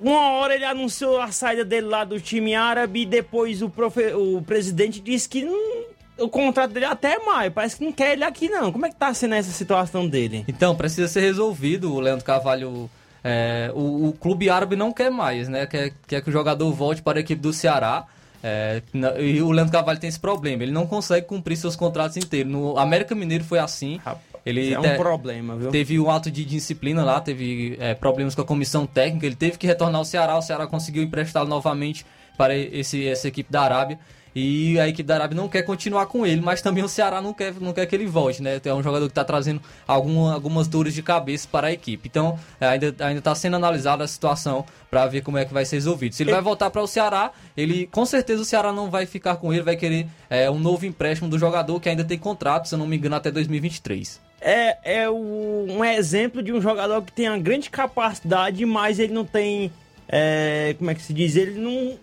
uma 0.00 0.30
hora 0.32 0.54
ele 0.54 0.64
anunciou 0.64 1.20
a 1.20 1.30
saída 1.32 1.64
dele 1.64 1.86
lá 1.86 2.04
do 2.04 2.20
time 2.20 2.54
árabe 2.54 3.02
e 3.02 3.06
depois 3.06 3.62
o, 3.62 3.70
profe, 3.70 4.12
o 4.12 4.42
presidente 4.42 5.00
disse 5.00 5.28
que 5.28 5.44
hum, 5.44 5.84
o 6.18 6.28
contrato 6.28 6.72
dele 6.72 6.86
é 6.86 6.88
até 6.88 7.18
maio. 7.18 7.50
Parece 7.52 7.76
que 7.76 7.84
não 7.84 7.92
quer 7.92 8.12
ele 8.12 8.24
aqui 8.24 8.48
não. 8.48 8.72
Como 8.72 8.86
é 8.86 8.90
que 8.90 8.96
tá 8.96 9.12
sendo 9.12 9.34
essa 9.34 9.50
situação 9.50 10.08
dele? 10.08 10.44
Então, 10.48 10.74
precisa 10.74 11.08
ser 11.08 11.20
resolvido. 11.20 11.92
O 11.92 12.00
Leandro 12.00 12.24
Carvalho... 12.24 12.90
É, 13.28 13.72
o, 13.74 14.08
o, 14.08 14.12
clube 14.12 14.48
árabe 14.48 14.76
não 14.76 14.92
quer 14.92 15.10
mais, 15.10 15.48
né? 15.48 15.66
Quer, 15.66 15.92
quer 16.06 16.22
que 16.22 16.28
o 16.28 16.32
jogador 16.32 16.70
volte 16.72 17.02
para 17.02 17.18
a 17.18 17.20
equipe 17.20 17.42
do 17.42 17.52
Ceará. 17.52 18.06
É, 18.40 18.80
e 19.18 19.42
o 19.42 19.50
Leandro 19.50 19.72
Carvalho 19.72 19.98
tem 19.98 20.06
esse 20.06 20.20
problema. 20.20 20.62
Ele 20.62 20.70
não 20.70 20.86
consegue 20.86 21.26
cumprir 21.26 21.56
seus 21.56 21.74
contratos 21.74 22.16
inteiros. 22.16 22.52
No 22.52 22.78
América 22.78 23.16
Mineiro 23.16 23.42
foi 23.42 23.58
assim. 23.58 24.00
Ele 24.46 24.72
é 24.72 24.78
um 24.78 24.82
te, 24.82 24.96
problema, 24.96 25.56
viu? 25.56 25.70
Teve 25.72 25.98
um 25.98 26.08
ato 26.08 26.30
de 26.30 26.44
disciplina 26.44 27.02
lá, 27.02 27.20
teve 27.20 27.76
é, 27.80 27.94
problemas 27.94 28.32
com 28.32 28.42
a 28.42 28.44
comissão 28.44 28.86
técnica, 28.86 29.26
ele 29.26 29.34
teve 29.34 29.58
que 29.58 29.66
retornar 29.66 29.98
ao 29.98 30.04
Ceará, 30.04 30.38
o 30.38 30.42
Ceará 30.42 30.68
conseguiu 30.68 31.02
emprestá-lo 31.02 31.48
novamente 31.48 32.06
para 32.38 32.56
esse, 32.56 33.08
essa 33.08 33.26
equipe 33.26 33.50
da 33.50 33.62
Arábia. 33.62 33.98
E 34.38 34.78
a 34.78 34.86
equipe 34.86 35.02
da 35.02 35.14
Arábia 35.14 35.34
não 35.34 35.48
quer 35.48 35.62
continuar 35.62 36.04
com 36.04 36.26
ele, 36.26 36.42
mas 36.42 36.60
também 36.60 36.84
o 36.84 36.88
Ceará 36.90 37.22
não 37.22 37.32
quer, 37.32 37.54
não 37.58 37.72
quer 37.72 37.86
que 37.86 37.96
ele 37.96 38.04
volte, 38.04 38.42
né? 38.42 38.60
É 38.62 38.74
um 38.74 38.82
jogador 38.82 39.06
que 39.06 39.12
está 39.12 39.24
trazendo 39.24 39.62
alguma, 39.88 40.34
algumas 40.34 40.68
dores 40.68 40.92
de 40.92 41.02
cabeça 41.02 41.48
para 41.50 41.68
a 41.68 41.72
equipe. 41.72 42.06
Então, 42.06 42.38
é, 42.60 42.66
ainda 42.66 42.94
está 43.16 43.34
sendo 43.34 43.56
analisada 43.56 44.04
a 44.04 44.06
situação 44.06 44.66
para 44.90 45.06
ver 45.06 45.22
como 45.22 45.38
é 45.38 45.46
que 45.46 45.54
vai 45.54 45.64
ser 45.64 45.76
resolvido. 45.76 46.14
Se 46.14 46.22
ele 46.22 46.32
vai 46.32 46.42
voltar 46.42 46.68
para 46.68 46.82
o 46.82 46.86
Ceará, 46.86 47.32
ele 47.56 47.86
com 47.86 48.04
certeza 48.04 48.42
o 48.42 48.44
Ceará 48.44 48.74
não 48.74 48.90
vai 48.90 49.06
ficar 49.06 49.36
com 49.36 49.54
ele, 49.54 49.62
vai 49.62 49.74
querer 49.74 50.06
é, 50.28 50.50
um 50.50 50.58
novo 50.58 50.84
empréstimo 50.84 51.30
do 51.30 51.38
jogador 51.38 51.80
que 51.80 51.88
ainda 51.88 52.04
tem 52.04 52.18
contrato, 52.18 52.68
se 52.68 52.74
eu 52.74 52.78
não 52.78 52.86
me 52.86 52.98
engano, 52.98 53.16
até 53.16 53.30
2023 53.30 54.26
é, 54.38 55.00
é 55.00 55.08
o, 55.08 55.66
um 55.66 55.82
exemplo 55.82 56.42
de 56.42 56.52
um 56.52 56.60
jogador 56.60 57.02
que 57.02 57.10
tem 57.10 57.28
uma 57.28 57.38
grande 57.38 57.70
capacidade, 57.70 58.64
mas 58.66 58.98
ele 58.98 59.12
não 59.12 59.24
tem. 59.24 59.72
É, 60.06 60.74
como 60.78 60.90
é 60.90 60.94
que 60.94 61.02
se 61.02 61.12
diz? 61.12 61.34
Ele 61.36 61.58
não 61.58 61.98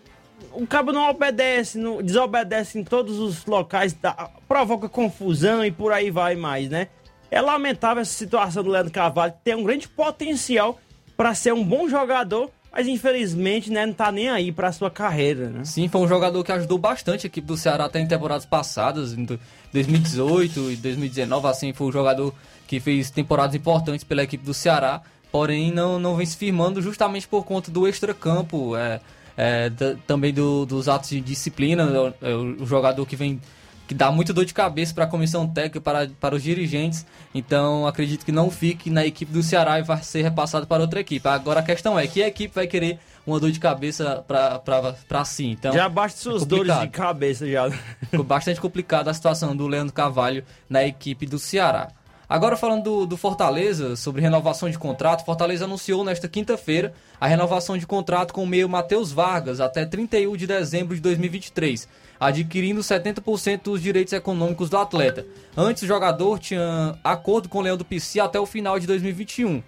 o 0.54 0.68
cabo 0.68 0.92
não 0.92 1.10
obedece, 1.10 1.78
não, 1.78 2.02
desobedece 2.02 2.80
em 2.80 2.84
todos 2.84 3.20
os 3.20 3.46
locais, 3.46 3.94
dá, 3.94 4.30
provoca 4.48 4.88
confusão 4.88 5.66
e 5.66 5.72
por 5.72 5.92
aí 5.92 6.12
vai 6.12 6.36
mais, 6.36 6.70
né? 6.70 6.88
É 7.30 7.42
lamentável 7.42 8.02
essa 8.02 8.14
situação 8.14 8.64
do 8.64 8.70
Leandro 8.70 8.92
Carvalho, 8.92 9.34
que 9.34 9.40
tem 9.44 9.56
um 9.56 9.64
grande 9.64 9.88
potencial 9.88 10.80
para 11.18 11.34
ser 11.34 11.54
um 11.54 11.64
bom 11.64 11.90
jogador, 11.90 12.52
mas 12.72 12.88
infelizmente 12.88 13.72
né, 13.72 13.86
não 13.86 13.94
tá 13.94 14.12
nem 14.12 14.30
aí 14.30 14.52
para 14.52 14.72
sua 14.72 14.92
carreira, 14.92 15.50
né? 15.50 15.66
Sim, 15.66 15.88
foi 15.88 16.02
um 16.02 16.08
jogador 16.08 16.44
que 16.44 16.52
ajudou 16.52 16.78
bastante 16.78 17.26
a 17.26 17.28
equipe 17.28 17.48
do 17.48 17.58
Ceará 17.58 17.86
até 17.86 18.00
em 18.00 18.08
temporadas 18.08 18.46
passadas, 18.46 19.14
em 19.14 19.26
2018 19.72 20.72
e 20.72 20.76
2019, 20.76 21.48
assim, 21.48 21.74
foi 21.74 21.88
um 21.88 21.92
jogador 21.92 22.34
que 22.68 22.80
fez 22.80 23.10
temporadas 23.10 23.56
importantes 23.56 24.04
pela 24.04 24.24
equipe 24.24 24.46
do 24.46 24.54
Ceará, 24.54 25.02
porém 25.32 25.72
não, 25.72 25.98
não 25.98 26.16
vem 26.16 26.26
se 26.26 26.38
firmando 26.38 26.82
justamente 26.82 27.28
por 27.28 27.44
conta 27.44 27.72
do 27.72 27.88
extracampo, 27.88 28.76
é, 28.76 29.00
é, 29.38 29.72
também 30.06 30.34
do, 30.34 30.66
dos 30.66 30.88
atos 30.88 31.10
de 31.10 31.22
disciplina, 31.22 31.86
o, 31.86 32.14
é, 32.22 32.36
o, 32.36 32.66
jogador 32.66 33.06
que 33.06 33.16
vem 33.16 33.42
que 33.86 33.94
dá 33.94 34.10
muita 34.10 34.32
dor 34.32 34.46
de 34.46 34.54
cabeça 34.54 34.94
para 34.94 35.04
a 35.04 35.08
comissão 35.08 35.46
técnica, 35.46 35.82
para, 35.82 36.10
para 36.20 36.36
os 36.36 36.42
dirigentes. 36.42 37.06
Então 37.36 37.86
acredito 37.86 38.26
que 38.26 38.32
não 38.32 38.50
fique 38.50 38.90
na 38.90 39.06
equipe 39.06 39.32
do 39.32 39.44
Ceará 39.44 39.80
e 39.80 39.84
vai 39.84 40.02
ser 40.02 40.22
repassado 40.22 40.66
para 40.66 40.82
outra 40.82 41.02
equipe. 41.02 41.28
Agora 41.28 41.60
a 41.60 41.64
questão 41.64 42.00
é 42.00 42.08
que 42.08 42.22
equipe 42.22 42.54
vai 42.54 42.66
querer 42.66 43.00
uma 43.26 43.40
dor 43.40 43.52
de 43.52 43.60
cabeça 43.60 44.24
para 44.28 45.26
si. 45.26 45.48
Então, 45.48 45.74
já 45.74 45.88
basta 45.88 46.20
suas 46.20 46.44
é 46.44 46.46
dores 46.46 46.80
de 46.80 46.88
cabeça 46.90 47.50
já. 47.50 47.70
Ficou 48.10 48.24
bastante 48.24 48.60
complicada 48.60 49.12
a 49.12 49.14
situação 49.14 49.56
do 49.56 49.68
Leandro 49.68 49.94
Carvalho 49.94 50.44
na 50.70 50.84
equipe 50.84 51.26
do 51.26 51.40
Ceará. 51.40 51.90
Agora 52.34 52.58
falando 52.58 52.84
do, 52.84 53.06
do, 53.06 53.16
Fortaleza, 53.16 53.96
sobre 53.96 54.20
renovação 54.20 54.68
de 54.68 54.80
contrato, 54.80 55.24
Fortaleza 55.24 55.66
anunciou 55.66 56.04
nesta 56.04 56.28
quinta-feira 56.28 56.92
a 57.22 57.28
renovação 57.28 57.78
de 57.78 57.86
contrato 57.86 58.34
com 58.34 58.44
o 58.44 58.48
meio 58.48 58.68
Matheus 58.68 59.12
Vargas 59.12 59.60
até 59.60 59.86
31 59.86 60.36
de 60.36 60.48
dezembro 60.48 60.96
de 60.96 61.02
2023, 61.02 61.88
adquirindo 62.20 62.82
70% 62.82 63.62
dos 63.66 63.84
direitos 63.84 64.14
econômicos 64.14 64.68
do 64.68 64.80
atleta. 64.80 65.28
Antes 65.56 65.84
o 65.84 65.86
jogador 65.86 66.40
tinha 66.40 66.98
acordo 67.04 67.48
com 67.48 67.60
o 67.60 67.78
do 67.78 67.86
PC 67.86 68.20
até 68.20 68.40
o 68.40 68.48
final 68.48 68.80
de 68.80 68.88
2021. 68.88 69.62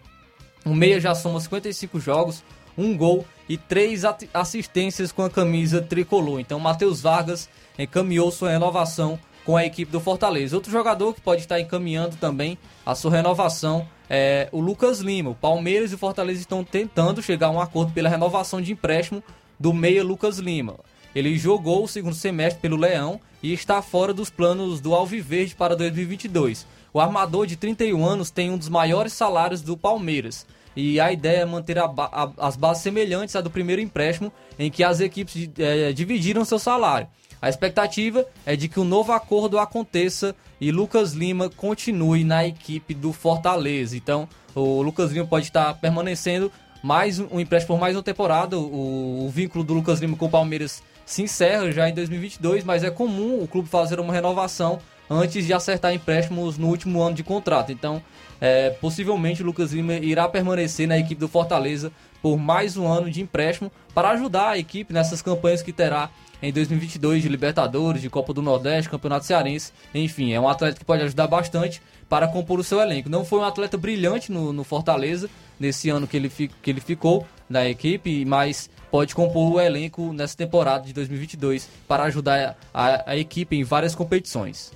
O 0.65 0.73
meia 0.73 0.99
já 0.99 1.13
soma 1.13 1.39
55 1.39 1.99
jogos, 1.99 2.43
um 2.75 2.97
gol 2.97 3.27
e 3.47 3.59
três 3.59 4.01
assistências 4.33 5.11
com 5.11 5.21
a 5.21 5.29
camisa 5.29 5.83
tricolor. 5.83 6.39
Então 6.39 6.59
Matheus 6.59 6.99
Vargas 6.99 7.47
encaminhou 7.77 8.31
sua 8.31 8.49
renovação 8.49 9.19
com 9.45 9.55
a 9.55 9.65
equipe 9.65 9.91
do 9.91 9.99
Fortaleza. 9.99 10.55
Outro 10.55 10.71
jogador 10.71 11.13
que 11.13 11.21
pode 11.21 11.41
estar 11.41 11.59
encaminhando 11.59 12.15
também 12.17 12.57
a 12.85 12.95
sua 12.95 13.11
renovação 13.11 13.87
é 14.09 14.49
o 14.51 14.59
Lucas 14.59 14.99
Lima. 14.99 15.29
O 15.29 15.35
Palmeiras 15.35 15.91
e 15.91 15.95
o 15.95 15.97
Fortaleza 15.97 16.39
estão 16.39 16.63
tentando 16.63 17.21
chegar 17.21 17.47
a 17.47 17.51
um 17.51 17.61
acordo 17.61 17.93
pela 17.93 18.09
renovação 18.09 18.61
de 18.61 18.71
empréstimo 18.71 19.23
do 19.59 19.73
meia 19.73 20.03
Lucas 20.03 20.39
Lima. 20.39 20.77
Ele 21.13 21.37
jogou 21.37 21.83
o 21.83 21.87
segundo 21.87 22.15
semestre 22.15 22.61
pelo 22.61 22.75
Leão 22.75 23.21
e 23.41 23.53
está 23.53 23.81
fora 23.81 24.13
dos 24.13 24.29
planos 24.29 24.81
do 24.81 24.93
Alviverde 24.93 25.55
para 25.55 25.75
2022. 25.75 26.65
O 26.91 26.99
armador 26.99 27.45
de 27.45 27.55
31 27.55 28.05
anos 28.05 28.29
tem 28.31 28.49
um 28.49 28.57
dos 28.57 28.67
maiores 28.67 29.13
salários 29.13 29.61
do 29.61 29.77
Palmeiras. 29.77 30.45
E 30.75 30.99
a 30.99 31.11
ideia 31.11 31.41
é 31.41 31.45
manter 31.45 31.79
a, 31.79 31.85
a, 31.85 32.31
as 32.37 32.57
bases 32.57 32.83
semelhantes 32.83 33.35
à 33.35 33.41
do 33.41 33.49
primeiro 33.49 33.81
empréstimo, 33.81 34.31
em 34.59 34.69
que 34.69 34.83
as 34.83 34.99
equipes 34.99 35.49
é, 35.57 35.93
dividiram 35.93 36.43
seu 36.43 36.59
salário. 36.59 37.07
A 37.45 37.49
expectativa 37.49 38.25
é 38.43 38.55
de 38.55 38.67
que 38.67 38.79
o 38.79 38.81
um 38.81 38.85
novo 38.87 39.11
acordo 39.11 39.59
aconteça 39.59 40.35
e 40.59 40.71
Lucas 40.71 41.13
Lima 41.13 41.47
continue 41.47 42.23
na 42.23 42.43
equipe 42.43 42.91
do 42.91 43.13
Fortaleza. 43.13 43.95
Então, 43.95 44.27
o 44.55 44.81
Lucas 44.81 45.11
Lima 45.11 45.27
pode 45.27 45.45
estar 45.45 45.75
permanecendo 45.75 46.51
mais 46.81 47.19
um 47.19 47.39
empréstimo 47.39 47.75
por 47.75 47.79
mais 47.79 47.95
uma 47.95 48.01
temporada. 48.01 48.57
O, 48.57 49.27
o 49.27 49.29
vínculo 49.29 49.63
do 49.63 49.75
Lucas 49.75 49.99
Lima 49.99 50.17
com 50.17 50.25
o 50.25 50.29
Palmeiras 50.29 50.81
se 51.05 51.21
encerra 51.21 51.71
já 51.71 51.87
em 51.87 51.93
2022, 51.93 52.63
mas 52.63 52.83
é 52.83 52.89
comum 52.89 53.43
o 53.43 53.47
clube 53.47 53.69
fazer 53.69 53.99
uma 53.99 54.11
renovação 54.11 54.79
antes 55.07 55.45
de 55.45 55.53
acertar 55.53 55.93
empréstimos 55.93 56.57
no 56.57 56.65
último 56.67 56.99
ano 56.99 57.13
de 57.13 57.21
contrato. 57.23 57.71
Então, 57.71 58.01
é, 58.41 58.71
possivelmente 58.71 59.43
o 59.43 59.45
Lucas 59.45 59.71
Lima 59.71 59.93
irá 59.93 60.27
permanecer 60.27 60.87
na 60.87 60.97
equipe 60.97 61.21
do 61.21 61.27
Fortaleza 61.27 61.91
por 62.23 62.39
mais 62.39 62.75
um 62.75 62.87
ano 62.87 63.07
de 63.11 63.21
empréstimo 63.21 63.71
para 63.93 64.09
ajudar 64.09 64.49
a 64.49 64.57
equipe 64.57 64.91
nessas 64.91 65.21
campanhas 65.21 65.61
que 65.61 65.71
terá 65.71 66.09
em 66.47 66.53
2022 66.53 67.23
de 67.23 67.29
Libertadores, 67.29 68.03
de 68.03 68.09
Copa 68.09 68.31
do 68.31 68.41
Nordeste, 68.41 68.89
Campeonato 68.89 69.25
Cearense. 69.25 69.73
Enfim, 69.93 70.31
é 70.31 70.39
um 70.39 70.47
atleta 70.47 70.77
que 70.77 70.85
pode 70.85 71.01
ajudar 71.01 71.25
bastante 71.25 71.81
para 72.07 72.27
compor 72.27 72.59
o 72.59 72.63
seu 72.63 72.79
elenco. 72.79 73.09
Não 73.09 73.25
foi 73.25 73.39
um 73.39 73.43
atleta 73.43 73.77
brilhante 73.77 74.31
no, 74.31 74.53
no 74.53 74.63
Fortaleza, 74.63 75.27
nesse 75.59 75.89
ano 75.89 76.05
que 76.05 76.15
ele, 76.15 76.29
que 76.29 76.69
ele 76.69 76.79
ficou 76.79 77.25
na 77.49 77.67
equipe, 77.67 78.23
mas 78.25 78.69
pode 78.91 79.15
compor 79.15 79.53
o 79.53 79.59
elenco 79.59 80.13
nessa 80.13 80.37
temporada 80.37 80.85
de 80.85 80.93
2022 80.93 81.67
para 81.87 82.03
ajudar 82.03 82.55
a, 82.71 82.87
a, 82.87 83.11
a 83.11 83.17
equipe 83.17 83.55
em 83.55 83.63
várias 83.63 83.95
competições. 83.95 84.71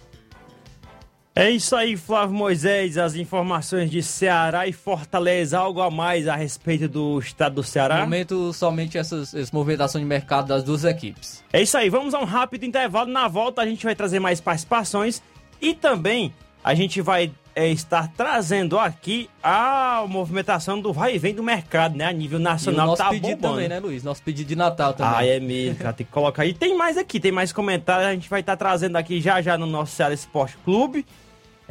É 1.40 1.50
isso 1.50 1.74
aí, 1.74 1.96
Flávio 1.96 2.36
Moisés, 2.36 2.98
as 2.98 3.16
informações 3.16 3.90
de 3.90 4.04
Ceará 4.04 4.68
e 4.68 4.74
Fortaleza. 4.74 5.58
Algo 5.58 5.80
a 5.80 5.90
mais 5.90 6.28
a 6.28 6.36
respeito 6.36 6.90
do 6.90 7.18
estado 7.18 7.56
do 7.56 7.64
Ceará? 7.64 7.96
No 7.96 8.02
momento, 8.02 8.52
somente 8.52 8.98
essas, 8.98 9.34
essa 9.34 9.50
movimentação 9.54 10.02
de 10.02 10.06
mercado 10.06 10.50
das 10.50 10.64
duas 10.64 10.84
equipes. 10.84 11.42
É 11.54 11.62
isso 11.62 11.78
aí, 11.78 11.90
vamos 11.90 12.14
a 12.14 12.20
um 12.20 12.26
rápido 12.26 12.66
intervalo. 12.66 13.10
Na 13.10 13.30
volta 13.30 13.62
a 13.62 13.66
gente 13.66 13.86
vai 13.86 13.96
trazer 13.96 14.20
mais 14.20 14.42
participações 14.42 15.24
e 15.62 15.74
também 15.74 16.34
a 16.62 16.76
gente 16.76 17.02
vai 17.02 17.32
é, 17.56 17.70
estar 17.70 18.12
trazendo 18.18 18.78
aqui 18.78 19.30
a 19.42 20.04
movimentação 20.10 20.82
do 20.82 20.92
vai 20.92 21.16
e 21.16 21.18
vem 21.18 21.34
do 21.34 21.42
mercado, 21.42 21.96
né? 21.96 22.04
A 22.04 22.12
nível 22.12 22.38
nacional. 22.38 22.82
E 22.82 22.84
o 22.84 22.90
nosso 22.90 23.02
tá 23.02 23.10
pedido 23.12 23.38
bombando. 23.38 23.54
também, 23.54 23.70
né, 23.70 23.80
Luiz? 23.80 24.04
Nosso 24.04 24.22
pedido 24.22 24.48
de 24.50 24.58
Natal 24.58 24.94
também. 24.94 25.14
Ah, 25.16 25.26
é 25.26 25.40
mesmo, 25.40 25.78
cara. 25.78 25.94
Tem 25.94 26.06
que 26.06 26.12
colocar 26.12 26.44
aí. 26.44 26.54
Tem 26.54 26.76
mais 26.76 26.98
aqui, 26.98 27.18
tem 27.18 27.32
mais 27.32 27.54
comentários. 27.54 28.10
A 28.10 28.14
gente 28.14 28.30
vai 28.30 28.42
estar 28.42 28.58
trazendo 28.58 28.98
aqui 28.98 29.22
já 29.22 29.42
já 29.42 29.58
no 29.58 29.66
nosso 29.66 29.96
Ceará 29.96 30.14
Esporte 30.14 30.58
Clube. 30.66 31.06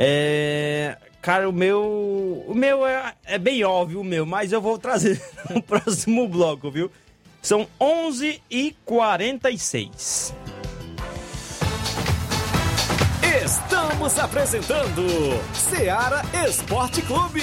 É, 0.01 0.97
cara, 1.21 1.49
o 1.49 1.53
meu. 1.53 2.45
O 2.47 2.55
meu 2.55 2.87
é, 2.87 3.15
é 3.25 3.37
bem 3.37 3.65
óbvio, 3.65 4.01
o 4.01 4.05
meu, 4.05 4.25
mas 4.25 4.53
eu 4.53 4.61
vou 4.61 4.79
trazer 4.79 5.21
no 5.51 5.61
próximo 5.61 6.29
bloco, 6.29 6.71
viu? 6.71 6.89
São 7.43 7.67
11h46. 7.81 10.33
Estamos 13.45 14.17
apresentando 14.19 15.05
Seara 15.55 16.23
Esporte 16.47 17.03
Clube. 17.03 17.43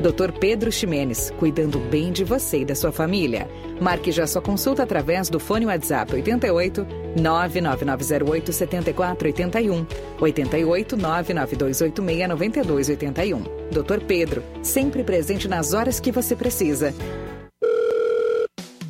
Dr. 0.00 0.30
Pedro 0.38 0.70
Ximenes, 0.70 1.32
cuidando 1.38 1.80
bem 1.80 2.12
de 2.12 2.22
você 2.22 2.60
e 2.60 2.64
da 2.64 2.74
sua 2.74 2.92
família. 2.92 3.48
Marque 3.80 4.12
já 4.12 4.28
sua 4.28 4.40
consulta 4.40 4.84
através 4.84 5.28
do 5.28 5.40
fone 5.40 5.66
WhatsApp 5.66 6.14
88 6.14 6.86
99908 7.20 8.52
7481 8.52 9.86
88 10.20 10.96
99286 10.96 12.28
9281. 12.28 13.42
Dr. 13.72 14.04
Pedro, 14.06 14.44
sempre 14.62 15.02
presente 15.02 15.48
nas 15.48 15.72
horas 15.72 15.98
que 15.98 16.12
você 16.12 16.36
precisa. 16.36 16.94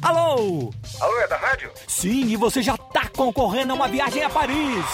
Alô? 0.02 0.70
Alô, 1.00 1.20
é 1.20 1.28
da 1.28 1.36
rádio? 1.36 1.70
Sim, 1.86 2.26
e 2.26 2.36
você 2.36 2.60
já 2.60 2.76
tá 2.76 3.08
concorrendo 3.08 3.72
a 3.72 3.76
uma 3.76 3.88
viagem 3.88 4.22
a 4.22 4.28
Paris. 4.28 4.84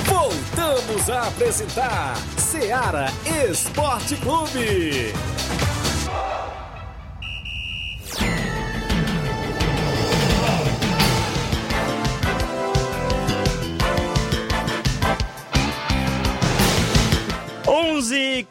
Voltamos 0.06 1.10
a 1.10 1.28
apresentar 1.28 2.16
Seara 2.38 3.08
Esporte 3.50 4.16
Clube. 4.16 5.12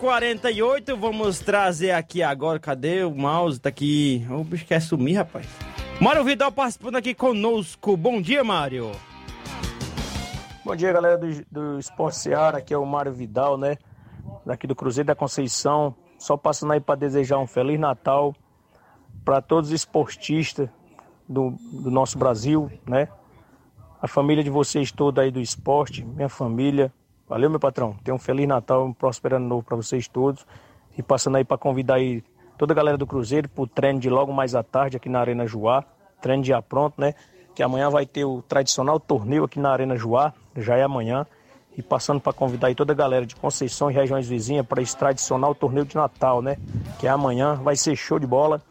11 0.06 0.36
11:48 0.36 0.95
vamos 0.95 1.39
trazer 1.39 1.91
aqui 1.91 2.22
agora. 2.22 2.60
Cadê 2.60 3.03
o 3.03 3.16
mouse? 3.16 3.60
Tá 3.60 3.70
aqui. 3.70 4.26
O 4.30 4.43
bicho 4.43 4.64
quer 4.64 4.80
sumir, 4.80 5.16
rapaz. 5.16 5.47
Mário 5.99 6.24
Vidal 6.24 6.51
participando 6.51 6.97
aqui 6.97 7.16
conosco. 7.16 7.97
Bom 7.97 8.22
dia, 8.22 8.43
Mário. 8.43 8.91
Bom 10.64 10.76
dia, 10.76 10.93
galera 10.93 11.18
do, 11.18 11.45
do 11.51 11.80
Esporte 11.80 12.18
Seara. 12.18 12.60
Aqui 12.60 12.72
é 12.72 12.78
o 12.78 12.86
Mário 12.86 13.12
Vidal, 13.12 13.58
né? 13.58 13.78
Daqui 14.45 14.68
do 14.68 14.76
Cruzeiro 14.76 15.08
da 15.08 15.16
Conceição. 15.16 15.95
Só 16.20 16.38
passando 16.38 16.74
aí 16.74 16.80
para 16.80 16.95
desejar 16.95 17.39
um 17.39 17.47
Feliz 17.47 17.80
Natal 17.80 18.36
para 19.24 19.41
todos 19.41 19.70
os 19.72 19.76
esportistas 19.76 20.70
do, 21.28 21.56
do 21.72 21.89
nosso 21.89 22.18
Brasil, 22.20 22.72
né? 22.88 23.08
A 23.99 24.08
família 24.08 24.43
de 24.43 24.51
vocês 24.51 24.91
toda 24.91 25.24
aí 25.24 25.32
do 25.32 25.41
esporte, 25.41 26.06
minha 26.06 26.30
família. 26.30 26.93
Valeu, 27.28 27.49
meu 27.49 27.59
patrão. 27.59 27.95
Tenha 28.03 28.13
um 28.13 28.19
Feliz 28.19 28.47
Natal, 28.47 28.86
um 28.86 28.93
próspero 28.93 29.38
ano 29.38 29.47
novo 29.47 29.63
para 29.63 29.76
vocês 29.76 30.07
todos. 30.07 30.45
E 30.95 31.01
passando 31.01 31.38
aí 31.38 31.43
para 31.43 31.57
convidar 31.57 31.95
aí 31.95 32.23
toda 32.57 32.71
a 32.71 32.76
galera 32.76 32.97
do 32.97 33.07
Cruzeiro 33.07 33.49
pro 33.49 33.65
treino 33.65 33.99
de 33.99 34.09
logo 34.09 34.32
mais 34.32 34.53
à 34.53 34.61
tarde 34.61 34.97
aqui 34.97 35.09
na 35.09 35.19
Arena 35.19 35.47
Joá. 35.47 35.84
Treino 36.21 36.43
já 36.43 36.61
pronto, 36.61 37.01
né? 37.01 37.15
Que 37.55 37.63
amanhã 37.63 37.89
vai 37.89 38.05
ter 38.05 38.26
o 38.26 38.43
tradicional 38.43 38.99
torneio 38.99 39.43
aqui 39.43 39.59
na 39.59 39.71
Arena 39.71 39.95
Joá, 39.95 40.34
já 40.55 40.78
é 40.78 40.84
amanhã. 40.84 41.26
E 41.76 41.82
passando 41.82 42.21
para 42.21 42.32
convidar 42.32 42.67
aí 42.67 42.76
toda 42.76 42.93
a 42.93 42.95
galera 42.95 43.26
de 43.26 43.36
Conceição 43.36 43.89
e 43.89 43.93
regiões 43.93 44.28
vizinhas 44.28 44.65
para 44.65 44.82
esse 44.82 44.95
tradicional 44.95 45.53
torneio 45.55 45.86
de 45.86 45.95
Natal, 45.95 46.41
né? 46.41 46.57
Que 46.99 47.07
é 47.07 47.09
amanhã, 47.09 47.55
vai 47.55 47.76
ser 47.76 47.95
show 47.95 48.19
de 48.19 48.28
bola. 48.28 48.61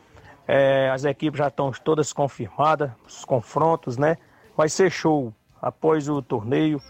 É, 0.47 0.91
as 0.91 1.05
equipes 1.05 1.39
já 1.39 1.49
estão 1.49 1.73
todas 1.73 2.13
confirmadas, 2.13 2.91
os 3.07 3.25
confrontos, 3.25 3.99
né? 3.99 4.17
Vai 4.57 4.69
ser 4.69 4.91
show 4.91 5.33
após 5.61 6.09
o 6.09 6.23
torneio. 6.23 6.81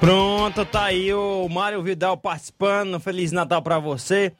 Pronto, 0.00 0.64
tá 0.64 0.84
aí 0.84 1.12
o 1.12 1.48
Mário 1.48 1.82
Vidal 1.82 2.16
participando. 2.16 3.00
Feliz 3.00 3.32
Natal 3.32 3.60
para 3.60 3.80
você, 3.80 4.32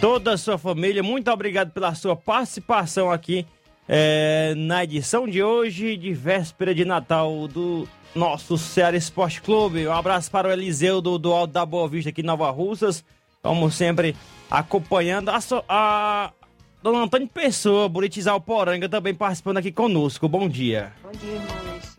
toda 0.00 0.32
a 0.34 0.38
sua 0.38 0.56
família. 0.56 1.02
Muito 1.02 1.30
obrigado 1.30 1.72
pela 1.72 1.94
sua 1.94 2.14
participação 2.14 3.10
aqui 3.10 3.44
é, 3.88 4.54
na 4.56 4.84
edição 4.84 5.26
de 5.26 5.42
hoje, 5.42 5.96
de 5.96 6.12
véspera 6.12 6.72
de 6.72 6.84
Natal 6.84 7.48
do 7.48 7.88
nosso 8.14 8.56
Ceará 8.56 8.96
Esporte 8.96 9.42
Clube. 9.42 9.88
Um 9.88 9.92
abraço 9.92 10.30
para 10.30 10.48
o 10.48 10.52
Eliseu 10.52 11.00
do, 11.00 11.18
do 11.18 11.32
Alto 11.32 11.52
da 11.52 11.66
Boa 11.66 11.88
Vista 11.88 12.10
aqui 12.10 12.20
em 12.20 12.24
Nova 12.24 12.48
Russas. 12.50 13.04
Como 13.42 13.70
sempre, 13.72 14.14
acompanhando 14.48 15.30
a, 15.30 15.38
a 15.68 16.32
Dona 16.80 17.00
Antônio 17.00 17.28
Pessoa, 17.28 17.88
Buritizal 17.88 18.40
Poranga, 18.40 18.88
também 18.88 19.14
participando 19.14 19.58
aqui 19.58 19.72
conosco. 19.72 20.28
Bom 20.28 20.48
dia. 20.48 20.92
Bom 21.02 21.10
dia, 21.10 21.32
irmão 21.32 21.66
Souza. 21.80 21.95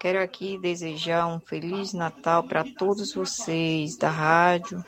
Quero 0.00 0.20
aqui 0.20 0.58
desejar 0.58 1.26
um 1.28 1.38
Feliz 1.38 1.92
Natal 1.92 2.42
para 2.42 2.64
todos 2.64 3.14
vocês 3.14 3.96
da 3.96 4.10
rádio, 4.10 4.84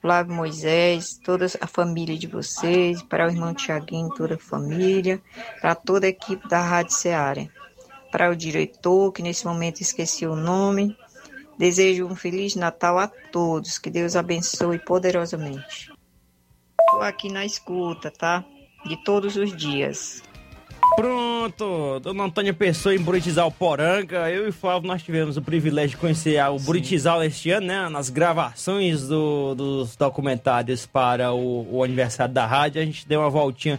Flávio 0.00 0.34
Moisés, 0.34 1.18
toda 1.24 1.46
a 1.60 1.66
família 1.66 2.16
de 2.16 2.28
vocês, 2.28 3.02
para 3.02 3.26
o 3.26 3.30
irmão 3.30 3.54
Tiaguinho, 3.54 4.10
toda 4.10 4.36
a 4.36 4.38
família, 4.38 5.20
para 5.60 5.74
toda 5.74 6.06
a 6.06 6.10
equipe 6.10 6.46
da 6.46 6.60
Rádio 6.60 6.92
Ceará 6.92 7.48
para 8.10 8.30
o 8.30 8.36
diretor, 8.36 9.12
que 9.12 9.22
nesse 9.22 9.46
momento 9.46 9.80
esqueci 9.80 10.26
o 10.26 10.34
nome. 10.34 10.96
Desejo 11.56 12.06
um 12.06 12.16
Feliz 12.16 12.56
Natal 12.56 12.98
a 12.98 13.06
todos, 13.06 13.78
que 13.78 13.90
Deus 13.90 14.16
abençoe 14.16 14.78
poderosamente. 14.78 15.92
Estou 16.80 17.02
aqui 17.02 17.30
na 17.30 17.44
escuta, 17.44 18.10
tá? 18.10 18.44
De 18.84 19.02
todos 19.04 19.36
os 19.36 19.56
dias. 19.56 20.22
Pronto, 20.96 22.00
Dona 22.00 22.24
Antônia 22.24 22.52
Pessoa 22.52 22.94
em 22.94 22.98
Buritizal 22.98 23.50
Poranga. 23.50 24.30
Eu 24.30 24.46
e 24.46 24.48
o 24.48 24.52
Flávio 24.52 24.86
nós 24.86 25.02
tivemos 25.02 25.36
o 25.36 25.42
privilégio 25.42 25.90
de 25.90 25.96
conhecer 25.96 26.42
o 26.48 26.58
Buritizal 26.58 27.22
este 27.24 27.50
ano, 27.50 27.66
né? 27.66 27.88
Nas 27.88 28.10
gravações 28.10 29.08
do, 29.08 29.54
dos 29.54 29.96
documentários 29.96 30.86
para 30.86 31.32
o, 31.32 31.76
o 31.76 31.84
aniversário 31.84 32.34
da 32.34 32.46
rádio. 32.46 32.82
A 32.82 32.84
gente 32.84 33.08
deu 33.08 33.20
uma 33.20 33.30
voltinha 33.30 33.78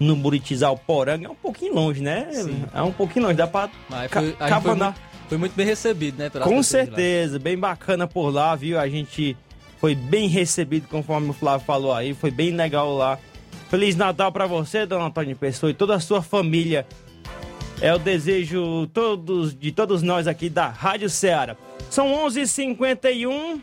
no 0.00 0.16
Buritizal 0.16 0.76
Poranga. 0.76 1.26
É 1.26 1.30
um 1.30 1.34
pouquinho 1.34 1.74
longe, 1.74 2.02
né? 2.02 2.28
Sim. 2.32 2.64
É 2.72 2.82
um 2.82 2.92
pouquinho 2.92 3.26
longe, 3.26 3.36
dá 3.36 3.46
pra 3.46 3.68
Mas 3.88 4.10
foi, 4.10 4.32
ca 4.32 4.60
foi, 4.60 4.74
muito, 4.74 4.94
foi, 5.28 5.38
muito, 5.38 5.54
bem 5.54 5.66
recebido, 5.66 6.18
né? 6.18 6.30
Com 6.30 6.62
certeza, 6.62 7.38
bem 7.38 7.58
bacana 7.58 8.06
por 8.06 8.30
lá, 8.30 8.54
viu? 8.54 8.78
A 8.78 8.88
gente 8.88 9.36
foi 9.78 9.94
bem 9.94 10.28
recebido, 10.28 10.86
conforme 10.88 11.30
o 11.30 11.32
Flávio 11.32 11.66
falou 11.66 11.92
aí, 11.92 12.14
foi 12.14 12.30
bem 12.30 12.52
legal 12.52 12.94
lá. 12.94 13.18
Feliz 13.72 13.96
Natal 13.96 14.30
para 14.30 14.46
você, 14.46 14.84
dona 14.84 15.06
Antônia 15.06 15.34
Pessoa, 15.34 15.70
e 15.70 15.74
toda 15.74 15.94
a 15.94 15.98
sua 15.98 16.20
família. 16.20 16.86
É 17.80 17.94
o 17.94 17.98
desejo 17.98 18.86
todos, 18.88 19.58
de 19.58 19.72
todos 19.72 20.02
nós 20.02 20.26
aqui 20.26 20.50
da 20.50 20.68
Rádio 20.68 21.08
Ceará. 21.08 21.56
São 21.88 22.08
11:51 22.08 22.34
h 22.34 22.46
51 22.46 23.62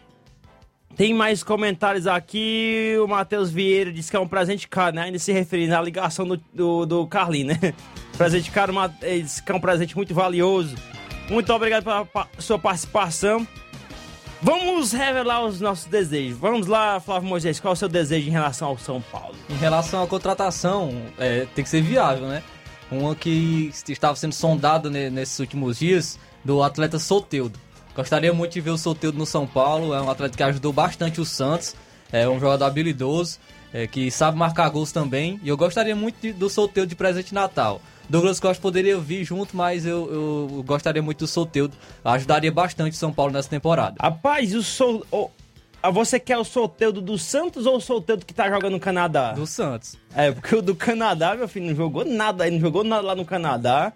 tem 0.95 1.13
mais 1.13 1.43
comentários 1.43 2.07
aqui. 2.07 2.95
O 3.03 3.07
Matheus 3.07 3.51
Vieira 3.51 3.93
disse 3.93 4.09
que 4.09 4.17
é 4.17 4.19
um 4.19 4.27
presente 4.27 4.67
caro, 4.67 4.95
né? 4.95 5.03
Ainda 5.03 5.19
se 5.19 5.31
referindo 5.31 5.75
à 5.75 5.81
ligação 5.81 6.27
do, 6.27 6.41
do, 6.51 6.87
do 6.87 7.05
Carlinhos, 7.05 7.59
né? 7.59 7.75
Presente 8.17 8.49
caro, 8.49 8.73
ele 9.03 9.21
disse 9.21 9.43
que 9.43 9.51
é 9.51 9.55
um 9.55 9.61
presente 9.61 9.95
muito 9.95 10.15
valioso. 10.15 10.75
Muito 11.29 11.53
obrigado 11.53 11.83
pela 11.83 12.07
sua 12.39 12.57
participação. 12.57 13.47
Vamos 14.41 14.93
revelar 14.93 15.43
os 15.43 15.59
nossos 15.59 15.85
desejos. 15.85 16.37
Vamos 16.37 16.65
lá, 16.65 16.99
Flávio 17.01 17.27
Moisés, 17.27 17.59
qual 17.59 17.73
é 17.73 17.73
o 17.73 17.75
seu 17.75 17.89
desejo 17.89 18.29
em 18.29 18.31
relação 18.31 18.69
ao 18.69 18.77
São 18.77 19.01
Paulo? 19.01 19.35
Em 19.49 19.57
relação 19.57 20.01
à 20.01 20.07
contratação, 20.07 20.93
é, 21.17 21.45
tem 21.53 21.63
que 21.63 21.69
ser 21.69 21.81
viável, 21.81 22.27
né? 22.27 22.41
Uma 22.89 23.15
que 23.15 23.69
estava 23.89 24.15
sendo 24.15 24.33
sondada 24.33 24.89
nesses 24.89 25.37
últimos 25.39 25.79
dias, 25.79 26.17
do 26.43 26.63
atleta 26.63 26.97
Soteudo. 26.97 27.59
Gostaria 27.93 28.31
muito 28.33 28.53
de 28.53 28.61
ver 28.61 28.69
o 28.69 28.77
Soteldo 28.77 29.17
no 29.17 29.25
São 29.25 29.45
Paulo. 29.45 29.93
É 29.93 30.01
um 30.01 30.09
atleta 30.09 30.37
que 30.37 30.43
ajudou 30.43 30.71
bastante 30.71 31.19
o 31.19 31.25
Santos. 31.25 31.75
É 32.09 32.27
um 32.27 32.39
jogador 32.39 32.65
habilidoso, 32.65 33.39
é, 33.73 33.87
que 33.87 34.09
sabe 34.09 34.37
marcar 34.37 34.69
gols 34.69 34.93
também. 34.93 35.37
E 35.43 35.49
eu 35.49 35.57
gostaria 35.57 35.95
muito 35.95 36.15
de, 36.21 36.31
do 36.31 36.49
Soteldo 36.49 36.87
de 36.87 36.95
presente 36.95 37.33
Natal. 37.33 37.81
Douglas 38.09 38.39
Costa 38.39 38.61
poderia 38.61 38.97
vir 38.97 39.23
junto, 39.23 39.55
mas 39.55 39.85
eu, 39.85 40.49
eu 40.51 40.63
gostaria 40.63 41.01
muito 41.01 41.19
do 41.19 41.27
Soteldo. 41.27 41.75
Ajudaria 42.03 42.51
bastante 42.51 42.93
o 42.93 42.97
São 42.97 43.13
Paulo 43.13 43.31
nessa 43.31 43.49
temporada. 43.49 43.95
Rapaz, 43.99 44.53
o 44.55 44.63
Sol... 44.63 45.05
Oh, 45.11 45.29
você 45.93 46.19
quer 46.19 46.37
o 46.37 46.43
Soteldo 46.43 47.01
do 47.01 47.17
Santos 47.17 47.65
ou 47.65 47.77
o 47.77 47.81
Soteldo 47.81 48.25
que 48.25 48.33
tá 48.33 48.49
jogando 48.49 48.73
no 48.73 48.79
Canadá? 48.79 49.31
Do 49.33 49.47
Santos. 49.47 49.95
É, 50.15 50.31
porque 50.31 50.55
o 50.55 50.61
do 50.61 50.75
Canadá, 50.75 51.35
meu 51.35 51.47
filho, 51.47 51.67
não 51.67 51.75
jogou 51.75 52.03
nada, 52.03 52.49
não 52.49 52.59
jogou 52.59 52.83
nada 52.83 53.05
lá 53.05 53.15
no 53.15 53.23
Canadá 53.23 53.93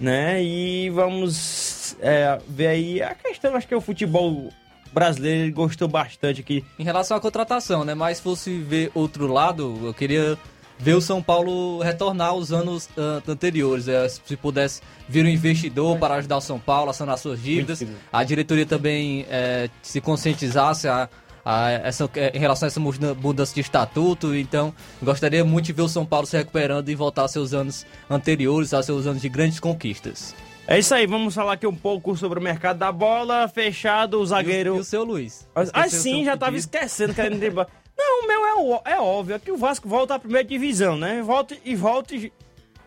né? 0.00 0.42
E 0.42 0.90
vamos 0.90 1.96
é, 2.00 2.38
ver 2.48 2.66
aí 2.68 3.02
a 3.02 3.14
questão, 3.14 3.54
acho 3.56 3.66
que 3.66 3.74
é 3.74 3.76
o 3.76 3.80
futebol 3.80 4.50
brasileiro 4.92 5.52
gostou 5.52 5.88
bastante 5.88 6.40
aqui. 6.40 6.64
Em 6.78 6.84
relação 6.84 7.16
à 7.16 7.20
contratação, 7.20 7.84
né? 7.84 7.94
Mas 7.94 8.18
se 8.18 8.22
fosse 8.22 8.58
ver 8.58 8.90
outro 8.94 9.26
lado, 9.26 9.78
eu 9.84 9.94
queria 9.94 10.38
ver 10.78 10.94
o 10.94 11.00
São 11.00 11.22
Paulo 11.22 11.80
retornar 11.80 12.28
aos 12.28 12.52
anos 12.52 12.86
uh, 12.96 13.30
anteriores. 13.30 13.88
É, 13.88 14.08
se 14.08 14.36
pudesse 14.36 14.82
vir 15.08 15.24
um 15.24 15.28
investidor 15.28 15.98
para 15.98 16.14
ajudar 16.16 16.36
o 16.36 16.40
São 16.40 16.58
Paulo 16.58 16.90
a 16.90 16.92
sanar 16.92 17.18
suas 17.18 17.42
dívidas. 17.42 17.82
A 18.12 18.24
diretoria 18.24 18.66
também 18.66 19.26
é, 19.28 19.68
se 19.82 20.00
conscientizasse 20.00 20.88
a 20.88 21.08
a 21.46 21.70
essa, 21.70 22.10
em 22.34 22.38
relação 22.40 22.66
a 22.66 22.68
essa 22.68 22.80
mudança 22.80 23.54
de 23.54 23.60
estatuto. 23.60 24.34
Então, 24.34 24.74
gostaria 25.00 25.44
muito 25.44 25.66
de 25.66 25.72
ver 25.72 25.82
o 25.82 25.88
São 25.88 26.04
Paulo 26.04 26.26
se 26.26 26.36
recuperando 26.36 26.88
e 26.88 26.94
voltar 26.96 27.22
aos 27.22 27.30
seus 27.30 27.54
anos 27.54 27.86
anteriores, 28.10 28.74
aos 28.74 28.84
seus 28.84 29.06
anos 29.06 29.22
de 29.22 29.28
grandes 29.28 29.60
conquistas. 29.60 30.34
É 30.66 30.76
isso 30.76 30.92
aí, 30.92 31.06
vamos 31.06 31.32
falar 31.32 31.52
aqui 31.52 31.64
um 31.64 31.74
pouco 31.74 32.16
sobre 32.16 32.40
o 32.40 32.42
mercado 32.42 32.78
da 32.78 32.90
bola. 32.90 33.46
Fechado, 33.46 34.20
o 34.20 34.26
zagueiro. 34.26 34.70
E 34.70 34.72
o, 34.72 34.76
e 34.78 34.80
o 34.80 34.84
seu 34.84 35.04
Luiz? 35.04 35.46
Ah, 35.72 35.88
sim, 35.88 36.24
já 36.24 36.34
estava 36.34 36.56
esquecendo, 36.56 37.14
querendo 37.14 37.40
ir 37.40 37.54
Não, 37.96 38.24
o 38.24 38.26
meu 38.26 38.80
é, 38.86 38.92
é 38.92 39.00
óbvio, 39.00 39.36
é 39.36 39.38
que 39.38 39.50
o 39.50 39.56
Vasco 39.56 39.88
volta 39.88 40.14
à 40.14 40.18
primeira 40.18 40.46
divisão, 40.46 40.96
né? 40.96 41.22
Volta 41.22 41.56
e 41.64 41.74
volta 41.74 42.14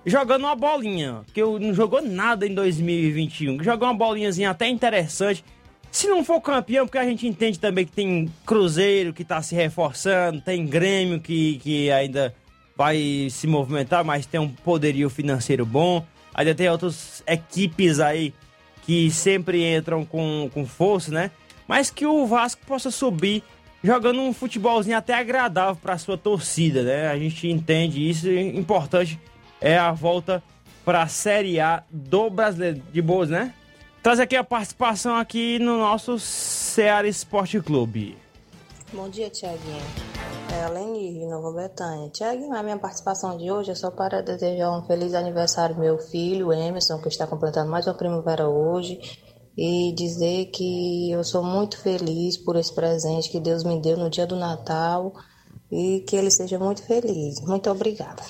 jogando 0.05 0.43
uma 0.43 0.55
bolinha. 0.55 1.21
Que 1.33 1.41
não 1.41 1.73
jogou 1.73 2.01
nada 2.01 2.45
em 2.45 2.53
2021. 2.53 3.63
Jogou 3.63 3.87
uma 3.87 3.93
bolinhazinha 3.93 4.51
até 4.51 4.67
interessante. 4.67 5.43
Se 5.91 6.07
não 6.07 6.23
for 6.23 6.39
campeão, 6.39 6.85
porque 6.85 6.99
a 6.99 7.05
gente 7.05 7.27
entende 7.27 7.59
também 7.59 7.85
que 7.85 7.91
tem 7.91 8.31
Cruzeiro 8.45 9.11
que 9.11 9.23
está 9.23 9.41
se 9.41 9.55
reforçando, 9.55 10.39
tem 10.39 10.65
Grêmio 10.65 11.19
que, 11.19 11.57
que 11.59 11.89
ainda 11.89 12.33
vai 12.77 13.27
se 13.31 13.47
movimentar, 13.47 14.05
mas 14.05 14.27
tem 14.27 14.39
um 14.39 14.49
poderio 14.49 15.09
financeiro 15.09 15.65
bom. 15.65 16.05
Ainda 16.33 16.53
tem 16.53 16.69
outras 16.69 17.23
equipes 17.25 17.99
aí 17.99 18.33
que 18.83 19.09
sempre 19.09 19.75
entram 19.75 20.05
com, 20.05 20.49
com 20.53 20.65
força, 20.65 21.11
né? 21.11 21.31
Mas 21.67 21.89
que 21.89 22.05
o 22.05 22.25
Vasco 22.25 22.61
possa 22.65 22.89
subir 22.89 23.43
jogando 23.83 24.21
um 24.21 24.33
futebolzinho 24.33 24.97
até 24.97 25.13
agradável 25.13 25.75
para 25.75 25.97
sua 25.97 26.17
torcida, 26.17 26.83
né? 26.83 27.07
A 27.07 27.17
gente 27.17 27.47
entende 27.47 28.07
isso. 28.07 28.29
Importante 28.29 29.19
é 29.61 29.77
a 29.77 29.91
volta 29.91 30.43
para 30.83 31.03
a 31.03 31.07
Série 31.07 31.59
A 31.59 31.83
do 31.89 32.29
Brasileiro. 32.29 32.81
De 32.91 33.01
boas, 33.01 33.29
né? 33.29 33.53
Traz 34.01 34.19
aqui 34.19 34.35
a 34.35 34.43
participação 34.43 35.15
aqui 35.15 35.59
no 35.59 35.77
nosso 35.77 36.17
Ceará 36.17 37.07
Esporte 37.07 37.59
Clube. 37.59 38.17
Bom 38.93 39.09
dia, 39.09 39.29
Tiaguinho. 39.29 39.81
É 40.51 40.63
Alene 40.63 41.13
de 41.13 41.25
Nova 41.27 41.51
Betânia. 41.51 42.09
Tiaguinho, 42.09 42.55
a 42.55 42.63
minha 42.63 42.77
participação 42.77 43.37
de 43.37 43.51
hoje 43.51 43.71
é 43.71 43.75
só 43.75 43.91
para 43.91 44.21
desejar 44.21 44.71
um 44.71 44.81
feliz 44.83 45.13
aniversário 45.13 45.75
ao 45.75 45.81
meu 45.81 45.97
filho, 45.99 46.51
Emerson, 46.51 46.99
que 46.99 47.07
está 47.07 47.27
completando 47.27 47.69
mais 47.69 47.85
uma 47.85 47.93
primavera 47.93 48.47
hoje. 48.47 48.99
E 49.61 49.91
dizer 49.91 50.45
que 50.53 51.11
eu 51.11 51.21
sou 51.21 51.43
muito 51.43 51.77
feliz 51.81 52.37
por 52.37 52.55
esse 52.55 52.73
presente 52.73 53.29
que 53.29 53.41
Deus 53.41 53.61
me 53.61 53.77
deu 53.81 53.97
no 53.97 54.09
dia 54.09 54.25
do 54.25 54.37
Natal 54.37 55.13
e 55.69 56.01
que 56.07 56.15
ele 56.15 56.31
seja 56.31 56.57
muito 56.57 56.81
feliz. 56.81 57.41
Muito 57.41 57.69
obrigada. 57.69 58.23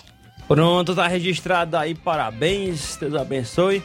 Pronto, 0.47 0.95
tá 0.95 1.07
registrado 1.07 1.77
aí, 1.77 1.93
parabéns, 1.93 2.97
Deus 2.97 3.13
abençoe. 3.13 3.84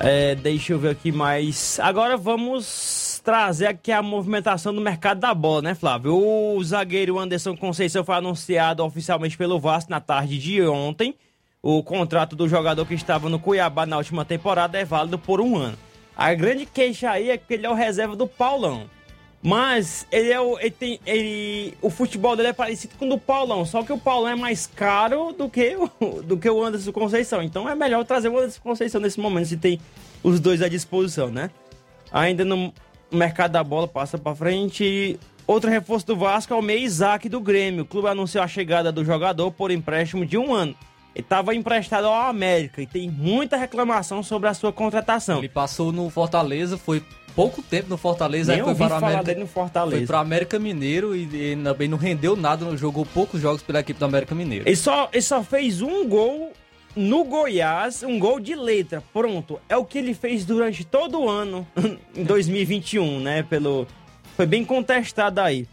É, 0.00 0.34
deixa 0.34 0.72
eu 0.72 0.78
ver 0.80 0.90
aqui 0.90 1.12
mais. 1.12 1.78
Agora 1.78 2.16
vamos 2.16 3.20
trazer 3.24 3.66
aqui 3.66 3.92
a 3.92 4.02
movimentação 4.02 4.74
do 4.74 4.80
mercado 4.80 5.20
da 5.20 5.32
bola, 5.32 5.62
né, 5.62 5.74
Flávio? 5.76 6.16
O 6.16 6.64
zagueiro 6.64 7.16
Anderson 7.16 7.56
Conceição 7.56 8.04
foi 8.04 8.16
anunciado 8.16 8.84
oficialmente 8.84 9.38
pelo 9.38 9.60
Vasco 9.60 9.92
na 9.92 10.00
tarde 10.00 10.36
de 10.36 10.60
ontem. 10.62 11.14
O 11.68 11.82
contrato 11.82 12.36
do 12.36 12.48
jogador 12.48 12.86
que 12.86 12.94
estava 12.94 13.28
no 13.28 13.40
Cuiabá 13.40 13.84
na 13.84 13.96
última 13.96 14.24
temporada 14.24 14.78
é 14.78 14.84
válido 14.84 15.18
por 15.18 15.40
um 15.40 15.56
ano. 15.56 15.76
A 16.16 16.32
grande 16.32 16.64
queixa 16.64 17.10
aí 17.10 17.28
é 17.28 17.36
que 17.36 17.54
ele 17.54 17.66
é 17.66 17.68
o 17.68 17.74
reserva 17.74 18.14
do 18.14 18.24
Paulão. 18.24 18.88
Mas 19.42 20.06
ele 20.12 20.30
é 20.30 20.40
o. 20.40 20.56
Ele 20.60 20.70
tem, 20.70 21.00
ele, 21.04 21.74
o 21.82 21.90
futebol 21.90 22.36
dele 22.36 22.50
é 22.50 22.52
parecido 22.52 22.94
com 22.96 23.06
o 23.06 23.08
do 23.08 23.18
Paulão, 23.18 23.64
só 23.64 23.82
que 23.82 23.92
o 23.92 23.98
Paulão 23.98 24.30
é 24.30 24.36
mais 24.36 24.64
caro 24.68 25.32
do 25.32 25.50
que, 25.50 25.76
o, 25.76 26.22
do 26.22 26.36
que 26.38 26.48
o 26.48 26.62
Anderson 26.62 26.92
Conceição. 26.92 27.42
Então 27.42 27.68
é 27.68 27.74
melhor 27.74 28.04
trazer 28.04 28.28
o 28.28 28.38
Anderson 28.38 28.60
Conceição 28.62 29.00
nesse 29.00 29.18
momento, 29.18 29.48
se 29.48 29.56
tem 29.56 29.80
os 30.22 30.38
dois 30.38 30.62
à 30.62 30.68
disposição, 30.68 31.30
né? 31.30 31.50
Ainda 32.12 32.44
no 32.44 32.72
mercado 33.10 33.50
da 33.50 33.64
bola, 33.64 33.88
passa 33.88 34.16
pra 34.16 34.36
frente. 34.36 35.18
Outro 35.48 35.68
reforço 35.68 36.06
do 36.06 36.14
Vasco 36.14 36.54
é 36.54 36.56
o 36.56 36.62
meio 36.62 36.84
Isaac 36.84 37.28
do 37.28 37.40
Grêmio. 37.40 37.82
O 37.82 37.86
clube 37.86 38.06
anunciou 38.06 38.44
a 38.44 38.46
chegada 38.46 38.92
do 38.92 39.04
jogador 39.04 39.50
por 39.50 39.72
empréstimo 39.72 40.24
de 40.24 40.38
um 40.38 40.54
ano. 40.54 40.76
Ele 41.16 41.22
estava 41.22 41.54
emprestado 41.54 42.08
ao 42.08 42.28
América 42.28 42.82
e 42.82 42.86
tem 42.86 43.10
muita 43.10 43.56
reclamação 43.56 44.22
sobre 44.22 44.50
a 44.50 44.54
sua 44.54 44.70
contratação. 44.70 45.38
Ele 45.38 45.48
passou 45.48 45.90
no 45.90 46.10
Fortaleza, 46.10 46.76
foi 46.76 47.02
pouco 47.34 47.62
tempo 47.62 47.88
no 47.88 47.96
Fortaleza, 47.96 48.52
Nem 48.52 48.60
aí 48.60 48.66
foi 48.66 48.74
para 48.74 48.94
o 48.94 48.98
América, 48.98 49.24
dele 49.24 49.40
no 49.40 49.46
Fortaleza. 49.46 49.96
Foi 49.96 50.06
para 50.06 50.18
o 50.18 50.20
América 50.20 50.58
Mineiro 50.58 51.16
e, 51.16 51.52
e 51.52 51.56
também 51.56 51.88
não 51.88 51.96
rendeu 51.96 52.36
nada, 52.36 52.66
não 52.66 52.76
jogou 52.76 53.06
poucos 53.06 53.40
jogos 53.40 53.62
pela 53.62 53.80
equipe 53.80 53.98
do 53.98 54.04
América 54.04 54.34
Mineiro. 54.34 54.68
Ele 54.68 54.76
só, 54.76 55.08
ele 55.10 55.22
só 55.22 55.42
fez 55.42 55.80
um 55.80 56.06
gol 56.06 56.52
no 56.94 57.24
Goiás, 57.24 58.02
um 58.02 58.18
gol 58.18 58.38
de 58.38 58.54
letra. 58.54 59.02
Pronto. 59.10 59.58
É 59.70 59.76
o 59.76 59.86
que 59.86 59.96
ele 59.96 60.12
fez 60.12 60.44
durante 60.44 60.84
todo 60.84 61.18
o 61.18 61.30
ano 61.30 61.66
em 62.14 62.24
2021, 62.24 63.20
né? 63.20 63.42
Pelo 63.42 63.86
foi 64.36 64.44
bem 64.44 64.66
contestado 64.66 65.40
aí. 65.40 65.66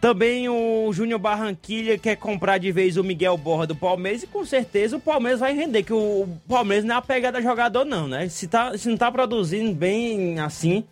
Também 0.00 0.48
o 0.48 0.90
Júnior 0.92 1.20
Barranquilha 1.20 1.98
quer 1.98 2.16
comprar 2.16 2.56
de 2.56 2.72
vez 2.72 2.96
o 2.96 3.04
Miguel 3.04 3.36
Borra 3.36 3.66
do 3.66 3.76
Palmeiras 3.76 4.22
e 4.22 4.26
com 4.26 4.44
certeza 4.46 4.96
o 4.96 5.00
Palmeiras 5.00 5.40
vai 5.40 5.52
render, 5.52 5.82
que 5.82 5.92
o 5.92 6.26
Palmeiras 6.48 6.86
não 6.86 6.94
é 6.94 6.98
a 6.98 7.02
pegada 7.02 7.42
jogador 7.42 7.84
não, 7.84 8.08
né? 8.08 8.26
Se, 8.28 8.48
tá, 8.48 8.76
se 8.78 8.88
não 8.88 8.96
tá 8.96 9.12
produzindo 9.12 9.74
bem 9.74 10.40
assim, 10.40 10.84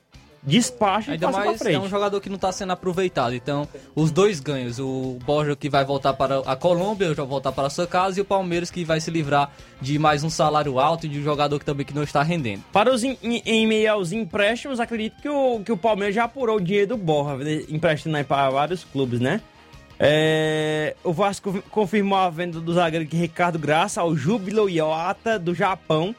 despacha 0.43 1.11
e 1.11 1.15
Ainda 1.15 1.27
passa 1.27 1.39
pra 1.39 1.47
mais 1.47 1.59
frente. 1.59 1.75
é 1.75 1.81
um 1.81 1.89
jogador 1.89 2.21
que 2.21 2.29
não 2.29 2.37
está 2.37 2.53
sendo 2.53 2.73
aproveitado. 2.73 3.35
Então, 3.35 3.69
os 3.95 4.11
dois 4.11 4.41
ganhos. 4.41 4.79
O 4.79 5.19
Borja 5.25 5.55
que 5.57 5.69
vai 5.69 5.85
voltar 5.85 6.15
para 6.15 6.41
a 6.41 6.57
Colômbia, 6.57 7.15
já 7.15 7.25
voltar 7.25 7.53
para 7.53 7.67
a 7.67 7.71
sua 7.71 7.87
casa, 7.87 8.19
e 8.19 8.23
o 8.23 8.25
Palmeiras 8.25 8.71
que 8.71 8.85
vai 8.85 9.01
se 9.01 9.11
livrar 9.11 9.51
de 9.81 9.99
mais 9.99 10.25
um 10.25 10.31
salário 10.31 10.79
alto 10.79 11.07
e 11.07 11.09
de 11.09 11.19
um 11.19 11.23
jogador 11.23 11.59
que 11.59 11.65
também 11.65 11.85
que 11.85 11.95
não 11.95 12.03
está 12.03 12.23
rendendo. 12.23 12.63
Para 12.73 12.93
os 12.93 13.03
em, 13.05 13.67
meio 13.67 13.93
aos 13.93 14.13
empréstimos, 14.13 14.81
acredito 14.81 15.21
que 15.21 15.29
o, 15.29 15.61
que 15.61 15.73
o 15.73 15.77
Palmeiras 15.77 16.15
já 16.15 16.25
apurou 16.25 16.57
o 16.57 16.61
dinheiro 16.61 16.89
do 16.89 16.97
Borra, 16.97 17.37
né, 17.37 17.65
emprestando 17.69 18.17
aí 18.17 18.25
para 18.25 18.51
vários 18.51 18.85
clubes, 18.85 19.21
né? 19.21 19.41
É, 20.01 20.95
o 21.03 21.13
Vasco 21.13 21.63
confirmou 21.71 22.17
a 22.19 22.31
venda 22.31 22.61
do 22.61 22.73
zagueiro 22.73 23.07
Ricardo 23.11 23.59
Graça 23.59 24.01
ao 24.01 24.15
Júbilo 24.15 24.69
Iota 24.69 25.39
do 25.39 25.55
Japão. 25.55 26.15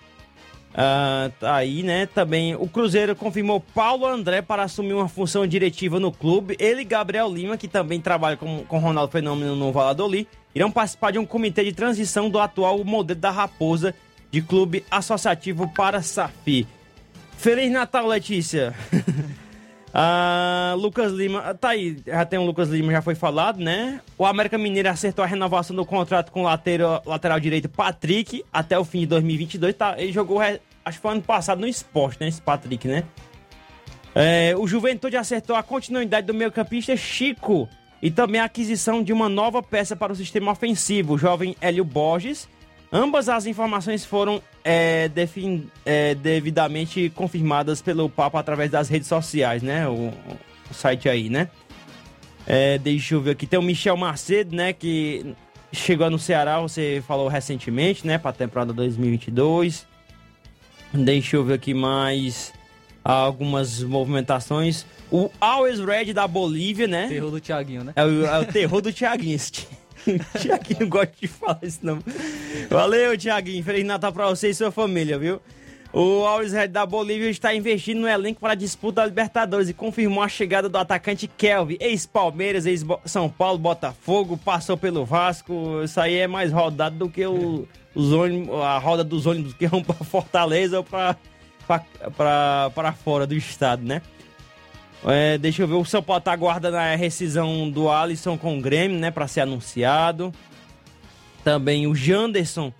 Ah, 0.73 1.31
tá 1.39 1.55
aí, 1.55 1.83
né? 1.83 2.05
Também 2.05 2.55
o 2.55 2.67
Cruzeiro 2.67 3.15
confirmou 3.15 3.59
Paulo 3.59 4.05
André 4.05 4.41
para 4.41 4.63
assumir 4.63 4.93
uma 4.93 5.09
função 5.09 5.45
diretiva 5.47 5.99
no 5.99 6.11
clube. 6.11 6.55
Ele 6.59 6.81
e 6.81 6.85
Gabriel 6.85 7.31
Lima, 7.31 7.57
que 7.57 7.67
também 7.67 7.99
trabalha 7.99 8.37
com, 8.37 8.63
com 8.65 8.79
Ronaldo 8.79 9.11
Fenômeno 9.11 9.55
no 9.55 9.71
Valladolid, 9.71 10.27
irão 10.53 10.71
participar 10.71 11.11
de 11.11 11.19
um 11.19 11.25
comitê 11.25 11.63
de 11.63 11.73
transição 11.73 12.29
do 12.29 12.39
atual 12.39 12.83
modelo 12.83 13.19
da 13.19 13.31
Raposa 13.31 13.95
de 14.31 14.41
clube 14.41 14.85
associativo 14.91 15.67
para 15.73 16.01
Safi. 16.01 16.67
Feliz 17.37 17.71
Natal, 17.71 18.05
Letícia! 18.05 18.75
Ah, 19.93 20.75
Lucas 20.77 21.11
Lima, 21.11 21.53
tá 21.55 21.69
aí, 21.69 21.97
já 22.05 22.23
tem 22.23 22.37
o 22.37 22.45
Lucas 22.45 22.69
Lima, 22.69 22.91
já 22.91 23.01
foi 23.01 23.15
falado, 23.15 23.59
né? 23.59 24.01
O 24.17 24.25
América 24.25 24.57
Mineiro 24.57 24.89
acertou 24.89 25.23
a 25.23 25.27
renovação 25.27 25.75
do 25.75 25.85
contrato 25.85 26.31
com 26.31 26.41
o 26.41 26.43
lateral, 26.43 27.01
lateral 27.05 27.39
direito 27.39 27.67
Patrick 27.67 28.43
até 28.53 28.77
o 28.77 28.85
fim 28.85 28.99
de 28.99 29.07
2022. 29.07 29.75
Tá, 29.75 29.95
ele 29.97 30.11
jogou, 30.11 30.39
acho 30.41 30.59
que 30.85 31.01
foi 31.01 31.11
ano 31.11 31.21
passado 31.21 31.59
no 31.59 31.67
esporte, 31.67 32.17
né? 32.21 32.27
Esse 32.27 32.41
Patrick, 32.41 32.87
né? 32.87 33.03
É, 34.13 34.53
o 34.57 34.67
Juventude 34.67 35.17
acertou 35.17 35.55
a 35.55 35.63
continuidade 35.63 36.27
do 36.27 36.33
meio-campista 36.33 36.95
Chico 36.95 37.67
e 38.01 38.09
também 38.09 38.41
a 38.41 38.45
aquisição 38.45 39.03
de 39.03 39.11
uma 39.11 39.27
nova 39.27 39.61
peça 39.61 39.95
para 39.95 40.13
o 40.13 40.15
sistema 40.15 40.51
ofensivo, 40.51 41.13
o 41.13 41.17
jovem 41.17 41.55
Hélio 41.59 41.83
Borges. 41.83 42.47
Ambas 42.91 43.29
as 43.29 43.45
informações 43.45 44.03
foram 44.03 44.41
é, 44.63 45.07
defin- 45.09 45.67
é, 45.85 46.15
devidamente 46.15 47.09
confirmadas 47.15 47.81
pelo 47.81 48.09
Papa 48.09 48.39
através 48.39 48.71
das 48.71 48.89
redes 48.89 49.07
sociais, 49.07 49.61
né? 49.61 49.87
O, 49.87 50.11
o 50.69 50.73
site 50.73 51.07
aí, 51.07 51.29
né? 51.29 51.49
É, 52.47 52.79
deixa 52.79 53.13
eu 53.13 53.21
ver 53.21 53.31
aqui. 53.31 53.45
Tem 53.45 53.59
o 53.59 53.61
Michel 53.61 53.95
Macedo, 53.95 54.55
né? 54.55 54.73
Que 54.73 55.35
chegou 55.71 56.09
no 56.09 56.17
Ceará, 56.17 56.59
você 56.59 57.03
falou 57.07 57.27
recentemente, 57.27 58.07
né? 58.07 58.17
Para 58.17 58.31
a 58.31 58.33
temporada 58.33 58.73
2022. 58.73 59.85
Deixa 60.91 61.35
eu 61.35 61.43
ver 61.43 61.53
aqui 61.53 61.75
mais 61.75 62.51
algumas 63.03 63.83
movimentações. 63.83 64.83
O 65.11 65.29
Always 65.39 65.79
Red 65.79 66.13
da 66.13 66.27
Bolívia, 66.27 66.87
né? 66.87 67.07
Terror 67.07 67.29
do 67.29 67.39
Thiaguinho, 67.39 67.83
né? 67.83 67.93
É 67.95 68.03
o, 68.03 68.25
é 68.25 68.39
o 68.39 68.45
terror 68.45 68.81
do 68.81 68.91
Thiaguinho. 68.91 69.37
Esse 70.07 70.19
ti- 70.39 70.47
Thiaguinho 70.47 70.79
não 70.81 70.89
gosta 70.89 71.13
de 71.19 71.27
falar 71.27 71.59
isso, 71.63 71.79
não. 71.81 71.99
Valeu, 72.69 73.17
Thiaguinho. 73.17 73.63
Feliz 73.63 73.85
Natal 73.85 74.11
pra 74.11 74.27
você 74.27 74.49
e 74.49 74.53
sua 74.53 74.71
família, 74.71 75.17
viu? 75.19 75.39
O 75.91 76.23
Always 76.23 76.53
Red 76.53 76.67
da 76.67 76.85
Bolívia 76.85 77.29
está 77.31 77.53
investindo 77.55 78.01
no 78.01 78.07
elenco 78.07 78.39
para 78.39 78.51
a 78.53 78.55
disputa 78.55 79.01
da 79.01 79.07
Libertadores 79.07 79.69
e 79.69 79.73
confirmou 79.73 80.23
a 80.23 80.27
chegada 80.29 80.69
do 80.69 80.77
atacante 80.77 81.27
Kelvin, 81.27 81.77
ex-Palmeiras, 81.79 82.67
ex-São 82.67 83.27
Paulo, 83.27 83.57
Botafogo, 83.57 84.37
passou 84.37 84.77
pelo 84.77 85.03
Vasco. 85.03 85.81
Isso 85.83 85.99
aí 85.99 86.15
é 86.17 86.27
mais 86.27 86.51
rodado 86.51 86.95
do 86.95 87.09
que 87.09 87.25
o, 87.25 87.67
os 87.95 88.11
ônibus, 88.13 88.53
a 88.61 88.77
roda 88.77 89.03
dos 89.03 89.25
ônibus 89.25 89.53
que 89.53 89.65
vão 89.65 89.81
para 89.83 89.95
Fortaleza 89.95 90.77
ou 90.77 90.83
para 90.83 91.15
fora 93.03 93.25
do 93.25 93.33
estado, 93.33 93.83
né? 93.83 94.01
É, 95.05 95.37
deixa 95.37 95.63
eu 95.63 95.67
ver, 95.67 95.75
o 95.75 95.85
São 95.85 96.03
Paulo 96.03 96.21
tá 96.21 96.31
aguardando 96.33 96.77
a 96.77 96.95
rescisão 96.95 97.69
do 97.69 97.89
Alisson 97.89 98.37
com 98.37 98.57
o 98.57 98.61
Grêmio, 98.61 98.99
né, 98.99 99.11
para 99.11 99.27
ser 99.27 99.41
anunciado. 99.41 100.33
Também 101.43 101.87
o 101.87 101.95
Janderson 101.95 102.73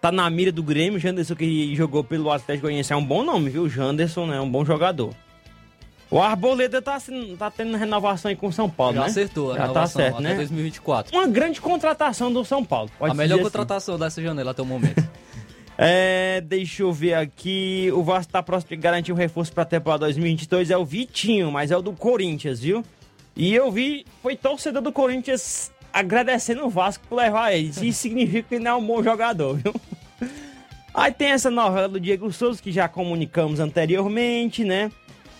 tá 0.00 0.12
na 0.12 0.28
mira 0.28 0.52
do 0.52 0.62
Grêmio, 0.62 0.98
o 0.98 1.00
Janderson 1.00 1.34
que 1.34 1.74
jogou 1.74 2.04
pelo 2.04 2.30
Atlético 2.30 2.66
Goianiense 2.66 2.92
é 2.92 2.96
um 2.96 3.04
bom 3.04 3.22
nome, 3.22 3.48
viu? 3.50 3.62
O 3.62 3.68
Janderson, 3.68 4.26
né, 4.26 4.36
é 4.36 4.40
um 4.40 4.50
bom 4.50 4.64
jogador. 4.64 5.14
O 6.10 6.20
Arboleda 6.20 6.82
tá, 6.82 6.98
tá 7.38 7.50
tendo 7.50 7.74
renovação 7.74 8.28
aí 8.28 8.36
com 8.36 8.48
o 8.48 8.52
São 8.52 8.68
Paulo, 8.68 8.96
Já 8.96 9.00
né? 9.00 9.06
acertou 9.06 9.52
a 9.52 9.54
Já 9.54 9.60
tá 9.60 9.62
renovação 9.62 10.02
certo, 10.02 10.14
até 10.16 10.22
né? 10.28 10.34
2024. 10.34 11.16
Uma 11.16 11.26
grande 11.26 11.58
contratação 11.58 12.30
do 12.30 12.44
São 12.44 12.62
Paulo. 12.62 12.90
pode 12.98 13.12
a 13.12 13.14
melhor 13.14 13.36
assim. 13.36 13.44
contratação 13.44 13.98
dessa 13.98 14.20
janela 14.20 14.50
até 14.50 14.60
o 14.60 14.66
momento. 14.66 15.02
É, 15.76 16.40
deixa 16.42 16.82
eu 16.82 16.92
ver 16.92 17.14
aqui. 17.14 17.90
O 17.94 18.02
Vasco 18.02 18.32
tá 18.32 18.42
próximo 18.42 18.70
de 18.70 18.76
garantir 18.76 19.12
um 19.12 19.16
reforço 19.16 19.52
pra 19.52 19.64
temporada 19.64 20.06
2022. 20.06 20.70
É 20.70 20.76
o 20.76 20.84
Vitinho, 20.84 21.50
mas 21.50 21.70
é 21.70 21.76
o 21.76 21.82
do 21.82 21.92
Corinthians, 21.92 22.60
viu? 22.60 22.84
E 23.34 23.54
eu 23.54 23.70
vi, 23.70 24.04
foi 24.22 24.36
torcedor 24.36 24.82
do 24.82 24.92
Corinthians 24.92 25.72
agradecendo 25.92 26.64
o 26.64 26.70
Vasco 26.70 27.04
por 27.08 27.16
levar 27.16 27.52
ele. 27.52 27.68
Isso 27.68 27.92
significa 28.00 28.48
que 28.48 28.54
ele 28.56 28.64
não 28.64 28.72
é 28.72 28.74
um 28.74 28.86
bom 28.86 29.02
jogador, 29.02 29.56
viu? 29.56 29.74
Aí 30.94 31.10
tem 31.10 31.28
essa 31.28 31.50
novela 31.50 31.88
do 31.88 31.98
Diego 31.98 32.30
Souza 32.32 32.62
que 32.62 32.70
já 32.70 32.86
comunicamos 32.86 33.60
anteriormente, 33.60 34.62
né? 34.62 34.90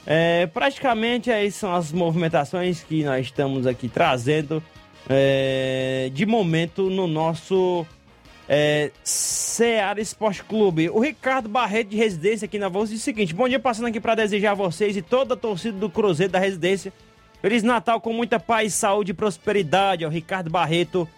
É, 0.06 0.46
praticamente 0.46 1.30
aí 1.30 1.50
são 1.50 1.74
as 1.74 1.92
movimentações 1.92 2.82
que 2.82 3.04
nós 3.04 3.26
estamos 3.26 3.66
aqui 3.66 3.88
trazendo 3.88 4.62
é, 5.08 6.10
de 6.12 6.26
momento 6.26 6.90
no 6.90 7.06
nosso 7.06 7.86
é, 8.48 8.90
Seara 9.02 10.00
Esporte 10.00 10.42
Clube. 10.42 10.90
O 10.90 11.00
Ricardo 11.00 11.48
Barreto 11.48 11.88
de 11.88 11.96
Residência 11.96 12.46
aqui 12.46 12.58
na 12.58 12.68
voz 12.68 12.90
diz 12.90 13.00
o 13.00 13.04
seguinte: 13.04 13.34
Bom 13.34 13.48
dia, 13.48 13.58
passando 13.58 13.86
aqui 13.86 14.00
para 14.00 14.14
desejar 14.14 14.52
a 14.52 14.54
vocês 14.54 14.96
e 14.96 15.02
toda 15.02 15.34
a 15.34 15.36
torcida 15.36 15.78
do 15.78 15.88
Cruzeiro 15.88 16.32
da 16.32 16.38
Residência. 16.38 16.92
Feliz 17.40 17.62
Natal 17.62 18.00
com 18.00 18.12
muita 18.12 18.38
paz, 18.38 18.72
saúde 18.74 19.10
e 19.10 19.14
prosperidade. 19.14 20.04
É 20.04 20.06
o 20.06 20.10
Ricardo 20.10 20.48
Barreto 20.48 21.08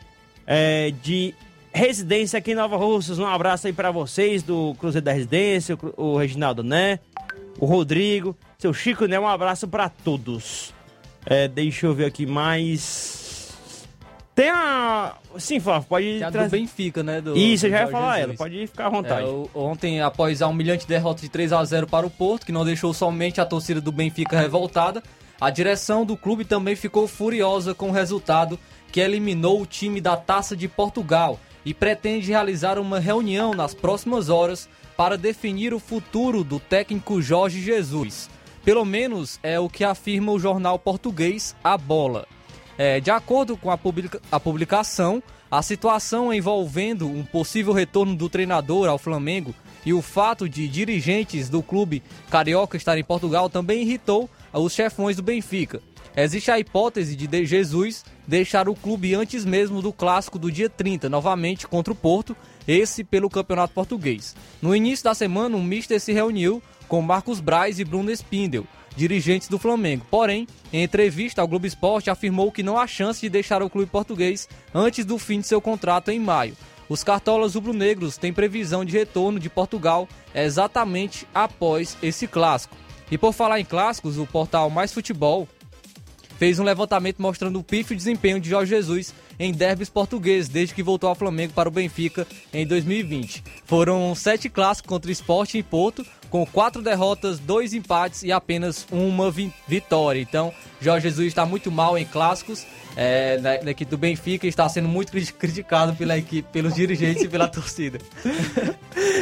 é, 0.46 0.92
de 1.02 1.34
Residência 1.72 2.38
aqui 2.38 2.52
em 2.52 2.54
Nova 2.54 2.76
Russas. 2.76 3.18
Um 3.18 3.26
abraço 3.26 3.66
aí 3.66 3.72
para 3.72 3.90
vocês 3.90 4.42
do 4.42 4.74
Cruzeiro 4.78 5.04
da 5.04 5.12
Residência, 5.12 5.76
o, 5.96 6.16
Reginaldo 6.16 6.62
Né, 6.62 7.00
o 7.58 7.66
Rodrigo, 7.66 8.36
seu 8.58 8.72
Chico 8.72 9.06
Né. 9.06 9.18
Um 9.18 9.26
abraço 9.26 9.66
para 9.66 9.88
todos. 9.88 10.72
É, 11.26 11.48
deixa 11.48 11.86
eu 11.86 11.94
ver 11.94 12.04
aqui 12.04 12.26
mais. 12.26 13.23
Tem 14.34 14.50
a. 14.50 15.14
Sim, 15.38 15.60
Flávio, 15.60 15.86
pode. 15.88 16.06
Tem 16.06 16.22
a 16.24 16.30
do 16.30 16.48
Benfica, 16.48 17.02
né? 17.02 17.20
do- 17.20 17.36
Isso, 17.36 17.66
eu 17.66 17.70
já 17.70 17.80
ia 17.82 17.86
falar 17.88 18.14
Jesus. 18.16 18.24
ela, 18.30 18.36
pode 18.36 18.66
ficar 18.66 18.86
à 18.86 18.88
vontade. 18.90 19.26
É, 19.28 19.46
ontem, 19.58 20.00
após 20.00 20.42
a 20.42 20.48
humilhante 20.48 20.86
derrota 20.88 21.20
de 21.20 21.28
3 21.28 21.52
a 21.52 21.64
0 21.64 21.86
para 21.86 22.04
o 22.06 22.10
Porto, 22.10 22.44
que 22.44 22.50
não 22.52 22.64
deixou 22.64 22.92
somente 22.92 23.40
a 23.40 23.46
torcida 23.46 23.80
do 23.80 23.92
Benfica 23.92 24.38
revoltada, 24.40 25.02
a 25.40 25.50
direção 25.50 26.04
do 26.04 26.16
clube 26.16 26.44
também 26.44 26.74
ficou 26.74 27.06
furiosa 27.06 27.74
com 27.74 27.90
o 27.90 27.92
resultado 27.92 28.58
que 28.90 29.00
eliminou 29.00 29.60
o 29.62 29.66
time 29.66 30.00
da 30.00 30.16
Taça 30.16 30.56
de 30.56 30.66
Portugal 30.68 31.38
e 31.64 31.72
pretende 31.72 32.28
realizar 32.30 32.78
uma 32.78 32.98
reunião 32.98 33.52
nas 33.54 33.72
próximas 33.74 34.28
horas 34.28 34.68
para 34.96 35.16
definir 35.16 35.72
o 35.74 35.78
futuro 35.80 36.42
do 36.44 36.58
técnico 36.60 37.20
Jorge 37.22 37.60
Jesus. 37.60 38.28
Pelo 38.64 38.84
menos 38.84 39.38
é 39.42 39.58
o 39.60 39.68
que 39.68 39.84
afirma 39.84 40.32
o 40.32 40.38
jornal 40.38 40.78
português 40.78 41.54
A 41.62 41.76
Bola. 41.76 42.26
É, 42.76 43.00
de 43.00 43.10
acordo 43.10 43.56
com 43.56 43.70
a, 43.70 43.78
publica- 43.78 44.20
a 44.32 44.40
publicação, 44.40 45.22
a 45.50 45.62
situação 45.62 46.32
envolvendo 46.32 47.06
um 47.06 47.24
possível 47.24 47.72
retorno 47.72 48.16
do 48.16 48.28
treinador 48.28 48.88
ao 48.88 48.98
Flamengo 48.98 49.54
e 49.86 49.92
o 49.92 50.02
fato 50.02 50.48
de 50.48 50.66
dirigentes 50.66 51.48
do 51.48 51.62
clube 51.62 52.02
carioca 52.30 52.76
estarem 52.76 53.02
em 53.02 53.04
Portugal 53.06 53.48
também 53.48 53.82
irritou 53.82 54.28
os 54.52 54.72
chefões 54.72 55.16
do 55.16 55.22
Benfica. 55.22 55.80
Existe 56.16 56.50
a 56.50 56.58
hipótese 56.58 57.16
de 57.16 57.26
De 57.26 57.44
Jesus 57.44 58.04
deixar 58.26 58.68
o 58.68 58.74
clube 58.74 59.14
antes 59.14 59.44
mesmo 59.44 59.82
do 59.82 59.92
clássico 59.92 60.38
do 60.38 60.50
dia 60.50 60.68
30, 60.70 61.08
novamente 61.08 61.66
contra 61.66 61.92
o 61.92 61.96
Porto, 61.96 62.36
esse 62.66 63.02
pelo 63.04 63.28
Campeonato 63.28 63.74
Português. 63.74 64.34
No 64.62 64.74
início 64.74 65.04
da 65.04 65.12
semana, 65.14 65.56
o 65.56 65.62
Mister 65.62 66.00
se 66.00 66.12
reuniu 66.12 66.62
com 66.88 67.02
Marcos 67.02 67.40
Braz 67.40 67.78
e 67.78 67.84
Bruno 67.84 68.10
Spindel, 68.12 68.64
dirigentes 68.96 69.48
do 69.48 69.58
Flamengo. 69.58 70.06
Porém, 70.10 70.46
em 70.72 70.82
entrevista 70.82 71.40
ao 71.40 71.48
Globo 71.48 71.66
Esporte, 71.66 72.10
afirmou 72.10 72.52
que 72.52 72.62
não 72.62 72.78
há 72.78 72.86
chance 72.86 73.20
de 73.20 73.28
deixar 73.28 73.62
o 73.62 73.70
clube 73.70 73.90
português 73.90 74.48
antes 74.74 75.04
do 75.04 75.18
fim 75.18 75.40
de 75.40 75.46
seu 75.46 75.60
contrato 75.60 76.10
em 76.10 76.18
maio. 76.18 76.56
Os 76.88 77.02
cartolas 77.02 77.54
rubro-negros 77.54 78.16
têm 78.16 78.32
previsão 78.32 78.84
de 78.84 78.96
retorno 78.96 79.40
de 79.40 79.48
Portugal 79.48 80.08
exatamente 80.34 81.26
após 81.34 81.96
esse 82.02 82.26
clássico. 82.26 82.76
E 83.10 83.16
por 83.16 83.32
falar 83.32 83.60
em 83.60 83.64
clássicos, 83.64 84.18
o 84.18 84.26
portal 84.26 84.68
Mais 84.70 84.92
Futebol 84.92 85.48
fez 86.38 86.58
um 86.58 86.64
levantamento 86.64 87.22
mostrando 87.22 87.58
o 87.58 87.64
pífio 87.64 87.96
desempenho 87.96 88.40
de 88.40 88.50
Jorge 88.50 88.74
Jesus 88.74 89.14
em 89.38 89.52
derbys 89.52 89.88
portugueses 89.88 90.48
desde 90.48 90.74
que 90.74 90.82
voltou 90.82 91.08
ao 91.08 91.14
Flamengo 91.14 91.52
para 91.52 91.68
o 91.68 91.72
Benfica 91.72 92.26
em 92.52 92.66
2020. 92.66 93.42
Foram 93.64 94.14
sete 94.14 94.48
clássicos 94.48 94.88
contra 94.88 95.08
o 95.08 95.12
Sport 95.12 95.54
e 95.54 95.62
Porto, 95.62 96.04
com 96.34 96.44
quatro 96.44 96.82
derrotas, 96.82 97.38
dois 97.38 97.72
empates 97.72 98.24
e 98.24 98.32
apenas 98.32 98.88
uma 98.90 99.30
vi- 99.30 99.52
vitória. 99.68 100.20
Então, 100.20 100.52
Jorge 100.80 101.08
Jesus 101.08 101.28
está 101.28 101.46
muito 101.46 101.70
mal 101.70 101.96
em 101.96 102.04
clássicos. 102.04 102.66
É, 102.96 103.38
na, 103.38 103.62
na 103.64 103.70
equipe 103.72 103.90
do 103.90 103.98
Benfica 103.98 104.46
está 104.46 104.68
sendo 104.68 104.88
muito 104.88 105.10
cri- 105.10 105.26
criticado 105.32 105.94
pela 105.94 106.16
equipe, 106.16 106.48
pelos 106.52 106.74
dirigentes 106.74 107.24
e 107.24 107.28
pela 107.28 107.48
torcida. 107.48 107.98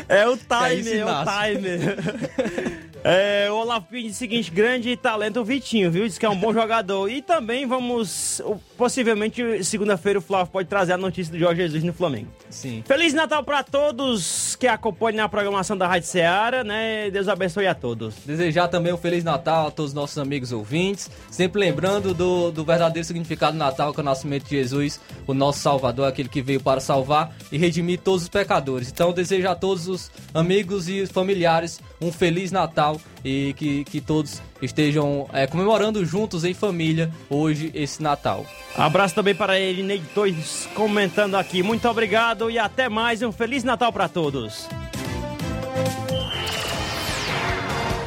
É 0.09 0.29
o 0.29 0.37
timer, 0.37 0.99
é 0.99 1.05
o 1.05 1.25
timer. 1.25 2.83
É, 3.05 3.51
o 3.51 3.57
Olaf 3.57 3.87
diz 3.91 4.15
o 4.15 4.19
seguinte, 4.19 4.49
grande 4.49 4.97
talento 4.97 5.41
o 5.41 5.45
Vitinho, 5.45 5.91
viu? 5.91 6.07
Diz 6.07 6.19
que 6.19 6.25
é 6.25 6.29
um 6.29 6.37
bom 6.37 6.53
jogador. 6.53 7.11
E 7.11 7.21
também 7.21 7.67
vamos, 7.67 8.41
possivelmente, 8.79 9.65
segunda-feira 9.65 10.21
o 10.21 10.23
Flávio 10.23 10.53
pode 10.53 10.69
trazer 10.69 10.93
a 10.93 10.97
notícia 10.97 11.33
do 11.33 11.37
Jorge 11.37 11.63
Jesus 11.63 11.83
no 11.83 11.93
Flamengo. 11.93 12.29
Sim. 12.49 12.85
Feliz 12.87 13.13
Natal 13.13 13.43
para 13.43 13.65
todos 13.65 14.55
que 14.55 14.69
acompanham 14.69 15.25
a 15.25 15.29
programação 15.29 15.77
da 15.77 15.89
Rádio 15.89 16.07
Ceará, 16.07 16.63
né? 16.63 17.11
Deus 17.11 17.27
abençoe 17.27 17.67
a 17.67 17.75
todos. 17.75 18.15
Desejar 18.25 18.69
também 18.69 18.93
um 18.93 18.97
Feliz 18.97 19.25
Natal 19.25 19.67
a 19.67 19.71
todos 19.73 19.91
os 19.91 19.95
nossos 19.97 20.19
amigos 20.19 20.53
ouvintes. 20.53 21.11
Sempre 21.29 21.61
lembrando 21.61 22.15
do, 22.15 22.53
do 22.53 22.65
verdadeiro 22.65 23.05
significado 23.05 23.55
do 23.55 23.59
Natal, 23.63 23.93
que 23.95 24.01
é 24.01 24.03
o 24.03 24.05
nascimento 24.05 24.45
de 24.45 24.51
Jesus, 24.51 25.01
o 25.27 25.35
nosso 25.35 25.61
Salvador, 25.61 26.09
aquele 26.09 26.29
que 26.29 26.43
veio 26.43 26.61
para 26.61 26.81
salvar 26.81 27.35
e 27.51 27.59
redimir 27.59 28.01
todos 28.01 28.23
os 28.23 28.29
pecadores. 28.29 28.91
Então, 28.91 29.13
desejo 29.13 29.49
a 29.49 29.55
todos 29.55 29.89
os 29.89 30.11
amigos 30.35 30.89
e 30.89 31.07
familiares 31.07 31.81
um 32.01 32.11
Feliz 32.11 32.51
Natal 32.51 33.01
e 33.25 33.55
que, 33.57 33.85
que 33.85 34.01
todos 34.01 34.43
estejam 34.61 35.29
é, 35.33 35.47
comemorando 35.47 36.05
juntos 36.05 36.45
em 36.45 36.55
família 36.55 37.11
hoje 37.31 37.71
esse 37.75 38.03
Natal. 38.03 38.45
Abraço 38.77 39.15
também 39.15 39.35
para 39.35 39.59
ele, 39.59 40.03
Torres, 40.15 40.69
comentando 40.75 41.37
aqui. 41.37 41.63
Muito 41.63 41.89
obrigado 41.89 42.51
e 42.51 42.59
até 42.59 42.89
mais. 42.89 43.23
Um 43.23 43.33
Feliz 43.33 43.63
Natal 43.63 43.93
para 43.93 44.09
todos. 44.09 44.69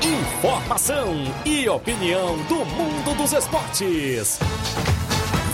Informação 0.04 1.16
e 1.46 1.68
opinião 1.68 2.38
do 2.48 2.66
mundo 2.66 3.18
dos 3.18 3.34
esportes. 3.34 4.40